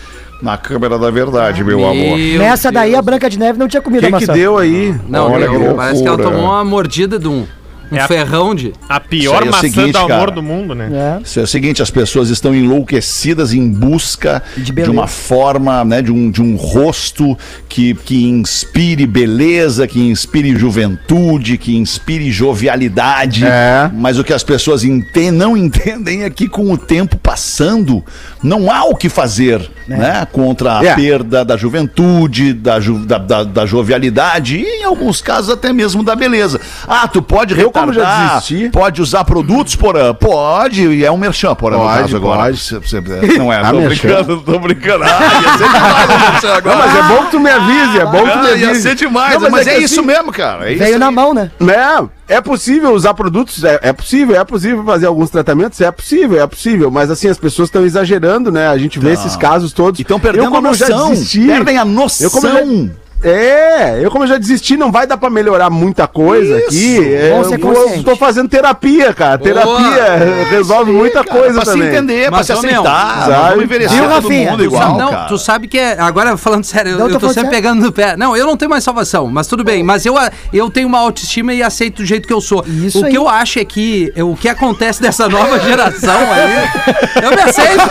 Na 0.41 0.55
câmera 0.55 0.99
da 0.99 1.09
verdade, 1.09 1.63
meu 1.63 1.79
amor. 1.83 2.17
Meu 2.17 2.39
Nessa 2.39 2.71
daí 2.71 2.95
a. 2.95 3.01
Branca 3.01 3.27
de 3.29 3.39
Neve 3.39 3.57
não 3.57 3.67
tinha 3.67 3.81
comido 3.81 4.03
a 4.05 4.07
O 4.07 4.11
que, 4.11 4.17
que 4.19 4.27
maçã. 4.27 4.33
deu 4.33 4.57
aí? 4.57 4.95
Não, 5.09 5.31
Olha 5.31 5.49
deu. 5.49 5.59
que 5.69 5.73
parece 5.73 6.01
que 6.01 6.07
ela 6.07 6.17
tomou 6.17 6.41
uma 6.43 6.63
mordida 6.63 7.17
de 7.17 7.27
um, 7.27 7.45
um 7.91 7.95
É 7.97 8.01
a- 8.01 8.07
ferrão 8.07 8.53
de. 8.55 8.73
A 8.89 8.99
pior 8.99 9.41
é 9.41 9.45
o 9.45 9.51
maçã 9.51 9.61
seguinte, 9.61 9.91
do 9.93 9.97
amor 9.99 10.09
cara. 10.09 10.31
do 10.31 10.43
mundo, 10.43 10.73
né? 10.75 10.89
É. 11.19 11.21
Isso 11.23 11.39
é 11.39 11.43
o 11.43 11.47
seguinte, 11.47 11.81
as 11.81 11.89
pessoas 11.89 12.29
estão 12.29 12.53
enlouquecidas 12.53 13.53
em 13.53 13.69
busca 13.69 14.41
De 14.55 14.71
de, 14.71 14.89
uma 14.89 15.07
forma, 15.07 15.83
né, 15.85 16.01
de 16.01 16.11
um, 16.11 16.29
de 16.31 16.41
um 16.41 16.55
rosto 16.55 17.37
que, 17.67 17.93
que 17.95 18.25
inspire 18.25 19.05
beleza, 19.05 19.87
que 19.87 19.99
inspire 19.99 20.55
juventude, 20.57 21.57
que 21.57 21.75
inspire 21.75 22.31
jovialidade. 22.31 23.45
É. 23.45 23.89
Mas 23.93 24.17
o 24.19 24.23
que 24.23 24.33
as 24.33 24.43
pessoas 24.43 24.83
enten- 24.83 25.31
não 25.31 25.55
entendem 25.55 26.23
é 26.23 26.29
que 26.29 26.47
com 26.47 26.71
o 26.71 26.77
tempo 26.77 27.17
passando, 27.17 28.03
não 28.43 28.71
há 28.71 28.83
o 28.85 28.95
que 28.95 29.09
fazer 29.09 29.69
né, 29.87 30.27
contra 30.33 30.79
a 30.79 30.83
É. 30.85 30.95
perda 30.95 31.45
da 31.45 31.55
juventude, 31.55 32.51
da, 32.53 32.77
ju- 32.79 33.05
da, 33.05 33.17
da- 33.17 33.43
da 33.45 33.65
jovialidade 33.65 34.57
e, 34.57 34.81
em 34.81 34.83
alguns 34.83 35.21
casos, 35.21 35.49
até 35.49 35.71
mesmo 35.71 36.03
da 36.03 36.13
beleza. 36.13 36.59
Ah, 36.85 37.07
tu 37.07 37.21
pode 37.21 37.53
Como 37.81 37.93
já 37.93 38.01
retardar, 38.03 38.35
desisti. 38.41 38.69
Pode 38.69 39.01
usar 39.01 39.23
produtos, 39.23 39.75
porã? 39.75 40.13
Pode, 40.13 40.87
e 40.87 41.05
é 41.05 41.11
um 41.11 41.17
merchan, 41.17 41.55
porã, 41.55 41.77
no 41.77 41.83
Pode, 41.83 42.01
caso 42.01 42.15
agora. 42.17 42.41
pode. 42.43 42.57
Você- 42.57 42.79
você- 42.79 43.01
não 43.37 43.51
é, 43.51 43.57
Ah, 43.61 43.71
tô 43.71 43.77
merchan? 43.79 44.07
brincando, 44.07 44.41
tô 44.41 44.59
brincando. 44.59 45.03
Ah, 45.03 45.19
ia 45.41 45.57
ser 45.57 45.67
demais 45.73 46.43
o 46.43 46.47
agora. 46.47 46.75
Não, 46.75 46.85
mas 46.85 46.95
é 46.95 47.03
bom 47.03 47.25
que 47.25 47.31
tu 47.31 47.39
me 47.39 47.49
avise, 47.49 47.99
é 47.99 48.05
bom 48.05 48.23
que 48.23 48.31
tu 48.31 48.39
me 48.39 48.47
Ah, 48.47 48.55
ia 48.55 48.69
avise. 48.69 48.81
ser 48.81 48.95
demais, 48.95 49.41
Não, 49.41 49.49
mas, 49.49 49.67
é, 49.67 49.75
que 49.75 49.81
isso 49.81 49.99
assim, 49.99 50.07
mesmo, 50.07 50.31
cara. 50.31 50.69
É 50.69 50.73
isso 50.73 50.83
Veio 50.83 50.99
na 50.99 51.07
aí. 51.09 51.15
mão, 51.15 51.33
né? 51.33 51.51
Né? 51.59 52.07
É 52.29 52.41
possível 52.41 52.91
usar 52.93 53.13
produtos? 53.13 53.63
É, 53.63 53.79
é 53.81 53.93
possível, 53.93 54.35
é 54.35 54.43
possível 54.43 54.83
fazer 54.83 55.05
alguns 55.05 55.29
tratamentos? 55.29 55.79
É 55.79 55.89
possível, 55.91 56.41
é 56.41 56.45
possível. 56.47 56.91
Mas 56.91 57.09
assim, 57.09 57.29
as 57.29 57.37
pessoas 57.37 57.69
estão 57.69 57.85
exagerando, 57.85 58.51
né? 58.51 58.67
A 58.67 58.77
gente 58.77 58.99
vê 58.99 59.11
esses 59.13 59.35
casos 59.37 59.71
todos. 59.71 59.97
E 59.99 60.01
estão 60.01 60.19
perdendo 60.19 60.45
eu, 60.45 60.51
como 60.51 60.67
a 60.67 60.71
eu 60.71 60.73
já 60.73 60.89
noção. 60.89 61.09
desisti, 61.11 61.45
Perdem 61.47 61.77
a 61.77 61.85
noção. 61.85 62.27
Eu 62.27 62.31
como 62.31 62.47
eu 62.47 62.53
já- 62.53 62.91
É, 63.23 63.99
eu 64.03 64.11
como 64.11 64.23
eu 64.25 64.27
já 64.27 64.37
desisti, 64.37 64.77
não 64.77 64.91
vai 64.91 65.07
dar 65.07 65.17
pra 65.17 65.29
melhorar 65.29 65.69
muita 65.71 66.07
coisa 66.07 66.57
Isso, 66.59 66.67
aqui. 66.67 67.15
É, 67.15 67.31
bom 67.31 67.37
eu 67.39 67.43
ser 67.45 67.57
vou- 67.57 68.03
tô 68.03 68.15
fazendo 68.15 68.47
terapia, 68.47 69.11
cara. 69.13 69.37
Terapia 69.39 70.45
resolve 70.51 70.91
muita 70.91 71.23
Cara, 71.23 71.39
coisa 71.39 71.55
pra 71.61 71.65
também. 71.65 71.89
se 71.89 71.95
entender, 71.97 72.27
pra 72.29 72.37
Mas, 72.37 72.45
se 72.47 72.53
ô, 72.53 72.61
meu, 72.61 72.71
aceitar. 72.81 73.25
sabe? 73.25 73.49
Vamos 73.49 73.63
envelhecer 73.63 73.97
Viu, 73.97 74.03
todo 74.09 74.13
Rafinha? 74.21 74.51
mundo 74.51 74.57
Tu 74.59 74.63
igual, 74.65 74.97
não, 74.97 75.09
cara. 75.11 75.27
tu 75.27 75.37
sabe 75.37 75.67
que 75.67 75.79
é. 75.79 75.99
Agora 75.99 76.37
falando 76.37 76.63
sério, 76.63 76.91
eu, 76.91 76.99
Não, 76.99 77.07
eu 77.07 77.13
tô 77.13 77.19
tô 77.21 77.27
sempre 77.29 77.49
sério. 77.49 77.51
pegando 77.51 77.81
no 77.81 77.91
pé. 77.91 78.15
Não, 78.15 78.37
eu 78.37 78.45
não 78.45 78.55
tenho 78.55 78.69
mais 78.69 78.83
salvação, 78.83 79.27
mas 79.27 79.47
tudo 79.47 79.63
bem. 79.63 79.81
Mas 79.83 80.05
eu, 80.05 80.15
eu 80.53 80.69
tenho 80.69 80.87
uma 80.87 80.99
autoestima 80.99 81.53
e 81.53 81.63
aceito 81.63 81.97
do 81.97 82.05
jeito 82.05 82.27
que 82.27 82.33
eu 82.33 82.39
sou. 82.41 82.63
Isso 82.67 82.99
o 82.99 83.01
que 83.01 83.07
aí. 83.09 83.15
eu 83.15 83.27
acho 83.27 83.57
é 83.59 83.65
que 83.65 84.13
o 84.17 84.35
que 84.35 84.47
acontece 84.47 85.01
dessa 85.01 85.27
nova 85.27 85.59
geração 85.59 86.17
aí. 86.31 86.67
Eu 87.23 87.31
me 87.31 87.41
aceito. 87.41 87.83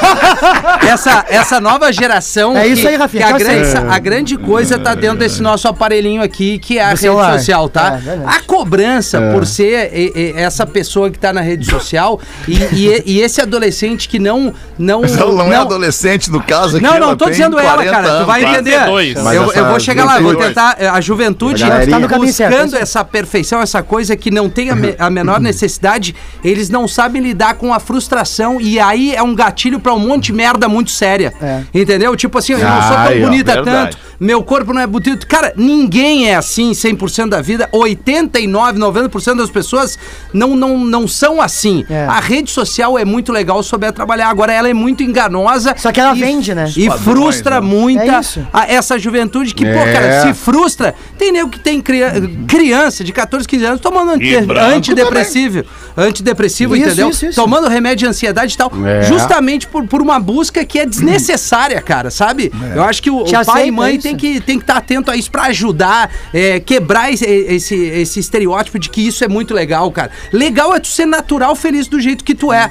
Essa, 0.88 1.24
essa 1.28 1.60
nova 1.60 1.92
geração. 1.92 2.56
É 2.56 2.66
isso 2.66 2.82
que- 2.82 2.88
aí, 2.88 2.96
Rafinha, 2.96 3.26
que 3.26 3.32
a, 3.32 3.36
te 3.36 3.44
grande, 3.44 3.76
a 3.90 3.98
grande 3.98 4.36
coisa 4.38 4.78
tá 4.78 4.94
dentro 4.94 5.15
dentro 5.16 5.28
desse 5.34 5.42
nosso 5.42 5.66
aparelhinho 5.68 6.22
aqui, 6.22 6.58
que 6.58 6.78
é 6.78 6.82
a 6.82 6.86
Do 6.86 6.90
rede 6.90 7.00
celular. 7.00 7.38
social, 7.38 7.68
tá? 7.68 8.00
É, 8.04 8.20
a 8.26 8.40
cobrança 8.40 9.20
por 9.32 9.46
ser 9.46 9.90
e- 9.92 10.12
e- 10.14 10.32
essa 10.36 10.66
pessoa 10.66 11.10
que 11.10 11.18
tá 11.18 11.32
na 11.32 11.40
rede 11.40 11.64
social 11.68 12.20
e, 12.46 12.54
e- 12.72 13.02
e 13.06 13.20
esse 13.20 13.40
adolescente 13.40 14.08
que 14.08 14.18
não. 14.18 14.52
Não, 14.78 15.00
Mas 15.06 15.16
ela 15.16 15.32
não, 15.32 15.52
é 15.52 15.56
adolescente 15.56 16.30
no 16.30 16.42
caso 16.42 16.76
aqui. 16.76 16.84
Não, 16.86 16.98
não, 16.98 17.16
tô 17.16 17.28
dizendo 17.30 17.58
ela, 17.58 17.74
40 17.74 17.90
cara. 17.90 18.20
Tu 18.20 18.26
vai 18.26 18.44
anos. 18.44 18.54
entender. 18.56 18.76
42. 18.86 19.22
Mas 19.22 19.36
Eu, 19.36 19.52
eu 19.52 19.66
vou 19.66 19.80
chegar 19.80 20.04
lá, 20.04 20.12
vou 20.18 20.32
juventude- 20.32 20.48
tentar. 20.48 20.76
A 20.92 21.00
juventude 21.00 21.64
A 21.64 21.68
galerinha. 21.68 22.08
Tá 22.08 22.18
buscando 22.18 22.76
é 22.76 22.80
essa 22.80 23.04
perfeição, 23.04 23.60
essa 23.60 23.82
coisa 23.82 24.16
que 24.16 24.30
não 24.30 24.48
tem 24.50 24.70
a, 24.70 24.76
me- 24.76 24.94
a 24.98 25.08
menor 25.10 25.40
necessidade, 25.40 26.14
eles 26.44 26.68
não 26.68 26.86
sabem 26.86 27.22
lidar 27.22 27.54
com 27.54 27.72
a 27.72 27.80
frustração 27.80 28.60
e 28.60 28.78
aí 28.78 29.14
é 29.14 29.22
um 29.22 29.34
gatilho 29.34 29.80
pra 29.80 29.94
um 29.94 29.98
monte 29.98 30.26
de 30.26 30.32
merda 30.32 30.68
muito 30.68 30.90
séria. 30.90 31.32
É. 31.40 31.60
Entendeu? 31.74 32.14
Tipo 32.16 32.38
assim, 32.38 32.52
eu 32.52 32.58
não 32.58 32.82
sou 32.82 32.96
tão 32.96 33.20
bonita 33.20 33.62
tanto, 33.62 33.96
meu 34.20 34.42
corpo 34.42 34.72
não 34.72 34.80
é 34.80 34.86
bonito. 34.86 35.05
Cara, 35.28 35.52
ninguém 35.56 36.28
é 36.28 36.34
assim 36.36 36.72
100% 36.72 37.28
da 37.28 37.40
vida. 37.42 37.68
89, 37.72 38.78
90% 38.78 39.36
das 39.36 39.50
pessoas 39.50 39.98
não, 40.32 40.56
não, 40.56 40.78
não 40.78 41.06
são 41.06 41.40
assim. 41.40 41.84
É. 41.88 42.06
A 42.06 42.20
rede 42.20 42.50
social 42.50 42.98
é 42.98 43.04
muito 43.04 43.32
legal 43.32 43.62
souber 43.62 43.92
trabalhar. 43.92 44.28
Agora, 44.28 44.52
ela 44.52 44.68
é 44.68 44.74
muito 44.74 45.02
enganosa. 45.02 45.74
Só 45.76 45.92
que 45.92 46.00
ela 46.00 46.16
e- 46.16 46.20
vende, 46.20 46.54
né? 46.54 46.70
E 46.76 46.88
Padrões, 46.88 47.04
frustra 47.04 47.60
né? 47.60 47.66
muita 47.66 48.20
É 48.66 48.74
essa 48.74 48.98
juventude 48.98 49.54
que, 49.54 49.64
pô, 49.64 49.70
É. 49.78 49.92
cara, 49.92 50.22
se 50.22 50.34
frustra. 50.34 50.94
Tem 51.18 51.30
nego 51.32 51.48
que 51.50 51.58
tem 51.60 51.80
cria- 51.80 52.12
criança 52.48 53.04
de 53.04 53.12
14, 53.12 53.46
15 53.46 53.64
anos 53.64 53.80
tomando 53.80 54.12
anti- 54.12 54.34
antidepressivo. 54.74 55.64
Antidepressivo, 55.96 56.76
Isso, 56.76 56.86
entendeu? 56.86 57.10
isso, 57.10 57.26
isso. 57.26 57.40
Tomando 57.40 57.68
remédio 57.68 57.96
de 57.98 58.06
ansiedade 58.06 58.54
e 58.54 58.56
tal. 58.56 58.70
É. 58.86 59.02
Justamente 59.02 59.66
por, 59.66 59.86
por 59.86 60.00
uma 60.02 60.18
busca 60.20 60.64
que 60.64 60.78
é 60.78 60.86
desnecessária, 60.86 61.80
cara, 61.80 62.10
sabe? 62.10 62.52
Eu 62.74 62.82
acho 62.84 63.02
que 63.02 63.10
o, 63.10 63.22
o 63.22 63.44
pai 63.44 63.68
e 63.68 63.70
mãe 63.70 63.94
isso. 63.94 64.02
tem 64.02 64.16
que 64.16 64.40
tem 64.40 64.58
que 64.58 64.62
estar 64.64 64.76
atento 64.76 64.95
a 65.10 65.16
isso 65.16 65.30
pra 65.30 65.44
ajudar, 65.44 66.10
é, 66.32 66.60
quebrar 66.60 67.12
esse, 67.12 67.24
esse, 67.24 67.74
esse 67.74 68.20
estereótipo 68.20 68.78
de 68.78 68.88
que 68.90 69.06
isso 69.06 69.22
é 69.24 69.28
muito 69.28 69.52
legal, 69.54 69.90
cara. 69.90 70.10
Legal 70.32 70.74
é 70.74 70.80
tu 70.80 70.88
ser 70.88 71.06
natural, 71.06 71.54
feliz 71.56 71.86
do 71.88 72.00
jeito 72.00 72.24
que 72.24 72.34
tu 72.34 72.52
é. 72.52 72.70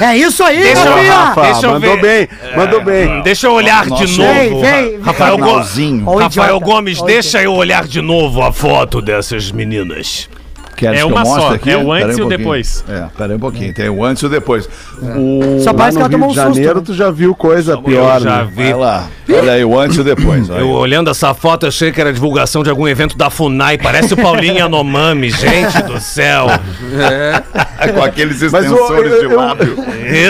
É 0.00 0.16
isso 0.16 0.42
aí, 0.42 0.58
Deixa 0.58 0.86
eu-! 0.88 1.10
Rafa, 1.12 1.42
Deixa 1.42 1.66
eu 1.66 1.72
mandou 1.72 1.96
ver. 1.96 2.00
bem, 2.28 2.28
mandou 2.56 2.82
bem. 2.82 3.22
Deixa 3.22 3.46
eu 3.46 3.52
olhar 3.52 3.84
Nossa, 3.86 4.06
de 4.06 4.16
Vem, 4.16 4.50
novo. 4.50 4.62
vem. 4.62 5.00
Rafael, 5.00 5.36
Go- 5.38 6.18
Rafael. 6.18 6.60
Gomes, 6.60 7.02
deixa 7.02 7.42
eu 7.42 7.52
olhar 7.52 7.86
de 7.86 8.00
novo 8.00 8.42
a 8.42 8.50
foto 8.52 9.02
dessas 9.02 9.52
meninas. 9.52 10.30
Queres 10.76 11.00
É 11.00 11.02
que 11.02 11.08
eu 11.08 11.14
uma 11.14 11.22
mostre 11.24 11.40
só, 11.42 11.54
aqui? 11.54 11.70
é 11.70 11.76
o 11.78 11.90
antes 11.92 12.16
aí 12.16 12.18
e 12.18 12.22
o 12.22 12.28
depois. 12.28 12.84
É, 12.88 13.06
pera 13.16 13.32
aí 13.32 13.36
um 13.36 13.40
pouquinho. 13.40 13.72
Tem 13.72 13.88
o 13.88 14.04
antes 14.04 14.22
e 14.22 14.26
o 14.26 14.28
depois. 14.28 14.68
O... 15.00 15.58
Só 15.60 15.72
parece 15.72 15.96
que 15.96 16.02
ela 16.02 16.10
tomou 16.10 16.28
um 16.28 16.32
de 16.32 16.38
susto. 16.38 16.52
Janeiro, 16.54 16.74
né? 16.76 16.82
tu 16.84 16.94
já 16.94 17.10
viu 17.10 17.34
coisa 17.34 17.78
pior, 17.78 18.16
eu 18.16 18.20
já 18.20 18.42
né? 18.44 18.48
vi. 18.50 18.62
Vai 18.64 18.74
lá. 18.74 19.06
Olha 19.28 19.52
aí, 19.52 19.64
o 19.64 19.78
antes 19.78 19.96
e 19.96 20.00
o 20.00 20.04
depois. 20.04 20.48
olha 20.50 20.60
aí. 20.60 20.64
Eu 20.64 20.70
olhando 20.70 21.10
essa 21.10 21.32
foto, 21.34 21.66
achei 21.66 21.90
que 21.90 22.00
era 22.00 22.12
divulgação 22.12 22.62
de 22.62 22.70
algum 22.70 22.86
evento 22.86 23.16
da 23.16 23.30
FUNAI. 23.30 23.78
Parece 23.78 24.14
o 24.14 24.16
Paulinho 24.16 24.56
Yanomami, 24.58 25.30
gente 25.34 25.82
do 25.82 25.98
céu. 26.00 26.46
Com 27.94 28.02
aqueles 28.02 28.40
extensores 28.42 29.12
eu- 29.12 29.18
de 29.20 29.24
eu- 29.24 29.36
lábio. 29.36 29.76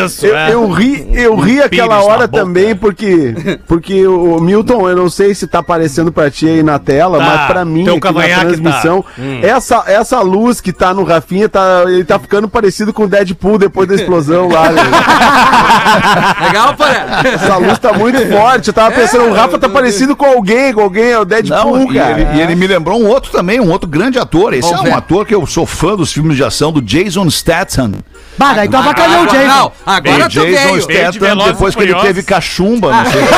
Isso, 0.05 0.27
Eu, 0.27 0.37
é. 0.37 0.53
eu 0.55 0.71
ri, 0.71 1.07
eu 1.13 1.37
ri 1.37 1.61
aquela 1.61 2.03
hora 2.03 2.27
também 2.29 2.75
porque 2.75 3.35
porque 3.67 4.07
o 4.07 4.41
Milton, 4.41 4.89
eu 4.89 4.97
não 4.97 5.11
sei 5.11 5.35
se 5.35 5.47
tá 5.47 5.59
aparecendo 5.59 6.11
pra 6.13 6.31
ti 6.31 6.49
aí 6.49 6.63
na 6.63 6.79
tela, 6.79 7.19
Tá, 7.19 7.25
mas 7.25 7.47
pra 7.47 7.65
mim 7.65 7.85
teu 7.85 7.97
aqui 7.97 8.13
na 8.13 8.23
tá. 8.29 8.41
transmissão, 8.41 9.05
essa 9.43 9.85
essa 9.87 10.21
luz 10.21 10.36
que 10.63 10.73
tá 10.73 10.93
no 10.93 11.05
Rafinha 11.05 11.49
tá 11.49 11.85
ele 11.87 12.05
tá 12.05 12.19
ficando 12.19 12.49
parecido 12.49 12.93
com 12.93 13.05
o 13.05 13.09
Deadpool 13.09 13.59
depois 13.59 13.89
da 13.89 13.95
explosão 13.95 14.49
lá. 14.49 14.71
né? 14.71 14.83
Legal, 16.47 16.75
Porã? 16.75 16.91
Essa 17.25 17.57
luz 17.57 17.79
tá 17.79 17.93
muito 17.93 18.27
forte. 18.29 18.69
Eu 18.69 18.75
tava 18.75 18.95
pensando, 18.95 19.25
o 19.31 19.33
Rafa 19.33 19.59
tá 19.59 19.69
parecido 19.69 20.15
com 20.15 20.27
alguém, 20.27 20.73
com 20.73 20.81
alguém, 20.81 21.11
é 21.11 21.19
o 21.19 21.25
Deadpool, 21.25 21.79
Não, 21.79 21.93
e 21.93 21.95
cara. 21.95 22.21
ele, 22.21 22.39
e 22.39 22.41
ele 22.41 22.55
me 22.55 22.67
lembrou 22.67 23.01
um 23.01 23.07
outro 23.07 23.31
também, 23.31 23.61
um 23.61 23.71
outro 23.71 23.89
grande 23.89 24.19
ator. 24.19 24.53
Esse 24.55 24.73
é 24.73 24.77
ver. 24.77 24.91
um 24.91 24.97
ator 24.97 25.25
que 25.27 25.35
eu 25.35 25.47
sou 25.47 25.67
fã 25.67 25.97
dos 25.97 26.13
filmes 26.13 26.37
de 26.37 26.45
ação 26.45 26.73
do 26.73 26.81
Jason 26.83 27.29
Statham. 27.31 27.93
Bah, 28.39 28.53
daí 28.53 28.69
tu 28.69 28.77
avacalhou 28.77 29.23
o 29.23 29.27
Jason. 29.27 29.47
Não, 29.47 29.73
agora 29.87 30.17
o 30.27 30.29
tu 30.29 30.29
Jason 30.29 30.73
veio. 30.73 30.83
Statham, 30.83 31.37
depois 31.47 31.75
que 31.75 31.83
ele 31.83 31.95
teve 31.97 32.23
cachumba, 32.23 32.93
não 32.93 33.11
sei. 33.11 33.23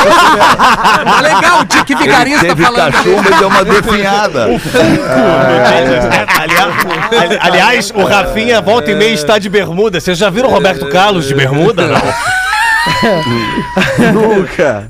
Tá 1.09 1.21
legal, 1.21 1.59
o 1.61 1.65
Dick 1.65 1.95
Vigarista 1.95 2.41
teve 2.45 2.63
falando. 2.63 2.81
ali. 2.81 2.91
cachumba 2.91 3.29
e 3.29 3.33
deu 3.39 3.47
uma 3.47 3.63
definhada. 3.65 4.45
Ali- 6.41 7.17
ali- 7.17 7.37
aliás, 7.41 7.91
o 7.91 8.03
Rafinha 8.03 8.61
volta 8.61 8.91
e 8.91 8.95
meia 8.95 9.13
está 9.13 9.37
de 9.39 9.49
bermuda. 9.49 9.99
Vocês 9.99 10.17
já 10.17 10.29
viram 10.29 10.49
o 10.49 10.51
Roberto 10.51 10.87
Carlos 10.89 11.27
de 11.27 11.33
bermuda? 11.35 11.87
Não. 11.87 12.01
Nunca. 14.13 14.87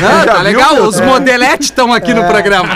Não, 0.00 0.24
tá 0.24 0.34
viu, 0.34 0.42
legal, 0.42 0.74
meu? 0.74 0.84
os 0.84 1.00
modeletes 1.00 1.68
estão 1.68 1.92
aqui 1.92 2.12
no 2.14 2.24
programa. 2.24 2.68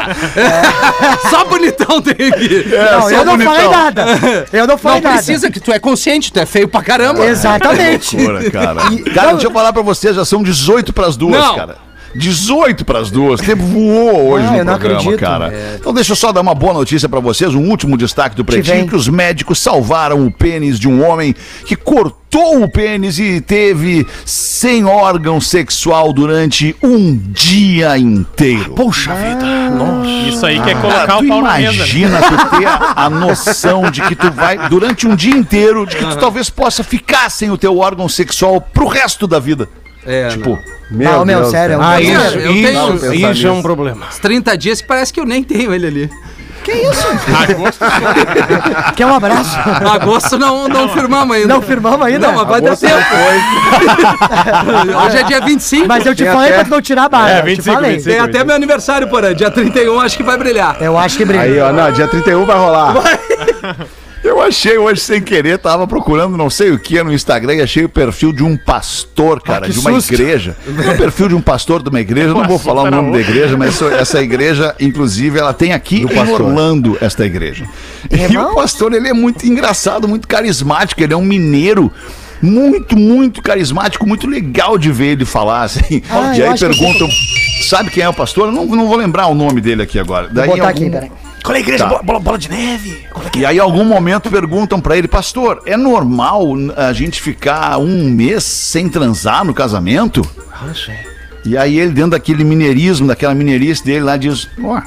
Só 1.30 1.44
bonitão 1.44 2.00
tem 2.00 2.28
aqui. 2.28 2.64
Não, 2.68 3.10
eu 3.10 3.24
não 3.24 3.38
falei 3.38 3.68
nada. 3.68 4.04
Eu 4.52 4.66
não 4.66 4.78
falei 4.78 5.00
Não 5.00 5.10
nada. 5.10 5.22
precisa, 5.22 5.50
que 5.50 5.60
tu 5.60 5.72
é 5.72 5.78
consciente, 5.78 6.32
tu 6.32 6.38
é 6.40 6.46
feio 6.46 6.68
pra 6.68 6.82
caramba. 6.82 7.24
Exatamente. 7.24 8.16
Loucura, 8.16 8.50
cara. 8.50 8.80
Cara, 9.14 9.32
deixa 9.32 9.46
eu 9.46 9.52
falar 9.52 9.72
pra 9.72 9.82
vocês, 9.82 10.16
já 10.16 10.24
são 10.24 10.42
18 10.42 10.92
pras 10.92 11.16
duas, 11.16 11.40
Não. 11.40 11.54
cara. 11.56 11.85
18 12.16 12.84
pras 12.84 13.10
duas. 13.10 13.40
O 13.40 13.44
tempo 13.44 13.62
voou 13.64 14.30
hoje 14.32 14.46
Ah, 14.46 14.50
no 14.52 14.56
eu 14.58 14.64
não 14.64 14.72
programa, 14.74 15.00
acredito. 15.00 15.20
cara. 15.20 15.52
Então 15.78 15.92
deixa 15.92 16.12
eu 16.12 16.16
só 16.16 16.32
dar 16.32 16.40
uma 16.40 16.54
boa 16.54 16.72
notícia 16.74 17.08
pra 17.08 17.20
vocês, 17.20 17.54
um 17.54 17.68
último 17.70 17.96
destaque 17.96 18.34
do. 18.36 18.44
Pretinho, 18.44 18.86
que 18.88 18.96
os 18.96 19.08
médicos 19.08 19.58
salvaram 19.58 20.26
o 20.26 20.30
pênis 20.30 20.78
de 20.78 20.88
um 20.88 21.04
homem 21.06 21.34
que 21.66 21.76
cortou 21.76 22.62
o 22.62 22.68
pênis 22.68 23.18
e 23.18 23.40
teve 23.40 24.06
sem 24.24 24.84
órgão 24.84 25.40
sexual 25.40 26.12
durante 26.12 26.74
um 26.82 27.16
dia 27.16 27.96
inteiro. 27.98 28.72
Puxa 28.74 29.14
vida. 29.14 29.70
Nossa. 29.70 30.28
Isso 30.28 30.44
aí 30.46 30.60
que 30.60 30.70
é 30.70 30.74
Cara, 30.74 30.80
colocar 30.80 31.16
tu 31.18 31.24
o 31.24 31.28
pau 31.28 31.42
na 31.42 31.54
mesa. 31.58 31.72
imagina 31.74 32.20
tu 32.22 32.58
ter 32.58 32.66
a, 32.66 32.92
a 33.04 33.10
noção 33.10 33.90
de 33.90 34.02
que 34.02 34.14
tu 34.14 34.30
vai, 34.32 34.68
durante 34.68 35.06
um 35.06 35.14
dia 35.16 35.34
inteiro, 35.34 35.86
de 35.86 35.96
que 35.96 36.04
tu 36.04 36.16
talvez 36.18 36.50
possa 36.50 36.82
ficar 36.84 37.30
sem 37.30 37.50
o 37.50 37.56
teu 37.58 37.78
órgão 37.78 38.08
sexual 38.08 38.60
pro 38.60 38.86
resto 38.86 39.26
da 39.26 39.38
vida. 39.38 39.68
É, 40.06 40.28
Tipo, 40.28 40.58
Não, 40.90 41.24
meu, 41.24 41.40
Deus, 41.40 41.50
sério, 41.50 41.74
é 41.74 41.76
um 41.76 41.80
cara. 41.80 41.94
Ah, 41.96 42.02
Eu 42.02 42.12
isso, 42.12 42.38
tenho- 42.38 42.94
isso, 42.94 43.14
isso 43.14 43.32
tenho- 43.42 43.48
é 43.48 43.52
um 43.52 43.62
problema. 43.62 44.06
Uns 44.08 44.18
30 44.18 44.56
dias 44.56 44.80
que 44.80 44.86
parece 44.86 45.12
que 45.12 45.20
eu 45.20 45.24
nem 45.26 45.42
tenho 45.42 45.74
ele 45.74 45.86
ali. 45.86 46.10
Quer 48.96 49.06
um 49.06 49.14
abraço? 49.14 49.56
Agosto 49.88 50.36
não, 50.36 50.66
não 50.66 50.88
firmamos 50.88 51.36
ainda. 51.36 51.54
Não 51.54 51.62
firmamos 51.62 52.04
ainda? 52.04 52.26
Não, 52.26 52.34
mas 52.34 52.48
vai 52.48 52.60
dar 52.60 52.66
Agosto 52.68 52.86
tempo. 52.86 52.98
Hoje 55.06 55.16
é 55.18 55.22
dia 55.22 55.40
25. 55.40 55.86
Mas 55.86 56.04
eu 56.04 56.14
te 56.14 56.24
Tem 56.24 56.32
falei 56.32 56.48
até- 56.48 56.56
pra 56.56 56.64
tu 56.64 56.70
não 56.70 56.82
tirar 56.82 57.04
a 57.04 57.08
barra. 57.08 57.30
É, 57.30 57.38
eu 57.38 57.42
te 57.42 57.46
25, 57.46 57.74
falei. 57.76 57.90
25. 57.92 58.10
Tem 58.16 58.24
até 58.24 58.42
meu 58.44 58.56
aniversário, 58.56 59.06
porra. 59.08 59.32
Dia 59.34 59.50
31 59.50 60.00
acho 60.00 60.16
que 60.16 60.22
vai 60.24 60.36
brilhar. 60.36 60.76
Eu 60.80 60.98
acho 60.98 61.16
que 61.16 61.24
brilha. 61.24 61.42
Aí, 61.42 61.60
ó, 61.60 61.72
não, 61.72 61.92
dia 61.92 62.08
31 62.08 62.44
vai 62.44 62.56
rolar. 62.56 62.94
eu 64.26 64.40
achei 64.42 64.76
hoje 64.78 65.00
sem 65.00 65.20
querer, 65.22 65.58
tava 65.58 65.86
procurando 65.86 66.36
não 66.36 66.50
sei 66.50 66.70
o 66.70 66.78
que 66.78 67.02
no 67.02 67.12
Instagram 67.12 67.54
e 67.56 67.62
achei 67.62 67.84
o 67.84 67.88
perfil 67.88 68.32
de 68.32 68.42
um 68.42 68.56
pastor, 68.56 69.40
cara, 69.40 69.66
que 69.66 69.72
de 69.72 69.78
uma 69.78 69.92
susto. 69.92 70.12
igreja. 70.14 70.56
O 70.66 70.96
perfil 70.98 71.28
de 71.28 71.34
um 71.34 71.40
pastor 71.40 71.82
de 71.82 71.88
uma 71.88 72.00
igreja, 72.00 72.28
eu 72.28 72.34
não 72.34 72.46
vou 72.48 72.58
falar 72.58 72.82
o 72.82 72.90
nome 72.90 73.12
da 73.12 73.20
igreja, 73.20 73.56
mas 73.56 73.80
essa- 73.82 74.22
igreja, 74.22 74.74
inclusive, 74.80 75.38
ela 75.38 75.52
tem 75.54 75.72
aqui 75.72 76.02
em 76.02 76.08
pastor. 76.08 76.42
Orlando 76.42 76.96
esta 77.00 77.24
igreja. 77.24 77.64
E 78.10 78.16
Irmãos? 78.16 78.52
o 78.52 78.54
pastor, 78.54 78.92
ele 78.92 79.08
é 79.08 79.12
muito 79.12 79.46
engraçado, 79.46 80.06
muito 80.08 80.26
carismático, 80.26 81.02
ele 81.02 81.12
é 81.12 81.16
um 81.16 81.22
mineiro. 81.24 81.92
Muito, 82.42 82.96
muito 82.98 83.40
carismático, 83.40 84.06
muito 84.06 84.26
legal 84.26 84.76
de 84.76 84.92
ver 84.92 85.12
ele 85.12 85.24
falar, 85.24 85.62
assim. 85.62 86.02
Ah, 86.10 86.36
e 86.36 86.42
aí 86.42 86.48
acho 86.48 86.66
que 86.68 86.76
perguntam, 86.76 87.08
sabe 87.62 87.90
quem 87.90 88.02
é 88.02 88.08
o 88.08 88.12
pastor? 88.12 88.48
Eu 88.48 88.52
não, 88.52 88.66
não 88.66 88.86
vou 88.86 88.96
lembrar 88.96 89.26
o 89.28 89.34
nome 89.34 89.58
dele 89.60 89.82
aqui 89.82 89.98
agora. 89.98 90.28
Daí 90.30 90.46
Vou 90.46 90.56
botar 90.56 90.68
algum- 90.68 90.82
aqui, 90.82 90.90
peraí. 90.90 91.10
Qual 91.46 91.54
é 91.54 91.58
a 91.58 91.60
igreja? 91.60 91.86
Tá. 91.88 92.02
Bola, 92.02 92.18
bola- 92.18 92.36
de 92.38 92.50
neve? 92.50 93.06
É 93.24 93.30
que 93.30 93.38
E 93.38 93.46
aí, 93.46 93.58
em 93.58 93.60
algum 93.60 93.84
momento, 93.84 94.28
perguntam 94.28 94.80
pra 94.80 94.96
ele, 94.98 95.06
pastor, 95.06 95.62
é 95.64 95.76
normal 95.76 96.42
a 96.76 96.92
gente 96.92 97.20
ficar 97.22 97.78
um 97.78 98.10
mês 98.10 98.42
sem 98.42 98.88
transar 98.88 99.44
no 99.44 99.54
casamento? 99.54 100.28
Ah. 100.52 100.72
E 101.44 101.56
aí 101.56 101.78
ele, 101.78 101.92
dentro 101.92 102.10
daquele 102.10 102.42
mineirismo, 102.42 103.06
daquela 103.06 103.32
mineirice 103.32 103.84
dele 103.84 104.00
lá, 104.00 104.16
diz, 104.16 104.48
ó, 104.60 104.82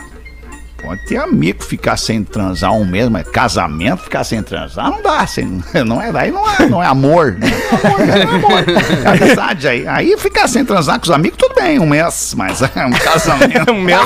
pode 0.82 1.06
ter 1.06 1.18
amigo 1.18 1.64
ficar 1.64 1.98
sem 1.98 2.24
transar 2.24 2.74
um 2.74 2.86
mês, 2.86 3.10
mas 3.10 3.28
casamento 3.28 4.04
ficar 4.04 4.24
sem 4.24 4.42
transar 4.42 4.90
não 4.90 5.02
dá, 5.02 5.20
assim, 5.20 5.62
não 5.86 6.02
é, 6.02 6.12
daí 6.12 6.32
não 6.32 6.50
é, 6.50 6.66
não 6.68 6.84
é 6.84 6.88
amor, 6.88 7.34
né? 7.34 7.52
Não 7.84 8.14
é 8.16 8.24
amor, 8.24 8.66
é 9.06 9.26
amizade 9.26 9.68
aí. 9.68 9.88
Aí 9.88 10.18
ficar 10.18 10.48
sem 10.48 10.64
transar 10.66 11.00
com 11.00 11.06
os 11.06 11.12
amigos, 11.12 11.38
tudo 11.38 11.56
bem, 11.56 11.80
um 11.80 11.88
mês, 11.88 12.34
mas 12.36 12.62
é 12.62 12.86
um 12.86 12.92
casamento. 12.92 13.70
Um 13.70 13.82
mês. 13.82 14.02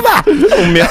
Um 0.58 0.66
mês. 0.66 0.88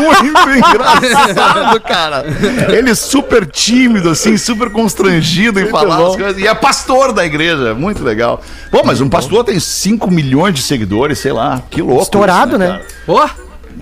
Muito 0.00 0.50
engraçado, 0.50 1.80
cara. 1.80 2.24
Ele 2.68 2.94
super 2.94 3.46
tímido, 3.46 4.10
assim, 4.10 4.36
super 4.36 4.70
constrangido 4.70 5.60
em 5.60 5.66
falar 5.66 6.08
as 6.08 6.16
coisas. 6.16 6.38
E 6.38 6.46
é 6.46 6.54
pastor 6.54 7.12
da 7.12 7.24
igreja, 7.24 7.74
muito 7.74 8.02
legal. 8.02 8.42
Pô, 8.70 8.82
mas 8.84 9.00
um 9.00 9.08
pastor 9.08 9.44
tem 9.44 9.58
5 9.58 10.10
milhões 10.10 10.54
de 10.54 10.62
seguidores, 10.62 11.18
sei 11.18 11.32
lá. 11.32 11.62
Que 11.70 11.82
louco. 11.82 12.02
Estourado, 12.02 12.58
né? 12.58 12.68
cara? 12.68 12.86
Ó, 13.08 13.28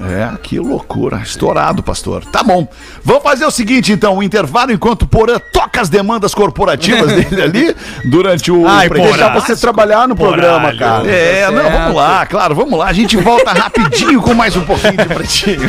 É, 0.01 0.37
que 0.43 0.59
loucura. 0.59 1.19
Estourado, 1.19 1.83
pastor. 1.83 2.25
Tá 2.27 2.43
bom. 2.43 2.69
Vamos 3.05 3.23
fazer 3.23 3.45
o 3.45 3.51
seguinte, 3.51 3.93
então. 3.93 4.17
O 4.17 4.23
intervalo 4.23 4.73
enquanto 4.73 5.03
o 5.03 5.07
Porã 5.07 5.39
toca 5.53 5.81
as 5.81 5.89
demandas 5.89 6.35
corporativas 6.35 7.11
dele 7.13 7.43
ali 7.43 7.77
durante 8.05 8.53
o... 8.53 8.67
Ai, 8.67 8.89
Porã. 8.89 9.03
Deixar 9.03 9.35
você 9.35 9.57
trabalhar 9.57 10.07
no 10.07 10.15
programa, 10.15 10.73
Poralho. 10.73 10.79
cara. 10.79 11.11
É, 11.11 11.51
não, 11.51 11.71
vamos 11.71 11.97
lá, 11.97 12.27
claro, 12.27 12.55
vamos 12.55 12.79
lá. 12.79 12.87
A 12.87 12.93
gente 12.93 13.17
volta 13.17 13.53
rapidinho 13.53 14.21
com 14.23 14.35
mais 14.35 14.55
um 14.57 14.65
pouquinho 14.65 14.97
de 14.97 15.05
pretinho. 15.05 15.69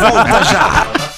Volta 0.00 0.44
já. 0.44 1.09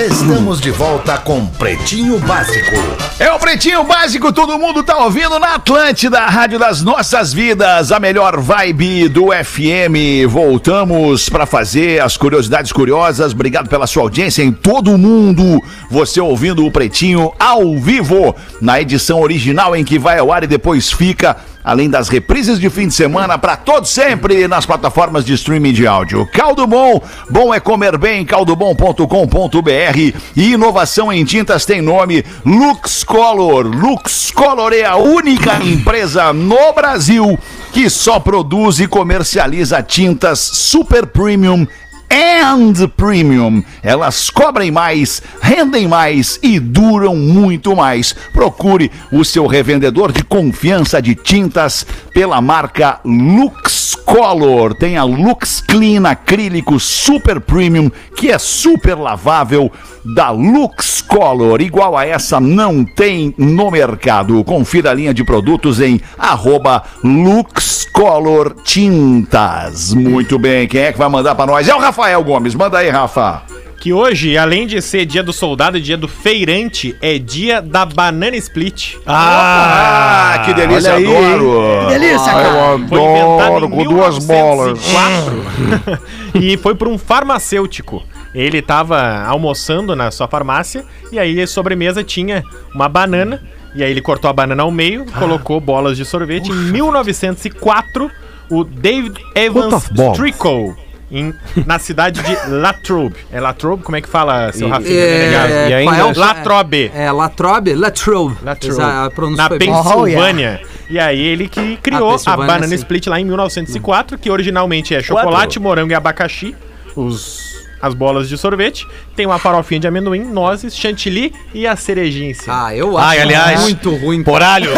Estamos 0.00 0.62
de 0.62 0.70
volta 0.70 1.18
com 1.18 1.44
Pretinho 1.44 2.18
Básico. 2.20 2.74
É 3.18 3.30
o 3.30 3.38
Pretinho 3.38 3.84
Básico, 3.84 4.32
todo 4.32 4.58
mundo 4.58 4.82
tá 4.82 4.96
ouvindo 4.96 5.38
na 5.38 5.56
Atlântida, 5.56 6.20
a 6.20 6.30
Rádio 6.30 6.58
das 6.58 6.80
Nossas 6.80 7.34
Vidas, 7.34 7.92
a 7.92 8.00
melhor 8.00 8.40
vibe 8.40 9.10
do 9.10 9.26
FM. 9.26 10.26
Voltamos 10.26 11.28
para 11.28 11.44
fazer 11.44 12.00
as 12.00 12.16
curiosidades 12.16 12.72
curiosas. 12.72 13.34
Obrigado 13.34 13.68
pela 13.68 13.86
sua 13.86 14.04
audiência 14.04 14.42
em 14.42 14.50
todo 14.50 14.96
mundo. 14.96 15.62
Você 15.90 16.18
ouvindo 16.18 16.64
o 16.64 16.72
Pretinho 16.72 17.30
ao 17.38 17.78
vivo, 17.78 18.34
na 18.58 18.80
edição 18.80 19.20
original 19.20 19.76
em 19.76 19.84
que 19.84 19.98
vai 19.98 20.18
ao 20.18 20.32
ar 20.32 20.44
e 20.44 20.46
depois 20.46 20.90
fica 20.90 21.36
além 21.62 21.90
das 21.90 22.08
reprises 22.08 22.58
de 22.58 22.70
fim 22.70 22.88
de 22.88 22.94
semana 22.94 23.38
para 23.38 23.56
todos 23.56 23.90
sempre 23.90 24.46
nas 24.48 24.66
plataformas 24.66 25.24
de 25.24 25.34
streaming 25.34 25.72
de 25.72 25.86
áudio. 25.86 26.26
Caldo 26.32 26.66
Bom, 26.66 27.02
bom 27.28 27.52
é 27.52 27.60
comer 27.60 27.98
bem, 27.98 28.24
caldobom.com.br 28.24 30.18
e 30.36 30.52
inovação 30.52 31.12
em 31.12 31.24
tintas 31.24 31.64
tem 31.64 31.80
nome 31.80 32.24
Lux 32.44 33.04
Color. 33.04 33.66
Lux 33.66 34.30
Color 34.30 34.72
é 34.72 34.84
a 34.84 34.96
única 34.96 35.62
empresa 35.62 36.32
no 36.32 36.72
Brasil 36.72 37.38
que 37.72 37.88
só 37.88 38.18
produz 38.18 38.80
e 38.80 38.86
comercializa 38.86 39.82
tintas 39.82 40.38
super 40.38 41.06
premium 41.06 41.66
and 42.10 42.88
premium. 42.96 43.62
Elas 43.82 44.28
cobrem 44.28 44.70
mais, 44.70 45.22
rendem 45.40 45.86
mais 45.86 46.38
e 46.42 46.58
duram 46.58 47.14
muito 47.14 47.74
mais. 47.76 48.14
Procure 48.32 48.90
o 49.12 49.24
seu 49.24 49.46
revendedor 49.46 50.12
de 50.12 50.24
confiança 50.24 51.00
de 51.00 51.14
tintas 51.14 51.86
pela 52.12 52.40
marca 52.40 53.00
Lux 53.04 53.94
Color. 53.94 54.74
Tem 54.74 54.96
a 54.96 55.04
Lux 55.04 55.60
Clean 55.60 56.02
acrílico 56.04 56.80
super 56.80 57.40
premium 57.40 57.90
que 58.16 58.30
é 58.30 58.38
super 58.38 58.96
lavável 58.96 59.70
da 60.04 60.30
Lux 60.30 61.00
Color. 61.02 61.60
Igual 61.60 61.96
a 61.96 62.06
essa 62.06 62.40
não 62.40 62.84
tem 62.84 63.34
no 63.38 63.70
mercado. 63.70 64.42
Confira 64.44 64.90
a 64.90 64.94
linha 64.94 65.14
de 65.14 65.24
produtos 65.24 65.80
em 65.80 66.00
arroba 66.18 66.82
Lux 67.04 67.86
Color 67.92 68.56
Tintas. 68.64 69.92
Muito 69.92 70.38
bem, 70.38 70.66
quem 70.66 70.82
é 70.82 70.92
que 70.92 70.98
vai 70.98 71.08
mandar 71.08 71.34
para 71.34 71.46
nós? 71.46 71.68
É 71.68 71.74
o 71.74 71.78
Rafael 72.00 72.24
Gomes. 72.24 72.54
Manda 72.54 72.78
aí, 72.78 72.88
Rafa. 72.88 73.42
Que 73.78 73.92
hoje, 73.92 74.36
além 74.36 74.66
de 74.66 74.80
ser 74.80 75.04
dia 75.04 75.22
do 75.22 75.32
soldado 75.32 75.76
e 75.76 75.80
dia 75.80 75.96
do 75.96 76.08
feirante, 76.08 76.96
é 77.00 77.18
dia 77.18 77.60
da 77.60 77.84
banana 77.84 78.36
split. 78.36 78.96
Ah, 79.06 80.42
que 80.44 80.54
delícia, 80.54 80.94
aí, 80.94 81.04
adoro. 81.06 81.88
Delícia, 81.88 82.32
cara. 82.32 82.48
Eu 82.48 82.88
Foi 82.88 83.00
inventado 83.00 83.42
adoro 83.42 83.66
em 83.66 83.70
com 83.70 83.84
duas 83.84 84.18
bolas. 84.26 84.78
1904 84.86 86.02
e 86.40 86.56
foi 86.56 86.74
por 86.74 86.88
um 86.88 86.98
farmacêutico. 86.98 88.02
Ele 88.34 88.62
tava 88.62 89.24
almoçando 89.24 89.94
na 89.96 90.10
sua 90.10 90.28
farmácia 90.28 90.84
e 91.12 91.18
aí 91.18 91.40
a 91.40 91.46
sobremesa 91.46 92.02
tinha 92.04 92.42
uma 92.74 92.88
banana. 92.88 93.42
E 93.74 93.84
aí 93.84 93.90
ele 93.90 94.00
cortou 94.02 94.28
a 94.28 94.32
banana 94.32 94.62
ao 94.62 94.70
meio, 94.70 95.06
colocou 95.18 95.60
bolas 95.60 95.96
de 95.96 96.04
sorvete. 96.04 96.50
Em 96.50 96.54
1904, 96.54 98.10
o 98.50 98.64
David 98.64 99.20
Evans? 99.34 99.84
Strickle, 99.84 100.74
em- 101.10 101.34
na 101.66 101.78
cidade 101.78 102.22
de 102.22 102.50
Latrobe. 102.50 103.16
É 103.32 103.40
Latrobe? 103.40 103.82
Como 103.82 103.96
é 103.96 104.00
que 104.00 104.08
fala, 104.08 104.52
seu 104.52 104.68
Rafinha? 104.68 104.94
É, 104.94 105.68
E 105.70 105.74
ainda- 105.74 105.96
é 105.96 106.12
Latrobe. 106.14 106.90
É, 106.94 107.10
Latrobe? 107.10 107.74
Latrobe. 107.74 108.36
Latrobe. 108.42 108.80
A 108.82 109.10
Na. 109.36 109.48
Pensilvânia. 109.50 110.60
E 110.88 110.98
aí 110.98 111.20
ele 111.20 111.48
que 111.48 111.76
criou 111.76 112.08
a, 112.08 112.12
Pensilvânia, 112.12 112.46
Banana 112.46 112.68
sim. 112.68 112.74
Split 112.74 113.06
lá 113.06 113.20
em 113.20 113.24
1904, 113.24 114.18
que 114.18 114.30
originalmente 114.30 114.94
é 114.94 115.02
chocolate, 115.02 115.58
morango 115.60 115.92
e 115.92 115.94
abacaxi, 115.94 116.54
os, 116.96 117.59
as 117.82 117.94
bolas 117.94 118.28
de 118.28 118.36
sorvete. 118.36 118.86
Tem 119.16 119.26
uma 119.26 119.38
farofinha 119.38 119.80
de 119.80 119.88
amendoim, 119.88 120.24
nozes, 120.24 120.76
chantilly 120.76 121.32
e 121.54 121.66
a 121.66 121.76
cerejinha 121.76 122.30
em 122.30 122.34
cima. 122.34 122.66
Ah, 122.66 122.74
eu 122.74 122.96
acho 122.98 123.08
Ai, 123.08 123.20
aliás, 123.20 123.60
muito 123.62 123.94
ruim. 123.96 124.22
Poralho, 124.22 124.70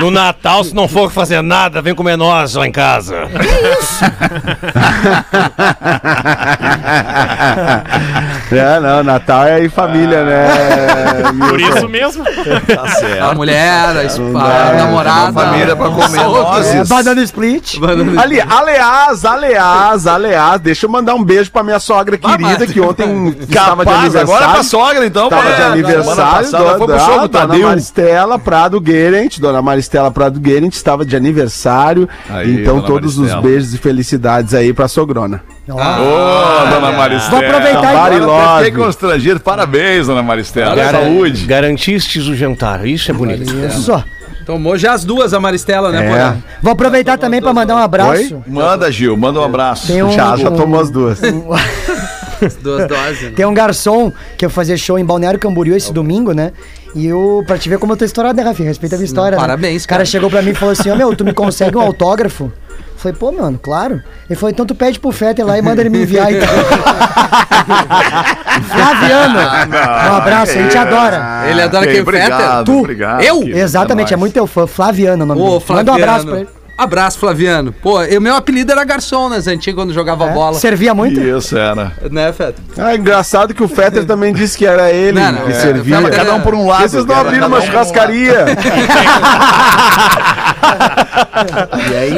no 0.00 0.10
Natal, 0.10 0.64
se 0.64 0.74
não 0.74 0.88
for 0.88 1.10
fazer 1.10 1.42
nada, 1.42 1.80
vem 1.82 1.94
comer 1.94 2.16
nós 2.16 2.54
lá 2.54 2.66
em 2.66 2.72
casa. 2.72 3.16
É, 8.52 8.80
não, 8.80 9.02
Natal 9.02 9.44
é 9.44 9.64
em 9.64 9.68
família, 9.68 10.24
né? 10.24 10.48
Por 11.48 11.60
isso 11.60 11.88
mesmo. 11.88 12.24
Tá 12.24 12.88
certo. 12.88 13.22
A 13.22 13.34
mulher, 13.34 13.96
a, 13.96 14.04
esp- 14.04 14.20
a 14.36 14.72
namorada. 14.72 15.32
família 15.32 15.76
pra 15.76 15.88
comer 15.90 16.20
nozes. 16.22 16.74
É, 16.74 16.84
banana 16.84 17.22
split. 17.22 17.78
Banana- 17.78 18.20
Ali, 18.22 18.40
aliás, 18.40 19.24
aliás, 19.24 20.06
aliás, 20.06 20.60
deixa 20.60 20.86
eu 20.86 20.90
mandar 20.90 21.14
um 21.14 21.24
beijo 21.24 21.50
pra 21.50 21.62
minha 21.62 21.78
sogra 21.80 22.15
querida, 22.18 22.66
que 22.66 22.80
ontem 22.80 23.34
estava 23.48 23.84
de 23.84 23.90
aniversário. 23.92 24.20
agora 24.28 24.44
é 24.44 24.52
pra 24.54 24.62
sogra, 24.62 25.06
então. 25.06 25.28
Tava 25.28 25.42
pô. 25.50 25.56
de 25.56 25.62
aniversário, 25.62 26.50
passada 26.50 26.78
foi 26.78 26.86
pro 26.86 26.98
show 27.00 27.20
do 27.20 27.28
dona. 27.28 27.58
Maristela 27.58 28.38
Prado 28.38 28.80
Guerent, 28.80 29.38
dona 29.38 29.62
Maristela 29.62 30.10
Prado 30.10 30.38
Guerent 30.40 30.74
estava 30.74 31.04
de 31.04 31.16
aniversário, 31.16 32.08
Aí, 32.28 32.60
então 32.62 32.76
dona 32.76 32.86
todos 32.86 33.16
Maristela. 33.16 33.40
os 33.42 33.46
beijos 33.48 33.74
e 33.74 33.78
felicidades 33.78 34.54
aí 34.54 34.72
pra 34.72 34.88
sogrona. 34.88 35.42
Ô, 35.68 36.70
dona 36.70 36.92
Maristela. 36.92 37.30
Vou 37.40 37.48
aproveitar 37.48 37.92
e- 38.12 38.16
Agora 38.16 38.64
Fiquei 38.64 38.84
constrangido. 38.84 39.40
Parabéns, 39.40 40.06
dona 40.06 40.22
Maristela. 40.22 40.74
Gar- 40.74 40.92
Saúde. 40.92 41.44
Garantistes 41.46 42.26
o 42.26 42.34
jantar, 42.36 42.86
isso 42.86 43.10
é 43.10 43.14
bonito. 43.14 43.42
Isso. 43.66 44.04
Tomou 44.44 44.78
já 44.78 44.92
as 44.92 45.04
duas, 45.04 45.34
a 45.34 45.40
Maristela, 45.40 45.90
né, 45.90 46.06
É. 46.06 46.34
Vou 46.62 46.72
aproveitar 46.72 47.18
também 47.18 47.42
pra 47.42 47.52
mandar 47.52 47.74
um 47.74 47.78
abraço. 47.78 48.40
Manda, 48.46 48.92
Gil. 48.92 49.16
Manda 49.16 49.40
um 49.40 49.44
abraço. 49.44 49.92
Um, 49.92 50.12
Já, 50.12 50.36
já 50.36 50.48
um- 50.50 50.56
tomou 50.56 50.80
as 50.80 50.88
duas. 50.88 51.18
As 51.20 51.32
duas 52.62 52.88
doses. 52.88 53.22
né? 53.22 53.32
Tem 53.36 53.46
um 53.46 53.54
garçom 53.54 54.12
que 54.36 54.44
eu 54.44 54.50
fazer 54.50 54.76
show 54.76 54.98
em 54.98 55.04
Balneário 55.04 55.38
Camboriú 55.38 55.76
esse 55.76 55.92
domingo, 55.92 56.32
né? 56.32 56.52
E 56.94 57.06
eu, 57.06 57.44
pra 57.46 57.58
te 57.58 57.68
ver 57.68 57.78
como 57.78 57.92
eu 57.92 57.96
tô 57.96 58.04
estourado, 58.04 58.36
né, 58.36 58.42
Rafinha? 58.42 58.68
Respeita 58.68 58.96
a 58.96 58.98
minha 58.98 59.06
história. 59.06 59.36
né? 59.36 59.40
parabéns, 59.40 59.84
O 59.84 59.88
cara 59.88 59.98
cara. 59.98 60.06
chegou 60.06 60.30
pra 60.30 60.42
mim 60.42 60.50
e 60.50 60.54
falou 60.54 60.72
assim: 60.72 60.90
Ó, 60.90 60.96
meu, 60.96 61.14
tu 61.14 61.24
me 61.24 61.32
consegue 61.34 61.76
um 61.76 61.80
autógrafo? 61.80 62.50
Falei, 62.96 63.16
pô, 63.18 63.30
mano, 63.30 63.58
claro. 63.62 64.00
Ele 64.28 64.36
falou, 64.38 64.50
então 64.50 64.64
tu 64.64 64.74
pede 64.74 64.98
pro 64.98 65.12
Fetter 65.12 65.44
lá 65.46 65.58
e 65.58 65.62
manda 65.62 65.82
ele 65.82 65.90
me 65.90 66.02
enviar 66.02 66.32
então. 66.32 66.48
Flaviano, 68.70 69.38
um 69.38 70.14
abraço, 70.16 70.52
a 70.52 70.62
gente 70.62 70.76
adora. 70.76 71.44
Ele 71.48 71.62
adora 71.62 71.86
quem 71.86 72.00
obrigado, 72.00 72.40
Fetter? 72.40 72.64
Tu. 72.64 72.78
obrigado, 72.78 73.22
Eu? 73.22 73.42
Exatamente, 73.46 74.14
é 74.14 74.16
muito 74.16 74.32
teu 74.32 74.46
fã. 74.46 74.66
Flaviano, 74.66 75.24
o 75.24 75.26
nome 75.26 75.40
Ô, 75.40 75.44
dele. 75.44 75.60
Flaviano. 75.60 75.76
Manda 75.76 75.92
um 75.92 75.94
abraço 75.94 76.26
pra 76.26 76.36
ele. 76.40 76.48
Abraço, 76.78 77.18
Flaviano. 77.18 77.72
Pô, 77.72 78.00
o 78.02 78.20
meu 78.20 78.36
apelido 78.36 78.70
era 78.70 78.84
garçom 78.84 79.30
nas 79.30 79.46
antigas 79.46 79.76
quando 79.80 79.94
jogava 79.94 80.26
É, 80.26 80.32
bola. 80.32 80.58
Servia 80.58 80.92
muito? 80.94 81.18
Isso, 81.20 81.56
era. 81.56 81.92
Né, 82.10 82.30
Fetter? 82.32 82.62
Ah, 82.76 82.94
engraçado 82.94 83.54
que 83.54 83.62
o 83.62 83.68
Fetter 83.68 84.04
também 84.04 84.32
disse 84.34 84.58
que 84.58 84.66
era 84.66 84.90
ele 84.92 85.18
Não, 85.18 85.32
não, 85.32 85.46
que 85.46 85.52
é, 85.52 85.60
servia. 85.60 85.96
Fetter- 86.02 86.14
Cada 86.16 86.34
um 86.34 86.40
por 86.42 86.54
um 86.54 86.66
lado. 86.66 86.82
Vocês 86.88 87.06
não 87.06 87.14
cara. 87.14 87.28
abriram 87.28 87.48
uma 87.48 87.56
um 87.56 87.60
um 87.60 87.66
churrascaria. 87.66 88.44
lado. 88.44 88.56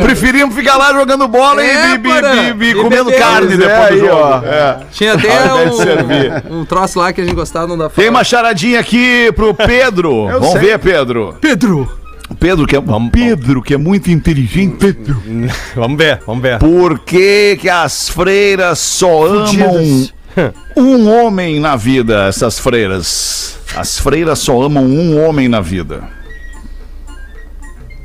Preferimos 0.02 0.54
ficar 0.54 0.76
lá 0.76 0.92
jogando 0.92 1.26
bola 1.28 1.62
É, 1.62 1.94
e 1.94 1.98
bi- 1.98 2.70
E 2.70 2.74
comendo 2.74 3.12
carne 3.12 3.46
Pois 3.48 3.58
depois 3.58 3.78
é, 3.78 3.90
do 3.90 3.98
jogo. 3.98 4.12
ó. 4.22 4.42
É. 4.44 4.76
Tinha 4.92 5.14
até 5.14 6.48
um, 6.50 6.60
um 6.60 6.64
troço 6.64 6.98
lá 6.98 7.12
que 7.12 7.20
a 7.20 7.24
gente 7.24 7.34
gostava, 7.34 7.66
não 7.66 7.76
dá 7.78 7.88
pra 7.88 8.02
Tem 8.02 8.10
uma 8.10 8.24
charadinha 8.24 8.80
aqui 8.80 9.30
pro 9.32 9.54
Pedro. 9.54 10.26
Vamos 10.28 10.52
ver, 10.54 10.78
Pedro. 10.78 11.36
Pedro. 11.40 11.90
Pedro 12.38 12.66
que 12.66 12.76
é, 12.76 12.80
Pedro, 13.10 13.62
que 13.62 13.74
é 13.74 13.76
muito 13.76 14.10
inteligente. 14.10 14.92
Pedro. 14.92 15.22
Vamos 15.74 15.96
ver, 15.98 16.20
vamos 16.26 16.42
ver. 16.42 16.58
Por 16.58 16.98
que, 17.00 17.56
que 17.60 17.68
as 17.68 18.08
freiras 18.08 18.78
só 18.78 19.26
amam 19.26 20.06
um 20.76 21.08
homem 21.10 21.58
na 21.58 21.74
vida, 21.74 22.26
essas 22.28 22.58
freiras? 22.58 23.58
As 23.76 23.98
freiras 23.98 24.38
só 24.38 24.62
amam 24.62 24.84
um 24.84 25.24
homem 25.26 25.48
na 25.48 25.60
vida. 25.60 26.02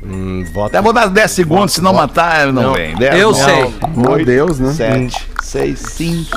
Hum. 0.02 0.44
Até 0.66 0.82
vou 0.82 0.92
dar 0.92 1.06
10 1.08 1.30
segundos, 1.30 1.74
se 1.74 1.80
não 1.80 1.94
matar, 1.94 2.52
não, 2.52 2.74
vem. 2.74 2.94
10, 2.94 3.14
Eu 3.20 3.32
nove, 3.32 3.44
sei. 3.44 3.74
Meu 3.96 4.24
Deus, 4.24 4.58
né? 4.58 4.72
7, 4.72 5.28
6, 5.42 5.78
5, 5.78 6.36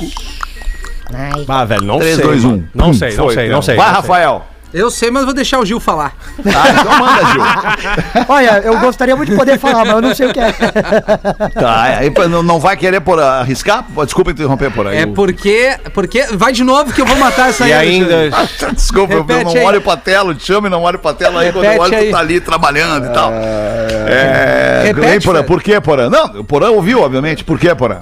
Ah, 1.47 1.65
velho, 1.65 1.83
não 1.83 1.99
3, 1.99 2.15
sei. 2.15 2.25
2, 2.25 2.45
1. 2.45 2.49
mano. 2.49 2.69
Não 2.73 2.93
sei, 2.93 3.15
não 3.15 3.29
sei, 3.29 3.49
não 3.49 3.61
sei. 3.61 3.75
Vai, 3.75 3.85
não 3.88 3.93
sei. 3.93 3.95
Rafael. 4.01 4.45
Eu 4.74 4.91
sei, 4.91 5.09
mas 5.09 5.24
vou 5.26 5.34
deixar 5.34 5.59
o 5.59 5.65
Gil 5.65 5.80
falar. 5.80 6.13
Ah, 6.39 6.70
então 6.80 6.99
manda, 6.99 7.26
Gil. 7.32 8.26
Olha, 8.28 8.59
eu 8.59 8.78
gostaria 8.80 9.15
muito 9.15 9.32
de 9.32 9.38
poder 9.38 9.57
falar, 9.57 9.86
mas 9.86 9.95
eu 9.95 10.01
não 10.01 10.13
sei 10.13 10.28
o 10.28 10.34
que 10.34 10.39
é. 10.39 10.51
Tá, 11.59 11.84
aí 11.99 12.11
pô, 12.11 12.28
não, 12.28 12.43
não 12.43 12.59
vai 12.59 12.76
querer 12.76 12.99
por, 12.99 13.20
arriscar? 13.20 13.86
Desculpa 14.03 14.32
interromper 14.32 14.70
por 14.72 14.88
aí. 14.88 14.97
É 14.99 15.05
porque. 15.05 15.76
Porque. 15.93 16.24
Vai 16.34 16.51
de 16.51 16.63
novo 16.63 16.91
que 16.93 17.01
eu 17.01 17.05
vou 17.05 17.15
matar 17.18 17.49
essa 17.49 17.68
E 17.68 17.74
aí. 17.74 17.89
ainda. 18.01 18.30
Desculpa, 18.76 19.13
eu 19.13 19.22
Repete 19.24 19.45
não 19.45 19.51
aí. 19.53 19.63
olho 19.65 19.82
pra 19.82 19.97
tela, 19.97 20.36
te 20.36 20.45
chamo 20.45 20.68
e 20.68 20.70
não 20.70 20.82
olho 20.84 20.99
pra 20.99 21.13
tela 21.13 21.41
aí 21.41 21.51
quando 21.51 21.65
eu 21.65 21.72
Repete 21.72 21.82
olho 21.86 21.97
aí. 21.97 22.05
tu 22.07 22.11
tá 22.11 22.20
ali 22.20 22.39
trabalhando 22.41 23.05
e 23.07 23.13
tal. 23.13 23.32
É. 23.34 24.84
Repete, 24.86 25.07
Ei, 25.07 25.20
Porã, 25.22 25.43
por 25.43 25.63
que, 25.63 25.80
Porã? 25.82 26.09
Não, 26.09 26.26
o 26.41 26.43
Porã 26.43 26.70
ouviu, 26.72 27.01
obviamente. 27.01 27.43
Por 27.43 27.57
que, 27.59 27.74
Porã? 27.74 27.99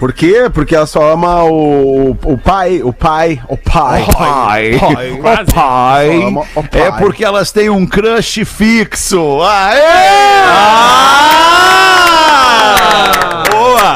Por 0.00 0.14
quê? 0.14 0.48
Porque 0.50 0.74
ela 0.74 0.86
só 0.86 1.12
ama 1.12 1.44
o, 1.44 2.16
o 2.24 2.38
pai, 2.38 2.80
o 2.82 2.90
pai, 2.90 3.38
o 3.46 3.56
pai. 3.58 4.06
Pai. 4.16 4.78
Pai. 4.78 5.10
O 5.12 5.18
pai. 5.52 6.22
Ama 6.24 6.40
o 6.56 6.62
pai. 6.64 6.80
É 6.80 6.90
porque 6.92 7.22
elas 7.22 7.52
têm 7.52 7.68
um 7.68 7.86
crush 7.86 8.42
fixo. 8.46 9.42
Aê! 9.42 9.82
Ah! 10.46 11.60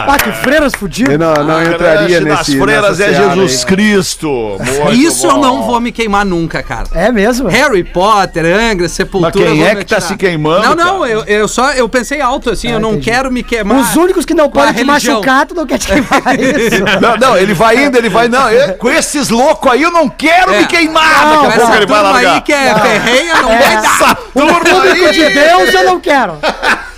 Ah, 0.08 0.18
que 0.18 0.32
freiras 0.32 0.72
fudido. 0.74 1.12
Eu 1.12 1.18
não, 1.18 1.34
não 1.34 1.62
entraria 1.62 2.20
Crush 2.20 2.24
nesse. 2.24 2.56
das 2.56 2.64
freiras 2.64 2.98
nessa 2.98 3.10
é 3.10 3.14
seara 3.14 3.34
Jesus 3.34 3.60
aí. 3.60 3.66
Cristo. 3.66 4.28
Muito 4.28 4.92
Isso 4.94 5.26
eu 5.26 5.32
bom. 5.34 5.40
não 5.40 5.62
vou 5.62 5.80
me 5.80 5.92
queimar 5.92 6.24
nunca, 6.24 6.62
cara. 6.62 6.84
É 6.94 7.10
mesmo? 7.12 7.48
Harry 7.48 7.84
Potter, 7.84 8.44
Angra, 8.44 8.88
Sepultura. 8.88 9.32
Mas 9.34 9.42
quem 9.42 9.50
eu 9.50 9.56
vou 9.56 9.66
é 9.66 9.74
me 9.74 9.84
que 9.84 9.90
tá 9.90 9.96
atirar. 9.96 10.08
se 10.12 10.16
queimando, 10.16 10.62
Não, 10.62 10.74
não, 10.74 11.00
cara? 11.00 11.10
eu, 11.12 11.24
eu 11.24 11.48
só 11.48 11.72
eu 11.72 11.88
pensei 11.88 12.20
alto 12.20 12.50
assim, 12.50 12.70
eu 12.70 12.80
não 12.80 12.90
entendi. 12.92 13.10
quero 13.10 13.30
me 13.30 13.42
queimar. 13.42 13.78
Os 13.80 13.96
únicos 13.96 14.24
que 14.24 14.34
não 14.34 14.48
Com 14.50 14.58
a 14.60 14.66
podem 14.66 14.74
te 14.84 14.86
religião. 14.86 15.14
machucar, 15.16 15.46
tu 15.46 15.54
não 15.54 15.66
quer 15.66 15.78
te 15.78 15.86
queimar 15.86 16.22
isso. 16.38 17.00
Não, 17.00 17.16
não, 17.16 17.36
ele 17.36 17.54
vai 17.54 17.84
indo, 17.84 17.96
ele 17.96 18.08
vai. 18.08 18.28
Não, 18.28 18.50
eu- 18.50 18.74
com 18.74 18.90
esses 18.90 19.28
loucos 19.30 19.70
aí 19.72 19.82
eu 19.82 19.90
não 19.90 20.08
quero 20.08 20.52
É. 20.52 20.58
me 20.60 20.66
queimar. 20.66 21.26
Não, 21.26 21.42
Daqui 21.42 21.46
a 21.46 21.48
Essa 21.48 21.58
pouco 21.60 21.76
ele 21.76 21.86
vai 21.86 21.98
turma 21.98 22.12
largar. 22.12 22.34
aí 22.34 22.40
que 22.40 22.52
é 22.52 22.74
ferrenha 22.74 23.34
não 23.42 23.48
vai 23.48 23.58
dar. 23.58 23.84
Essa 23.94 24.14
turma 24.14 24.60
Público 24.60 25.12
de 25.12 25.22
aí. 25.24 25.34
Deus 25.34 25.74
eu 25.74 25.84
não 25.84 26.00
quero. 26.00 26.38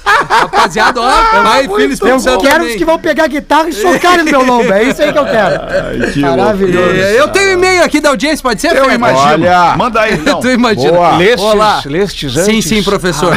Rapaziada, 0.07 1.01
ó, 1.01 1.43
pai, 1.43 1.63
filho, 1.63 1.81
Eu 1.81 1.91
Espírito 1.91 2.21
Santo 2.21 2.41
quero 2.43 2.55
também. 2.55 2.71
os 2.71 2.77
que 2.77 2.85
vão 2.85 2.99
pegar 2.99 3.25
a 3.25 3.27
guitarra 3.27 3.69
e 3.69 3.73
socar 3.73 4.19
no 4.19 4.25
meu 4.25 4.45
lombo. 4.45 4.73
É 4.73 4.85
isso 4.85 5.03
aí 5.03 5.13
que 5.13 5.19
eu 5.19 5.25
quero. 5.25 5.61
Maravilhoso. 6.21 6.95
É, 6.97 7.21
Eu 7.21 7.29
tenho 7.29 7.53
e-mail 7.53 7.83
aqui 7.85 8.01
da 8.01 8.11
audiência, 8.11 8.43
pode 8.43 8.61
ser? 8.61 8.69
Eu 8.77 8.85
Fred? 8.85 8.95
imagino. 8.95 9.27
Olha. 9.27 9.75
Manda 9.77 10.01
aí, 10.01 10.15
então. 10.15 10.41
Tu 10.41 10.51
imagina. 10.51 10.93
Boa. 10.93 11.17
Lestes, 11.17 11.41
Olá. 11.43 11.83
lestes 11.85 12.33
Sim, 12.33 12.41
antes? 12.41 12.65
sim, 12.65 12.83
professor. 12.83 13.37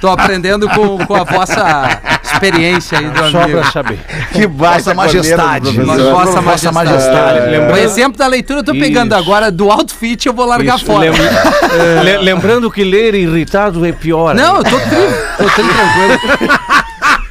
Tô 0.00 0.08
aprendendo 0.08 0.68
com, 0.70 0.98
com 1.06 1.14
a 1.14 1.24
vossa 1.24 2.00
experiência 2.32 2.98
aí 2.98 3.08
do 3.10 3.30
Só 3.30 3.42
amigo. 3.42 3.60
pra 3.60 3.70
saber. 3.70 3.98
Que 4.32 4.46
baita 4.46 4.78
Vossa 4.78 4.94
Majestade. 4.94 5.78
Mas 5.80 6.00
vossa 6.02 6.40
majestade. 6.42 6.74
Majestade. 6.74 7.72
O 7.72 7.76
exemplo 7.76 8.18
da 8.18 8.26
leitura 8.26 8.60
eu 8.60 8.64
tô 8.64 8.72
pegando 8.72 9.12
Isso. 9.14 9.22
agora, 9.22 9.50
do 9.50 9.70
outfit 9.70 10.26
eu 10.26 10.32
vou 10.32 10.46
largar 10.46 10.76
Isso, 10.76 10.86
fora. 10.86 11.10
lem- 11.10 12.02
Le- 12.04 12.18
lembrando 12.18 12.70
que 12.70 12.82
ler 12.84 13.14
irritado 13.14 13.84
é 13.86 13.92
pior. 13.92 14.34
Não, 14.34 14.56
eu 14.58 14.64
tô 14.64 14.78
tri, 14.78 14.98
tô 15.38 15.44
tri 15.44 15.64
tranquilo. 15.68 16.18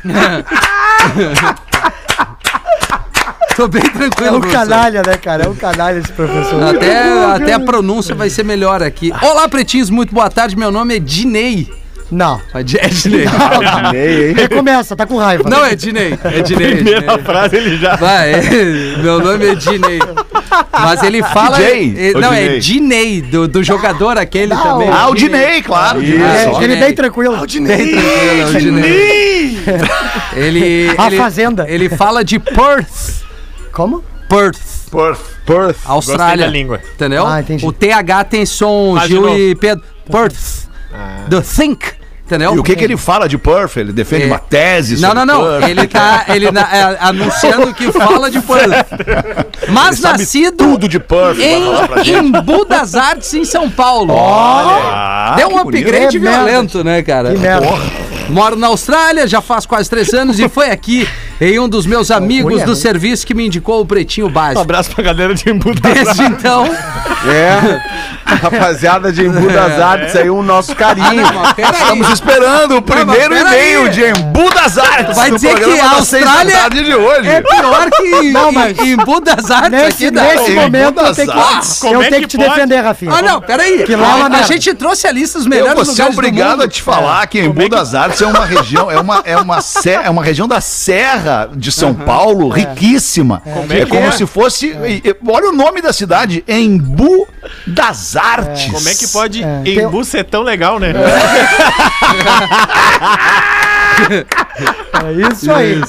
tô 3.56 3.68
bem 3.68 3.82
É 3.84 3.90
tranquilo, 3.90 4.38
um 4.38 4.42
professor. 4.42 4.68
canalha, 4.68 5.02
né, 5.06 5.18
cara? 5.18 5.44
É 5.46 5.50
um 5.50 5.56
canalha 5.56 6.00
esse 6.00 6.12
professor. 6.12 6.64
Até, 6.64 7.26
até 7.36 7.54
a 7.54 7.60
pronúncia 7.60 8.16
vai 8.16 8.30
ser 8.30 8.44
melhor 8.44 8.82
aqui. 8.82 9.12
Olá, 9.22 9.48
pretinhos, 9.48 9.90
muito 9.90 10.14
boa 10.14 10.30
tarde. 10.30 10.56
Meu 10.58 10.72
nome 10.72 10.96
é 10.96 11.00
Dinei. 11.00 11.70
Não. 12.12 12.42
É 12.54 12.62
Dinei. 12.64 13.26
Dinei, 13.86 14.30
hein? 14.30 14.34
Recomeça, 14.36 14.96
tá 14.98 15.06
com 15.06 15.16
raiva. 15.18 15.50
Não, 15.50 15.66
é 15.66 15.76
Dinei. 15.76 16.18
É 16.26 16.42
Dinei. 16.42 16.76
Primeira 16.76 17.00
Dinei. 17.02 17.18
frase 17.24 17.56
ele 17.56 17.78
já. 17.78 17.96
Vai, 17.96 18.34
é, 18.34 18.42
meu 18.98 19.20
nome 19.20 19.46
é 19.48 19.56
Dinei. 19.56 20.00
Mas 20.74 21.02
ele 21.04 21.24
fala. 21.34 21.58
DJ? 21.58 22.10
é, 22.10 22.14
não, 22.20 22.34
é 22.34 22.58
Dinei? 22.58 22.60
Dinei, 22.60 23.22
do, 23.22 23.48
do 23.48 23.64
jogador 23.64 24.18
aquele 24.18 24.54
Não, 24.54 24.62
também. 24.62 24.90
Ah, 24.90 25.08
o 25.08 25.16
Dinei, 25.16 25.62
claro. 25.62 26.04
Isso. 26.04 26.22
É, 26.22 26.46
Dinei. 26.52 26.64
ele 26.64 26.76
bem 26.76 26.94
tranquilo. 26.94 27.38
Bem 27.38 27.48
tranquilo, 27.48 28.50
o 28.50 28.54
Dinei. 28.60 29.64
Ele. 30.36 30.94
A 30.98 31.08
ele- 31.08 31.18
Fazenda. 31.18 31.66
Ele 31.70 31.90
fala 31.90 32.24
de 32.26 32.40
Perth. 32.40 33.24
Como? 33.72 34.04
Perth. 34.28 34.90
Por... 34.92 35.18
Perth. 35.46 35.78
Austrália. 35.86 36.46
da 36.46 36.52
língua. 36.52 36.82
Entendeu? 36.96 37.26
Ah, 37.26 37.40
entendi. 37.40 37.66
O 37.66 37.72
TH 37.72 38.24
tem 38.26 38.46
som, 38.46 39.00
Gil 39.08 39.38
e 39.38 39.56
Pedro. 39.56 39.84
Perth. 40.12 40.68
Do 41.28 41.42
Think. 41.42 42.01
Entendeu? 42.32 42.56
E 42.56 42.60
o 42.60 42.64
que 42.64 42.78
que 42.78 42.84
ele 42.86 42.96
fala 42.96 43.28
de 43.28 43.38
Perth? 43.38 43.76
Ele 43.76 43.92
defende 43.92 44.24
É. 44.24 44.28
uma 44.28 44.40
tese 44.40 45.02
Não, 45.02 45.10
sobre 45.10 45.26
não, 45.26 45.26
não. 45.26 45.60
Perth? 45.60 45.70
Ele 45.70 45.88
tá 45.88 46.26
ele 46.30 46.50
na- 46.52 46.62
é, 46.76 46.98
anunciando 47.02 47.74
que 47.74 47.92
fala 47.92 48.32
de 48.32 48.40
Perth. 48.40 48.88
Mas 49.68 50.00
Ele 50.02 50.08
nascido 50.14 50.56
tudo 50.56 50.88
de 50.88 50.98
Perth, 51.00 51.38
em 51.40 51.66
falar 51.66 51.88
pra 51.90 52.04
gente. 52.04 52.26
Embu 52.26 52.64
das 52.66 52.96
Artes, 52.96 53.34
em 53.34 53.44
São 53.44 53.70
Paulo. 53.70 54.16
Ah, 54.18 55.34
Deu 55.36 55.50
um 55.50 55.64
bonito. 55.64 55.86
upgrade 55.88 56.18
É 56.18 56.20
violento, 56.20 56.84
né, 56.86 57.02
cara? 57.04 57.34
Que 57.34 57.38
merda. 57.40 57.68
Moro 58.30 58.56
na 58.56 58.68
Austrália, 58.68 59.28
já 59.28 59.42
faz 59.42 59.66
quase 59.66 59.90
três 59.90 60.14
anos 60.14 60.40
e 60.40 60.48
foi 60.48 60.70
aqui 60.70 61.08
em 61.40 61.60
um 61.60 61.68
dos 61.68 61.86
meus 61.86 62.10
amigos 62.12 62.54
Olha, 62.56 62.66
do 62.66 62.72
né? 62.72 62.78
serviço 62.78 63.28
que 63.28 63.34
me 63.34 63.46
indicou 63.48 63.82
o 63.82 63.86
Pretinho 63.86 64.28
Um 64.28 64.32
Básico. 64.32 64.62
abraço 64.62 64.92
pra 64.92 65.04
galera 65.04 65.34
de 65.34 65.50
Embu 65.50 65.74
da 65.76 65.90
Desde 65.90 66.24
então... 66.24 66.66
É. 67.28 67.82
Rapaziada 68.42 69.12
de 69.12 69.26
Embu 69.26 69.48
das 69.52 69.80
Artes 69.80 70.16
aí, 70.16 70.30
o 70.30 70.42
nosso 70.42 70.74
carinho. 70.76 71.24
Ah, 71.44 71.54
peraí. 71.54 71.74
Estamos 71.82 72.10
esperando 72.10 72.78
o 72.78 72.82
primeiro 72.82 73.36
e-mail 73.38 73.90
de 73.90 74.02
Embu 74.10 74.50
das 74.54 74.78
Artes. 74.78 75.16
Vai 75.18 75.32
dizer 75.32 75.54
que 75.60 75.80
a 75.80 75.84
das 75.84 75.94
Austrália 75.94 76.56
tarde 76.58 76.84
de 76.86 76.96
hoje. 76.96 77.28
É 77.28 77.42
pior 77.42 77.90
que 77.92 78.32
Não, 78.32 78.52
mas- 78.52 78.78
em 78.80 78.92
Embu 78.94 79.20
das 79.20 79.52
Artes 79.52 79.72
Nesse, 79.72 80.06
aqui 80.06 80.12
da... 80.12 80.24
nesse 80.24 80.52
momento 80.52 81.00
eu 81.02 81.14
tenho 81.14 81.32
que, 81.32 81.80
Como 81.82 81.94
eu 81.96 82.02
é 82.02 82.10
tenho 82.10 82.22
que 82.22 82.28
te 82.30 82.38
pode? 82.38 82.50
defender, 82.50 82.82
Rafinha. 82.82 83.12
Ah, 83.14 83.22
não, 83.22 83.42
peraí. 83.42 83.84
Que 83.84 83.96
lá 83.96 84.20
é 84.20 84.22
a 84.24 84.30
merda. 84.30 84.48
gente 84.48 84.74
trouxe 84.74 85.08
a 85.08 85.12
lista 85.12 85.38
dos 85.38 85.46
Eu 85.46 85.50
melhores 85.50 85.76
vou 85.76 85.86
ser 85.86 85.92
lugares 85.92 86.16
do 86.16 86.20
obrigado 86.20 86.52
mundo. 86.52 86.64
a 86.64 86.68
te 86.68 86.82
falar 86.82 87.28
que 87.28 87.40
Embu 87.40 87.68
das 87.70 87.94
Artes 87.94 88.11
é 88.20 88.26
uma 88.28 88.46
região, 88.46 88.90
é 88.92 89.00
uma, 89.00 89.22
é 89.26 89.38
uma, 89.38 89.62
ser- 89.62 90.02
é 90.04 90.10
uma 90.10 90.24
região 90.24 90.48
da 90.48 90.60
Serra 90.60 91.50
de 91.54 91.72
São 91.72 91.94
Paulo, 91.94 92.50
riquíssima. 92.50 93.42
É, 93.46 93.82
é 93.82 93.86
que 93.86 93.92
como 93.92 94.08
é? 94.08 94.12
se 94.12 94.26
fosse. 94.26 94.76
Olha 95.28 95.50
o 95.50 95.54
nome 95.54 95.82
da 95.82 95.94
cidade, 95.94 96.44
Embu 96.48 97.28
das 97.68 98.16
Artes. 98.16 98.72
Como 98.72 98.90
é 98.90 98.96
que 98.96 99.08
pode 99.08 99.44
É. 99.44 99.62
Embu 99.66 100.04
ser 100.04 100.24
tão 100.26 100.42
legal, 100.44 100.80
né? 100.80 100.94
É 105.04 105.34
isso 105.34 105.52
aí. 105.52 105.82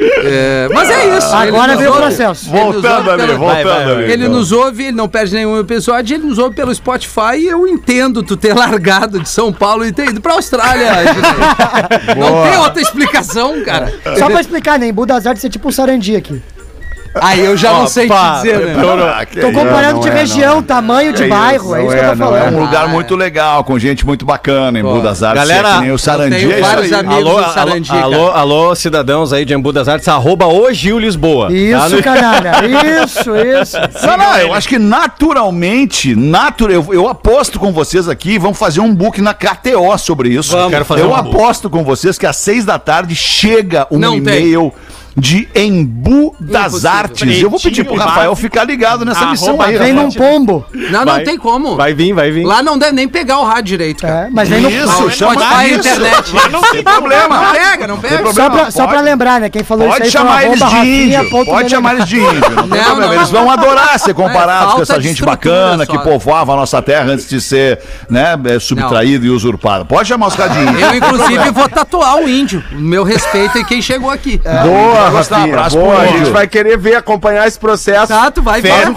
É, 0.00 0.68
mas 0.72 0.90
é 0.90 1.16
isso. 1.16 1.34
Agora 1.34 1.76
vem 1.76 1.86
o 1.86 1.92
processo. 1.92 2.48
ele 2.54 2.64
nos 2.64 2.72
Voltando 2.82 2.96
ouve 2.96 3.10
ali, 3.10 3.26
pelo- 3.26 3.38
voltando 3.38 3.90
ali. 3.92 4.12
Ele 4.12 4.28
nos 4.28 4.52
ouve, 4.52 4.82
ele 4.84 4.96
não 4.96 5.08
perde 5.08 5.34
nenhum 5.34 5.58
episódio, 5.58 6.16
ele 6.16 6.26
nos 6.26 6.38
ouve 6.38 6.54
pelo 6.56 6.74
Spotify 6.74 7.36
e 7.38 7.46
eu 7.46 7.66
entendo 7.66 8.22
tu 8.22 8.36
ter 8.36 8.54
largado 8.56 9.20
de 9.20 9.28
São 9.28 9.52
Paulo 9.52 9.84
e 9.84 9.92
ter 9.92 10.08
ido 10.08 10.20
pra 10.20 10.34
Austrália. 10.34 10.90
Não 12.16 12.42
tem 12.48 12.58
outra 12.58 12.80
explicação, 12.82 13.62
cara. 13.64 13.92
Só 14.18 14.26
pra 14.28 14.40
explicar, 14.40 14.78
né? 14.78 14.86
Em 14.88 14.92
Budas 14.92 15.26
Artes 15.26 15.44
é 15.44 15.48
tipo 15.48 15.68
um 15.68 15.72
sarandi 15.72 16.16
aqui. 16.16 16.40
Aí 17.20 17.44
eu 17.44 17.56
já 17.56 17.72
não 17.72 17.86
sei 17.86 18.08
te 18.08 18.14
dizer, 18.36 18.58
né? 18.58 18.74
Ah, 18.78 19.26
Tô 19.40 19.52
comparando 19.52 20.00
de 20.00 20.08
é, 20.08 20.12
região, 20.12 20.62
tamanho 20.62 21.12
de 21.12 21.24
É 21.24 21.28
bairro. 21.28 21.64
isso, 21.64 21.74
é 21.74 21.80
isso 21.84 21.88
que 21.92 21.96
eu 21.96 22.04
é, 22.04 22.08
tô 22.10 22.14
não 22.16 22.36
É 22.36 22.40
falando. 22.40 22.56
um 22.56 22.60
lugar 22.64 22.84
Ah, 22.84 22.88
muito 22.88 23.14
é. 23.14 23.16
legal, 23.16 23.64
com 23.64 23.78
gente 23.78 24.04
muito 24.04 24.24
bacana, 24.26 24.78
Embu 24.78 24.96
Pô, 24.96 25.00
das 25.00 25.22
Artes. 25.22 25.48
galera, 25.48 25.86
é 25.86 25.92
o 25.92 25.98
Sarandi. 25.98 26.36
tenho 26.36 26.52
é 26.52 26.60
vários 26.60 26.92
aí. 26.92 26.98
amigos. 27.00 27.16
Alô, 27.16 27.30
do 27.30 27.38
alô, 27.44 27.52
Sarandi, 27.52 27.90
alô, 27.92 28.30
alô, 28.30 28.74
cidadãos 28.74 29.32
aí 29.32 29.44
de 29.44 29.54
Embu 29.54 29.72
das 29.72 29.88
Artes, 29.88 30.06
arroba 30.08 30.46
o 30.46 30.72
Gil 30.72 30.98
Lisboa. 30.98 31.48
Tá 31.48 31.52
Isso, 31.54 31.96
no- 31.96 32.02
canalha. 32.02 32.52
Isso, 33.04 33.30
isso. 33.36 33.76
Não, 34.06 34.16
não, 34.16 34.36
eu 34.38 34.54
acho 34.54 34.68
que 34.68 34.78
naturalmente, 34.78 36.14
natu 36.14 36.68
eu, 36.70 36.86
eu 36.92 37.08
aposto 37.08 37.58
com 37.58 37.72
vocês 37.72 38.08
aqui, 38.08 38.38
vamos 38.38 38.58
fazer 38.58 38.80
um 38.80 38.94
book 38.94 39.20
na 39.20 39.34
KTO 39.34 39.96
sobre 39.98 40.28
isso. 40.30 40.52
Vamos. 40.52 40.70
Quero 40.70 40.84
fazer 40.84 41.02
eu 41.02 41.12
um 41.12 41.22
book. 41.22 41.34
aposto 41.34 41.68
com 41.70 41.82
vocês 41.84 42.18
que 42.18 42.26
às 42.26 42.36
seis 42.36 42.64
da 42.64 42.78
tarde 42.78 43.14
chega 43.14 43.86
um 43.90 44.00
tem. 44.22 44.72
De 45.16 45.48
Embu 45.54 46.34
das 46.38 46.66
Impossível. 46.74 46.90
Artes. 46.90 47.42
Eu 47.42 47.48
vou 47.50 47.58
pedir 47.58 47.84
pro 47.84 47.94
Pretinho 47.94 48.08
Rafael 48.08 48.30
básico. 48.30 48.48
ficar 48.48 48.64
ligado 48.64 49.04
nessa 49.04 49.20
Arroba 49.20 49.32
missão 49.32 49.62
aí, 49.62 49.78
Vem 49.78 49.92
num 49.92 50.10
pombo. 50.10 50.64
Não, 50.74 51.04
não 51.04 51.14
Vai. 51.14 51.24
tem 51.24 51.38
como. 51.38 51.74
Vai 51.76 51.94
vir, 51.94 52.12
vai 52.12 52.30
vir. 52.30 52.44
Lá 52.44 52.62
não 52.62 52.76
deve 52.78 52.92
nem 52.92 53.08
pegar 53.08 53.38
o 53.38 53.44
rádio 53.44 53.64
direito, 53.64 54.02
cara. 54.02 54.26
É, 54.26 54.30
mas 54.30 54.48
vem 54.48 54.60
no 54.60 54.70
Isso, 54.70 55.10
chama 55.12 55.34
Spotify 55.34 55.70
isso. 55.70 55.88
internet. 55.88 56.34
Lá 56.34 56.48
não 56.48 56.60
tem 56.62 56.82
Problema. 56.82 57.36
Não 57.40 57.52
pega, 57.52 57.86
não 57.86 57.98
pega. 57.98 58.18
problema. 58.18 58.34
Só 58.34 58.50
pra, 58.50 58.70
só 58.70 58.86
pra 58.86 59.00
lembrar, 59.00 59.40
né? 59.40 59.48
Quem 59.50 59.62
falou 59.64 59.88
Pode 59.88 60.06
isso 60.06 60.18
aí 60.18 60.24
chamar 60.24 60.44
eles 60.44 60.58
de 60.58 60.76
índio. 60.76 61.44
Pode 61.46 61.70
chamar 61.70 61.94
eles 61.94 62.08
de 62.08 62.16
índio. 62.18 62.50
Não 62.50 62.68
tem 62.68 62.78
Não, 62.78 62.84
problema. 62.84 63.06
não. 63.06 63.14
Eles 63.14 63.30
vão 63.30 63.50
adorar 63.50 63.98
ser 63.98 64.14
comparados 64.14 64.74
com 64.74 64.82
essa 64.82 64.98
de 65.00 65.08
gente 65.08 65.24
bacana 65.24 65.86
que 65.86 65.98
povoava 65.98 66.52
a 66.52 66.56
nossa 66.56 66.80
terra 66.82 67.10
antes 67.12 67.28
de 67.28 67.40
ser 67.40 67.80
né, 68.10 68.38
é, 68.44 68.58
subtraído 68.58 69.24
e 69.26 69.30
usurpado. 69.30 69.86
Pode 69.86 70.08
chamar 70.08 70.28
os 70.28 70.36
cadinhos. 70.36 70.80
Eu, 70.80 70.94
inclusive, 70.94 71.50
vou 71.50 71.68
tatuar 71.68 72.16
o 72.18 72.28
índio. 72.28 72.62
Meu 72.72 73.02
respeito 73.02 73.56
e 73.58 73.64
quem 73.64 73.80
chegou 73.80 74.10
aqui. 74.10 74.40
Boa, 74.62 75.05
gostar, 75.10 75.36
Rafinha. 75.36 75.54
abraço 75.56 75.76
Boa, 75.78 75.94
pro 75.96 76.02
a 76.02 76.06
gente 76.06 76.30
vai 76.30 76.46
querer 76.46 76.78
ver, 76.78 76.94
acompanhar 76.96 77.46
esse 77.46 77.58
processo. 77.58 78.08
Tá, 78.08 78.30
tu 78.30 78.42
vai 78.42 78.60
Faz 78.62 78.74
ver. 78.74 78.90
um 78.90 78.94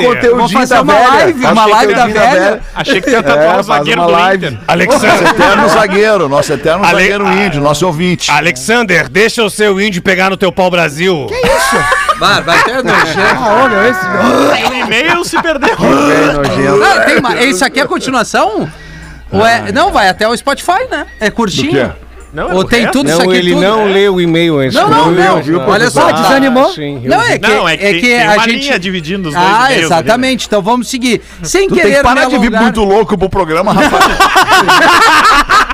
fazer 0.49 0.75
da 0.75 0.81
uma 0.81 0.93
velha. 0.93 1.07
live, 1.09 1.45
uma 1.45 1.65
um 1.65 1.69
live 1.69 1.93
da 1.93 2.07
velha. 2.07 2.59
Achei 2.75 3.01
que 3.01 3.09
ia 3.09 3.17
É, 3.17 3.21
tatuar 3.21 3.59
o 3.59 3.63
zagueiro 3.63 4.01
uma 4.01 4.07
do 4.07 4.13
live. 4.13 4.47
Inter. 4.47 4.87
Nosso 4.87 5.05
eterno 5.25 5.69
zagueiro, 5.69 6.29
nosso 6.29 6.53
eterno 6.53 6.85
zagueiro 6.85 7.31
índio, 7.33 7.61
nosso 7.61 7.85
ouvinte. 7.85 8.29
Alexander, 8.31 9.09
deixa 9.09 9.43
o 9.43 9.49
seu 9.49 9.79
índio 9.79 10.01
pegar 10.01 10.29
no 10.29 10.37
teu 10.37 10.51
pau 10.51 10.69
Brasil. 10.69 11.25
Que 11.27 11.35
isso? 11.35 11.75
Vai, 12.19 12.41
vai 12.43 12.63
ter 12.63 12.83
nojento. 12.83 13.19
Ah, 13.39 13.67
meu, 13.69 13.89
esse... 13.89 14.69
O 14.69 14.75
e-mail 14.75 15.23
se 15.25 15.41
perdeu. 15.41 15.75
Não, 15.79 17.05
tem 17.05 17.21
ma- 17.21 17.35
Isso 17.41 17.63
aqui 17.63 17.79
é 17.79 17.83
a 17.83 17.87
continuação? 17.87 18.69
Ou 19.31 19.45
é... 19.45 19.71
Não, 19.71 19.91
vai 19.91 20.09
até 20.09 20.27
o 20.27 20.35
Spotify, 20.35 20.87
né? 20.89 21.05
É 21.19 21.29
curtinho. 21.29 21.93
Não, 22.31 22.51
é 22.51 22.53
Ou 22.53 22.63
tem 22.63 22.85
tudo 22.91 23.09
isso 23.09 23.17
Não, 23.17 23.25
aqui 23.29 23.37
ele 23.39 23.53
tudo? 23.53 23.61
não 23.61 23.81
É. 23.87 23.91
leu 23.91 24.13
o 24.15 24.21
e-mail 24.21 24.59
antes. 24.59 24.75
Não, 24.75 24.87
não, 24.87 25.11
não. 25.11 25.41
viu, 25.41 25.59
Olha 25.61 25.89
só. 25.89 26.09
Ah, 26.09 26.11
desanimou? 26.11 26.71
Sim, 26.71 27.01
Não, 27.05 27.21
é 27.21 27.39
que, 27.39 27.47
Não, 27.47 27.67
é 27.67 27.75
que 27.75 27.83
tem- 27.83 28.01
tem 28.01 28.21
a 28.23 28.33
uma 28.33 28.43
gente... 28.43 28.59
linha 28.59 28.79
dividindo 28.79 29.29
os 29.29 29.35
dois 29.35 29.47
Ah, 29.47 29.65
e-mails 29.65 29.85
exatamente. 29.85 30.45
Então 30.45 30.61
vamos 30.61 30.87
seguir. 30.89 31.21
Sem 31.41 31.67
Tu 31.67 31.73
tem 31.75 31.83
querer 31.83 31.97
que 31.97 32.03
parar 32.03 32.27
me 32.27 32.31
de 32.33 32.37
vir 32.39 32.51
muito 32.51 32.83
louco 32.83 33.17
pro 33.17 33.29
programa, 33.29 33.73
Rafael. 33.73 34.03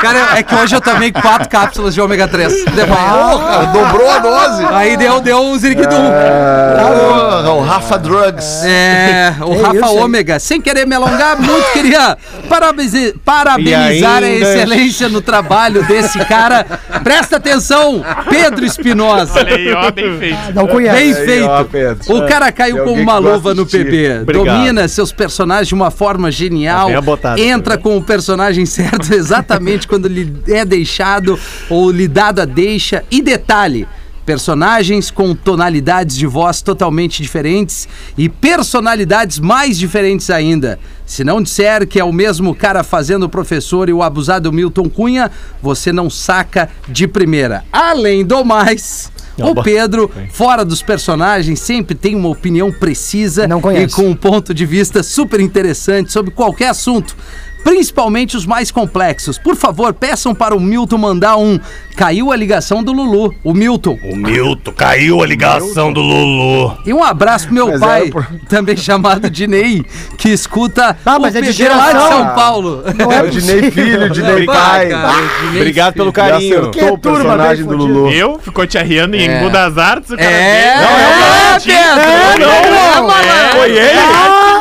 Cara, 0.00 0.38
é 0.38 0.42
que 0.42 0.54
hoje 0.54 0.74
eu 0.74 0.80
tomei 0.80 1.12
quatro 1.12 1.48
cápsulas 1.48 1.94
de 1.94 2.00
ômega 2.00 2.26
3 2.28 2.52
de 2.52 2.86
manhã. 2.86 3.72
Dobrou 3.72 4.10
a 4.10 4.18
dose. 4.18 4.64
Aí 4.70 4.96
deu, 4.96 5.20
deu 5.20 5.38
um 5.40 5.58
ziriguidum. 5.58 5.90
Porra, 5.96 7.52
o 7.52 7.60
Rafa 7.62 7.98
Drugs. 7.98 8.64
É, 8.64 9.34
o 9.40 9.52
É 9.54 9.62
Rafa. 9.62 9.90
Ômega, 9.92 10.38
sem 10.38 10.60
querer 10.60 10.86
me 10.86 10.94
alongar 10.94 11.38
muito, 11.40 11.72
queria 11.72 12.16
parabenizar 12.48 14.22
E 14.22 14.26
a 14.26 14.30
excelência 14.30 15.08
no 15.08 15.20
trabalho 15.20 15.82
desse 15.84 16.18
cara. 16.24 16.64
Presta 17.02 17.36
atenção, 17.36 18.04
Pedro 18.28 18.64
Espinosa. 18.64 19.40
Olha 19.40 19.56
aí, 19.56 19.72
ó, 19.72 19.90
bem 19.90 20.18
feito. 20.18 20.54
Não 20.54 20.66
conhece. 20.66 21.24
Bem 21.24 21.38
Aí, 21.38 21.42
ó, 21.42 21.56
feito. 21.58 21.70
Pedro. 21.70 22.16
O 22.16 22.26
cara 22.26 22.50
caiu 22.52 22.84
como 22.84 23.00
uma 23.00 23.18
luva 23.18 23.54
no. 23.54 23.66
PB. 23.66 24.20
Obrigado. 24.22 24.44
Domina 24.44 24.88
seus 24.88 25.12
personagens 25.12 25.68
de 25.68 25.74
uma 25.74 25.90
forma 25.90 26.30
genial. 26.30 26.88
Tá 26.88 26.94
bem 26.94 27.02
botado, 27.02 27.40
entra 27.40 27.78
com 27.78 27.96
o 27.96 28.02
personagem 28.02 28.51
certo 28.66 29.12
exatamente 29.14 29.88
quando 29.88 30.08
lhe 30.08 30.32
é 30.48 30.64
deixado 30.64 31.38
ou 31.68 31.90
lhe 31.90 32.06
dado 32.06 32.40
a 32.40 32.44
deixa. 32.44 33.04
E 33.10 33.22
detalhe. 33.22 33.86
Personagens 34.24 35.10
com 35.10 35.34
tonalidades 35.34 36.16
de 36.16 36.28
voz 36.28 36.62
totalmente 36.62 37.20
diferentes 37.20 37.88
e 38.16 38.28
personalidades 38.28 39.40
mais 39.40 39.76
diferentes 39.76 40.30
ainda. 40.30 40.78
Se 41.04 41.24
não 41.24 41.42
disser 41.42 41.88
que 41.88 41.98
é 41.98 42.04
o 42.04 42.12
mesmo 42.12 42.54
cara 42.54 42.84
fazendo 42.84 43.24
o 43.24 43.28
professor 43.28 43.88
e 43.88 43.92
o 43.92 44.00
abusado 44.00 44.52
Milton 44.52 44.88
Cunha, 44.88 45.28
você 45.60 45.92
não 45.92 46.08
saca 46.08 46.70
de 46.88 47.08
primeira. 47.08 47.64
Além 47.72 48.24
do 48.24 48.44
mais, 48.44 49.10
o 49.38 49.60
Pedro, 49.62 50.10
fora 50.30 50.64
dos 50.64 50.82
personagens, 50.82 51.60
sempre 51.60 51.94
tem 51.94 52.14
uma 52.14 52.28
opinião 52.28 52.70
precisa 52.70 53.46
e 53.46 53.88
com 53.88 54.08
um 54.08 54.14
ponto 54.14 54.52
de 54.54 54.64
vista 54.64 55.02
super 55.02 55.40
interessante 55.40 56.12
sobre 56.12 56.30
qualquer 56.30 56.68
assunto. 56.68 57.16
Principalmente 57.64 58.36
os 58.36 58.44
mais 58.44 58.70
complexos. 58.70 59.38
Por 59.38 59.54
favor, 59.56 59.92
peçam 59.94 60.34
para 60.34 60.54
o 60.54 60.60
Milton 60.60 60.98
mandar 60.98 61.36
um. 61.36 61.58
Caiu 61.96 62.32
a 62.32 62.36
ligação 62.36 62.82
do 62.82 62.90
Lulu, 62.92 63.34
o 63.44 63.52
Milton. 63.52 63.98
O 64.04 64.16
Milton 64.16 64.72
caiu 64.72 65.22
a 65.22 65.26
ligação 65.26 65.92
do 65.92 66.00
Lulu. 66.00 66.76
E 66.86 66.92
um 66.92 67.04
abraço 67.04 67.44
pro 67.46 67.54
meu 67.54 67.68
Mas 67.68 67.80
pai, 67.80 68.08
por- 68.10 68.26
também 68.48 68.76
chamado 68.76 69.28
Dinei, 69.28 69.84
que 70.16 70.30
escuta 70.30 70.96
Ah, 71.04 71.18
mas 71.18 71.34
o 71.34 71.38
é 71.38 71.40
de 71.42 71.52
PB 71.52 71.68
lá 71.68 71.92
de. 71.92 71.98
São 72.08 72.26
Paulo. 72.34 72.82
Não 72.98 73.12
É 73.12 73.16
é 73.18 73.22
o 73.22 73.30
Dinei 73.30 73.70
filho, 73.70 74.06
o 74.06 74.10
Dinei 74.10 74.46
pai. 74.46 74.88
cara, 74.88 75.12
o 75.18 75.40
Dinei 75.46 75.60
Obrigado 75.60 75.94
pelo 75.94 76.12
filho. 76.12 76.26
Já 76.26 76.32
carinho. 76.32 76.70
Que 76.70 76.84
o 76.84 76.98
turma 76.98 77.18
personagem 77.20 77.64
do 77.66 77.76
Lulu. 77.76 78.10
Eu? 78.10 78.38
Ficou 78.38 78.66
te 78.66 78.78
arriando 78.78 79.14
em 79.16 79.28
É. 79.28 79.48
Das 79.50 79.76
Artes, 79.76 80.10
o 80.10 80.16
cara 80.16 80.30
É, 80.30 80.76
veio. 80.78 81.76
é, 81.76 81.92
Pedro! 82.34 82.50
É, 82.50 82.70
não. 82.70 83.06
malandro! 83.06 83.58
Foi 83.58 83.70
ele? 83.70 83.78
É, 83.80 84.51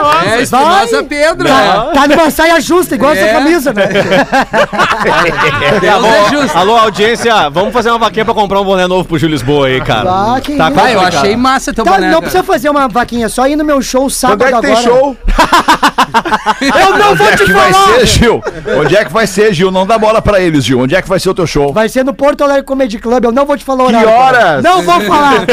Espinosa 0.41 1.03
Pedro! 1.03 1.47
Tá, 1.47 1.91
tá 1.93 2.07
numa 2.07 2.29
saia 2.31 2.59
justa, 2.61 2.95
igual 2.95 3.13
É. 3.13 3.19
essa 3.19 3.33
camisa, 3.33 3.73
né? 3.73 3.83
Deus 5.79 6.05
é 6.05 6.29
justo. 6.29 6.57
Alô, 6.57 6.75
audiência, 6.77 7.49
vamos 7.49 7.73
fazer 7.73 7.89
uma 7.89 7.99
vaquinha 7.99 8.25
pra 8.25 8.33
comprar 8.33 8.59
um 8.61 8.65
boné 8.65 8.87
novo 8.87 9.05
pro 9.07 9.17
Gil 9.17 9.29
Lisboa 9.29 9.67
aí, 9.67 9.81
cara. 9.81 10.09
Ah, 10.09 10.41
que 10.41 10.55
tá. 10.55 10.69
Vai, 10.69 10.95
eu 10.95 11.01
achei 11.01 11.35
massa 11.35 11.73
teu 11.73 11.83
Tá, 11.83 11.91
boné. 11.91 12.07
não 12.07 12.13
cara. 12.15 12.21
precisa 12.21 12.43
fazer 12.43 12.69
uma 12.69 12.87
vaquinha, 12.87 13.29
só 13.29 13.47
ir 13.47 13.55
no 13.55 13.63
meu 13.65 13.81
show 13.81 14.01
Quando 14.03 14.11
sábado 14.11 14.43
é 14.45 14.51
que 14.53 14.61
tem 14.61 14.71
agora. 14.71 14.83
show? 14.83 15.17
Eu 16.61 16.97
não 16.97 17.15
vou 17.15 17.27
Onde 17.27 17.33
é 17.33 17.37
te 17.37 17.45
que 17.45 17.53
vai 17.53 17.71
falar! 17.71 17.99
ser, 17.99 18.05
Gil? 18.07 18.43
Onde 18.79 18.95
é 18.95 19.05
que 19.05 19.13
vai 19.13 19.27
ser, 19.27 19.53
Gil? 19.53 19.71
Não 19.71 19.85
dá 19.85 19.97
bola 19.97 20.21
pra 20.21 20.39
eles, 20.41 20.63
Gil. 20.65 20.79
Onde 20.79 20.95
é 20.95 21.01
que 21.01 21.07
vai 21.07 21.19
ser 21.19 21.29
o 21.29 21.33
teu 21.33 21.45
show? 21.47 21.71
Vai 21.71 21.87
ser 21.87 22.03
no 22.03 22.13
Porto 22.13 22.43
Alegre 22.43 22.63
Comedy 22.63 22.97
Club, 22.99 23.23
eu 23.25 23.31
não 23.31 23.45
vou 23.45 23.55
te 23.57 23.63
falar 23.63 23.85
o 23.85 23.87
Que 23.87 23.95
horário. 23.95 24.09
cara. 24.09 24.21
horas? 24.49 24.63
Não 24.63 24.81
vou 24.81 24.99
falar. 25.01 25.31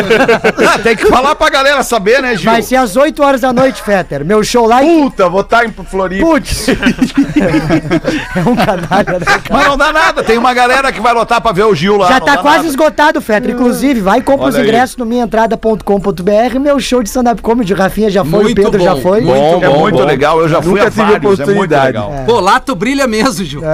Ah, 0.69 0.79
tem 0.79 0.97
que 0.97 1.07
falar 1.07 1.35
pra 1.35 1.49
galera 1.51 1.83
saber, 1.83 2.21
né, 2.23 2.35
Gil? 2.37 2.51
Vai 2.51 2.63
ser 2.63 2.77
às 2.77 2.97
8 2.97 3.23
horas 3.23 3.41
da 3.43 3.53
noite, 3.53 3.81
Fetter. 3.83 4.25
Meu 4.25 4.43
show 4.43 4.58
lá 4.67 4.83
em... 4.85 5.03
Puta, 5.05 5.29
vou 5.29 5.41
estar 5.43 5.65
em 5.65 5.73
Floripa. 5.73 6.25
Putz! 6.27 6.69
é 6.69 8.41
um 8.41 8.57
canalha, 8.57 9.19
né? 9.19 9.27
Mas 9.51 9.67
não 9.67 9.77
dá 9.77 9.93
nada, 9.93 10.23
tem 10.23 10.39
uma 10.39 10.53
galera 10.55 10.91
que 10.93 11.01
vai 11.01 11.13
lotar 11.13 11.41
pra 11.41 11.53
ver 11.53 11.65
o 11.65 11.75
Gil 11.75 11.97
lá. 11.97 12.09
Já 12.09 12.21
tá 12.21 12.39
quase 12.39 12.57
nada. 12.59 12.69
esgotado, 12.69 13.21
Fetter. 13.21 13.51
Inclusive, 13.51 14.01
vai 14.01 14.19
e 14.19 14.23
compra 14.23 14.45
Olha 14.47 14.51
os 14.51 14.57
aí. 14.57 14.63
ingressos 14.65 14.97
no 14.97 15.05
minhaentrada.com.br. 15.07 16.59
Meu 16.61 16.79
show 16.81 17.03
de 17.03 17.09
stand-up 17.09 17.41
comedy, 17.43 17.75
Rafinha 17.75 18.11
já 18.11 18.25
foi, 18.25 18.45
Muito 18.45 18.61
o 18.61 18.65
Pedro 18.65 18.83
já 18.83 18.95
bom, 18.95 19.01
foi. 19.03 19.21
muito 19.21 19.65
É 19.65 19.69
muito 19.69 20.03
legal, 20.05 20.41
eu 20.41 20.49
já 20.49 20.61
fui 20.63 20.73
Nunca 20.73 20.89
a 20.89 20.91
tive 20.91 21.03
vários, 21.03 21.17
é 21.17 21.27
muito 21.27 21.43
oportunidade. 21.43 21.87
legal. 21.87 22.13
Pô, 22.27 22.41
lá 22.41 22.61
tu 22.61 22.75
brilha 22.75 23.07
mesmo, 23.07 23.45
Gil. 23.45 23.63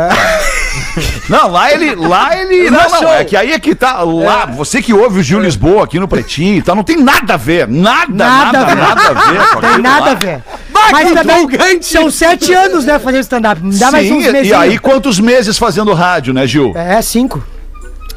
Não, 1.29 1.51
lá 1.51 1.73
ele, 1.73 1.95
lá 1.95 2.37
ele, 2.37 2.69
não, 2.71 2.81
Não, 2.89 3.03
não, 3.03 3.13
é 3.13 3.25
que 3.25 3.37
aí 3.37 3.53
é 3.53 3.59
que 3.61 3.75
tá, 3.77 4.03
lá, 4.03 4.47
você 4.47 4.83
que 4.83 4.93
ouve 4.93 5.21
o 5.21 5.23
Gil 5.23 5.39
Lisboa 5.41 5.85
aqui 5.85 5.99
no 6.01 6.07
Pretinho, 6.09 6.63
tá, 6.63 6.75
não 6.75 6.83
tem 6.83 6.97
nada 7.01 7.35
a 7.35 7.37
ver, 7.37 7.69
nada, 7.69 8.07
Nada 8.13 8.53
nada, 8.53 8.59
a 8.61 8.65
ver. 8.65 8.75
nada, 8.77 9.01
a 9.09 9.31
ver 9.31 9.49
com 9.55 9.61
Tem 9.61 9.79
nada 9.79 10.05
lá. 10.07 10.11
a 10.11 10.15
ver. 10.15 10.43
Mas 10.93 11.09
que 11.09 11.15
também 11.15 11.37
empolgante. 11.45 11.87
são 11.87 12.11
sete 12.11 12.53
anos, 12.53 12.85
né, 12.85 12.99
fazendo 12.99 13.21
stand-up. 13.23 13.61
Dá 13.79 13.91
mais 13.91 14.07
Sim, 14.09 14.15
uns 14.15 14.27
e- 14.27 14.33
meses. 14.33 14.49
e 14.51 14.55
aí 14.55 14.79
quantos 14.79 15.19
meses 15.21 15.57
fazendo 15.59 15.93
rádio, 15.93 16.33
né, 16.35 16.47
Gil? 16.47 16.73
É, 16.77 17.01
cinco. 17.03 17.45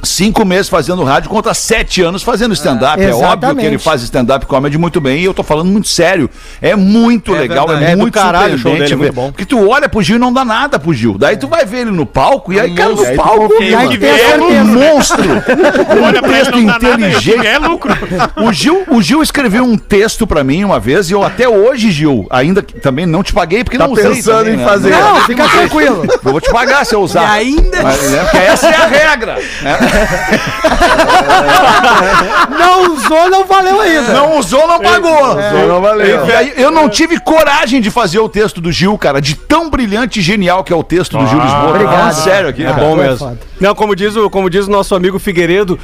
Cinco 0.08 0.46
meses 0.46 0.70
fazendo 0.70 1.04
rádio 1.04 1.30
contra 1.30 1.54
sete 1.54 2.02
anos 2.02 2.24
fazendo 2.24 2.54
stand-up. 2.54 3.02
É, 3.02 3.08
óbvio 3.10 3.26
exatamente. 3.28 3.60
que 3.60 3.66
ele 3.68 3.78
faz 3.78 4.02
stand-up 4.02 4.46
comedy 4.46 4.78
muito 4.78 5.00
bem 5.02 5.20
e 5.20 5.26
eu 5.26 5.34
tô 5.34 5.44
falando 5.44 5.68
muito 5.70 5.88
sério. 5.88 6.30
É 6.62 6.76
muito 6.76 7.34
legal, 7.34 7.68
verdade. 7.68 7.86
é, 7.90 7.92
É 7.92 7.96
do 7.96 8.02
muito 8.02 8.14
caralho 8.14 8.56
o 8.56 8.58
show 8.58 8.72
dele, 8.76 8.94
é 8.94 8.96
muito 8.96 9.14
bom. 9.14 9.32
Porque 9.32 9.46
tu 9.46 9.70
olha 9.70 9.88
pro 9.90 10.02
Gil 10.02 10.16
e 10.16 10.20
não 10.20 10.32
dá 10.32 10.44
nada 10.46 10.80
pro 10.80 10.94
Gil. 10.94 11.18
Daí 11.18 11.38
tu 11.38 11.48
vai 11.48 11.66
ver 11.66 11.80
ele 11.82 11.92
no 11.92 12.06
palco 12.06 12.52
e 12.54 12.60
aí, 12.60 12.74
cara, 12.74 12.90
no 12.90 12.98
tu 12.98 13.16
palco, 13.16 13.54
E 13.62 13.76
aí 13.76 14.00
a 14.06 14.08
é 14.08 14.38
um 14.40 14.66
monstro. 14.66 15.24
Olha 16.04 16.20
um 16.20 16.22
pra 16.22 16.30
ele, 16.30 16.38
texto 16.40 16.52
não 16.52 16.66
dá 16.66 16.80
nada, 16.80 16.88
inteligente. 17.08 17.46
é 17.48 17.58
lucro. 17.60 17.94
O 18.38 18.54
Gil, 18.54 18.84
o 18.90 19.02
Gil 19.02 19.22
escreveu 19.22 19.64
um 19.64 19.78
texto 19.78 20.26
pra 20.26 20.44
mim 20.44 20.64
uma 20.64 20.80
vez 20.80 21.10
e 21.10 21.14
eu 21.14 21.24
até 21.24 21.48
hoje, 21.50 21.92
Gil, 21.92 22.26
ainda 22.30 22.62
que 22.62 22.80
também 22.80 23.06
não 23.06 23.24
te 23.24 23.34
paguei 23.34 23.64
porque 23.64 23.78
Tá 23.78 23.86
não 23.86 23.94
usei 23.94 24.06
pensando 24.10 24.38
também, 24.40 24.54
em 24.54 24.58
né? 24.58 24.66
fazer. 24.66 24.90
Não, 24.92 25.22
fica 25.26 25.48
tranquilo. 25.50 26.04
Eu 26.24 26.32
vou 26.32 26.40
te 26.42 26.50
pagar 26.52 26.86
se 26.86 26.94
eu 26.96 27.02
usar. 27.02 27.24
E 27.42 27.48
ainda? 27.48 27.84
Mas, 27.84 28.12
né, 28.12 28.24
porque 28.24 28.38
essa 28.38 28.68
é 28.68 28.76
a 28.76 28.86
regra. 28.88 29.34
né? 29.62 29.78
Não 32.58 32.94
usou, 32.94 33.30
não 33.30 33.46
valeu 33.46 33.80
ainda. 33.82 34.14
Não 34.14 34.38
usou, 34.40 34.68
não 34.68 34.80
pagou. 34.80 35.36
Não 35.68 35.82
valeu. 35.82 36.26
E 36.28 36.32
aí, 36.32 36.54
eu 36.58 36.72
não 36.72 36.90
tive 36.90 37.20
coragem 37.20 37.82
de 37.82 37.90
fazer 37.92 38.20
o 38.20 38.30
texto 38.30 38.62
do 38.62 38.72
Gil, 38.72 38.98
cara, 38.98 39.22
de 39.22 39.36
tão 39.36 39.70
brilhante 39.70 40.20
e 40.20 40.24
genial 40.24 40.64
que 40.64 40.72
é 40.72 40.76
o 40.76 40.84
texto 40.84 41.18
do 41.18 41.26
Gil 41.28 41.40
Lisboa. 41.40 41.62
Tô 41.64 41.70
Obrigado. 41.70 41.96
falando 41.98 42.14
sério 42.14 42.50
aqui, 42.50 42.64
É 42.64 42.70
cara. 42.70 42.80
bom 42.82 42.96
mesmo. 42.96 43.38
Não, 43.60 43.76
como 43.76 43.96
diz, 43.96 44.16
o, 44.16 44.30
como 44.30 44.50
diz 44.50 44.68
o 44.68 44.72
nosso 44.72 44.96
amigo 44.96 45.20
Figueiredo, 45.20 45.80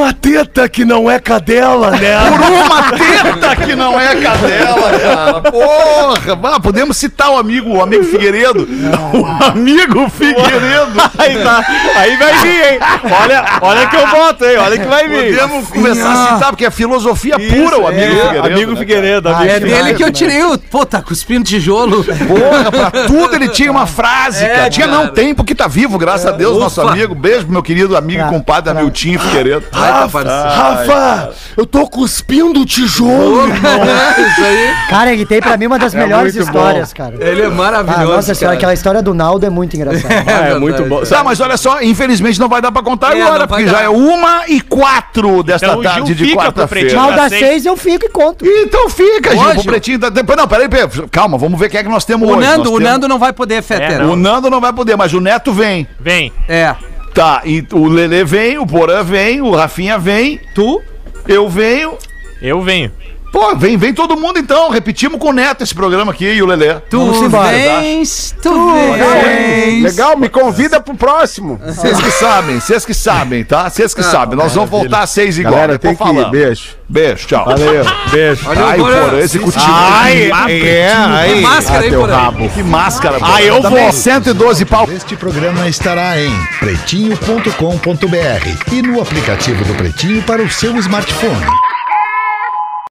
uma 0.00 0.12
teta 0.12 0.68
que 0.68 0.84
não 0.84 1.10
é 1.10 1.18
cadela, 1.18 1.90
né? 1.92 2.16
Por 2.30 2.40
uma 2.50 2.82
teta 2.92 3.56
que 3.56 3.74
não 3.74 3.98
é 3.98 4.16
cadela, 4.16 4.98
cara. 4.98 5.40
Porra, 5.52 6.54
ah, 6.56 6.60
podemos 6.60 6.96
citar 6.96 7.30
o 7.30 7.36
amigo, 7.38 7.70
o 7.76 7.82
amigo 7.82 8.04
Figueiredo. 8.04 8.66
O 9.12 9.44
amigo 9.44 10.08
Figueiredo. 10.10 10.92
aí, 11.18 11.38
tá, 11.42 11.64
aí 11.96 12.16
vai 12.16 12.34
vir, 12.40 12.72
hein? 12.72 12.78
Olha, 13.22 13.44
olha 13.62 13.86
que 13.86 13.96
eu 13.96 14.06
boto, 14.08 14.44
hein? 14.44 14.56
Olha 14.58 14.78
que 14.78 14.86
vai 14.86 15.08
vir. 15.08 15.36
Podemos 15.36 15.68
começar 15.68 16.12
a 16.12 16.34
citar, 16.34 16.50
porque 16.50 16.64
é 16.66 16.70
filosofia 16.70 17.36
pura 17.38 17.78
o 17.78 17.86
amigo 17.86 18.02
É, 18.12 18.16
Figueiredo. 18.16 18.46
Amigo 18.46 18.70
né, 18.72 18.78
Figueiredo, 18.78 19.28
Ah, 19.28 19.36
amigo 19.36 19.50
É 19.50 19.54
Figueiredo. 19.54 19.84
dele 19.84 19.96
que 19.96 20.04
eu 20.04 20.12
tirei 20.12 20.42
o. 20.44 20.58
Pô, 20.58 20.84
tá 20.86 21.00
cuspindo 21.02 21.44
tijolo. 21.44 22.04
Porra, 22.04 22.70
pra 22.70 22.90
tudo 23.06 23.34
ele 23.34 23.48
tinha 23.48 23.70
uma 23.70 23.86
frase, 23.86 24.44
É, 24.44 24.48
cara. 24.48 24.70
Tinha 24.70 24.86
não, 24.86 25.08
tem 25.08 25.34
porque 25.34 25.54
tá 25.54 25.66
vivo, 25.68 25.98
graças 25.98 26.26
a 26.26 26.30
Deus, 26.32 26.58
nosso 26.58 26.80
Ufa. 26.80 26.90
amigo. 26.92 27.14
Beijo 27.14 27.44
pro 27.44 27.52
meu 27.52 27.62
querido 27.62 27.96
amigo 27.96 28.20
e 28.20 28.24
Pra- 28.24 28.32
compadre 28.32 28.70
Amiltinho 28.70 29.18
Figueiredo. 29.18 29.64
Parceiro. 30.08 30.28
Rafa, 30.28 31.30
eu 31.56 31.66
tô 31.66 31.86
cuspindo 31.88 32.64
tijolo. 32.66 33.48
Isso 33.48 34.44
aí. 34.44 34.74
Cara, 34.88 35.12
ele 35.12 35.26
tem 35.26 35.40
pra 35.40 35.56
mim 35.56 35.66
uma 35.66 35.78
das 35.78 35.94
melhores 35.94 36.34
muito 36.34 36.46
histórias, 36.46 36.92
cara. 36.92 37.14
Ele 37.20 37.42
é 37.42 37.46
Ah, 37.46 37.50
maravilhoso. 37.50 38.12
nossa 38.16 38.34
senhora, 38.34 38.54
cara. 38.56 38.58
aquela 38.58 38.74
história 38.74 39.02
do 39.02 39.12
Naldo 39.14 39.44
é 39.46 39.50
muito 39.50 39.76
engraçada. 39.76 40.10
É, 40.30 40.58
muito 40.58 40.84
bom. 40.84 41.02
Tá, 41.02 41.22
mas 41.24 41.40
olha 41.40 41.56
só, 41.56 41.82
infelizmente 41.82 42.38
não 42.38 42.48
vai 42.48 42.60
dar 42.62 42.70
pra 42.72 42.82
contar 42.82 43.16
É, 43.16 43.22
agora, 43.22 43.46
porque 43.46 43.66
já 43.66 43.72
dar. 43.78 43.84
é 43.84 43.88
uma 43.88 44.44
e 44.48 44.60
quatro 44.60 45.42
desta 45.42 45.66
Então 45.66 45.78
o 45.78 45.82
Gil 45.82 45.90
tarde 45.92 46.14
de 46.14 46.34
quarta-feira. 46.36 46.94
Mal 46.94 47.12
das 47.12 47.28
seis. 47.32 47.66
eu 47.66 47.76
fico 47.76 48.06
e 48.06 48.08
conto. 48.08 48.44
Então 48.46 48.88
fica, 48.88 49.30
Gil, 49.36 49.54
pro 49.54 49.64
pretinho. 49.64 49.98
da- 49.98 50.08
Depois, 50.08 50.36
não, 50.38 50.46
peraí, 50.48 50.68
peraí, 50.68 50.88
calma, 51.10 51.36
vamos 51.36 51.58
ver 51.58 51.68
quem 51.68 51.80
é 51.80 51.82
que 51.82 51.88
nós 51.88 52.04
temos 52.04 52.28
O 52.28 52.32
hoje. 52.32 52.46
Nando, 52.46 52.64
Nós 52.64 52.68
o 52.72 52.76
temos- 52.76 52.82
Nando 52.92 53.08
não 53.08 53.18
vai 53.18 53.32
poder, 53.32 53.62
Fetter. 53.62 54.00
É, 54.00 54.04
O 54.04 54.16
Nando 54.16 54.48
não 54.50 54.60
vai 54.60 54.72
poder, 54.72 54.96
mas 54.96 55.12
o 55.12 55.20
Neto 55.20 55.52
vem. 55.52 55.86
Vem. 55.98 56.32
É. 56.48 56.74
Tá, 57.14 57.42
e 57.44 57.66
o 57.72 57.88
Lelê 57.88 58.24
vem, 58.24 58.58
o 58.58 58.66
Porã 58.66 59.02
vem, 59.02 59.40
o 59.40 59.50
Rafinha 59.50 59.98
vem, 59.98 60.40
Tu? 60.54 60.82
eu 61.28 61.48
venho. 61.48 61.96
Eu 62.40 62.62
venho. 62.62 62.90
Pô, 63.32 63.54
vem, 63.54 63.76
vem 63.76 63.94
todo 63.94 64.16
mundo 64.16 64.38
então. 64.38 64.70
Repetimos 64.70 65.18
com 65.20 65.28
o 65.28 65.32
Neto 65.32 65.62
esse 65.62 65.74
programa 65.74 66.10
aqui 66.12 66.24
e 66.26 66.42
o 66.42 66.46
Lelê. 66.46 66.74
Tu 66.90 67.28
vens, 67.28 68.34
tu 68.42 68.72
vens. 68.72 69.82
Legal, 69.84 70.16
me 70.16 70.28
convida 70.28 70.80
pro 70.80 70.94
próximo. 70.96 71.60
Vocês 71.64 72.00
que 72.00 72.10
sabem, 72.10 72.58
vocês 72.60 72.84
que 72.84 72.94
sabem, 72.94 73.44
tá? 73.44 73.70
Vocês 73.70 73.94
que 73.94 74.02
sabem. 74.02 74.36
Nós 74.36 74.52
vamos 74.54 74.68
voltar 74.70 75.02
às 75.02 75.10
seis 75.10 75.38
igual. 75.38 75.54
Galera, 75.54 75.78
tem 75.78 75.94
que 75.94 76.02
ir. 76.02 76.06
falamos. 76.06 76.30
Beijo. 76.30 76.80
Beijo, 76.88 77.26
tchau. 77.28 77.44
Valeu. 77.44 77.84
Beijo. 78.10 78.48
Ai, 78.50 78.78
porra, 78.78 79.18
executivo. 79.20 79.64
Ai, 79.68 80.30
é, 80.50 80.92
aí. 80.92 81.40
Máscara 81.40 81.84
aí, 81.84 81.90
teu 81.90 82.00
por 82.00 82.10
aí. 82.10 82.16
rabo. 82.16 82.48
Que 82.48 82.62
máscara, 82.64 83.16
Ah, 83.16 83.20
porra. 83.26 83.42
eu 83.42 83.60
Também 83.62 83.84
vou. 83.84 83.92
112 83.92 84.64
pau. 84.64 84.88
Este 84.90 85.14
programa 85.14 85.68
estará 85.68 86.20
em 86.20 86.32
pretinho.com.br 86.58 88.72
e 88.72 88.82
no 88.82 89.00
aplicativo 89.00 89.64
do 89.64 89.74
Pretinho 89.74 90.20
para 90.24 90.42
o 90.42 90.50
seu 90.50 90.76
smartphone. 90.78 91.46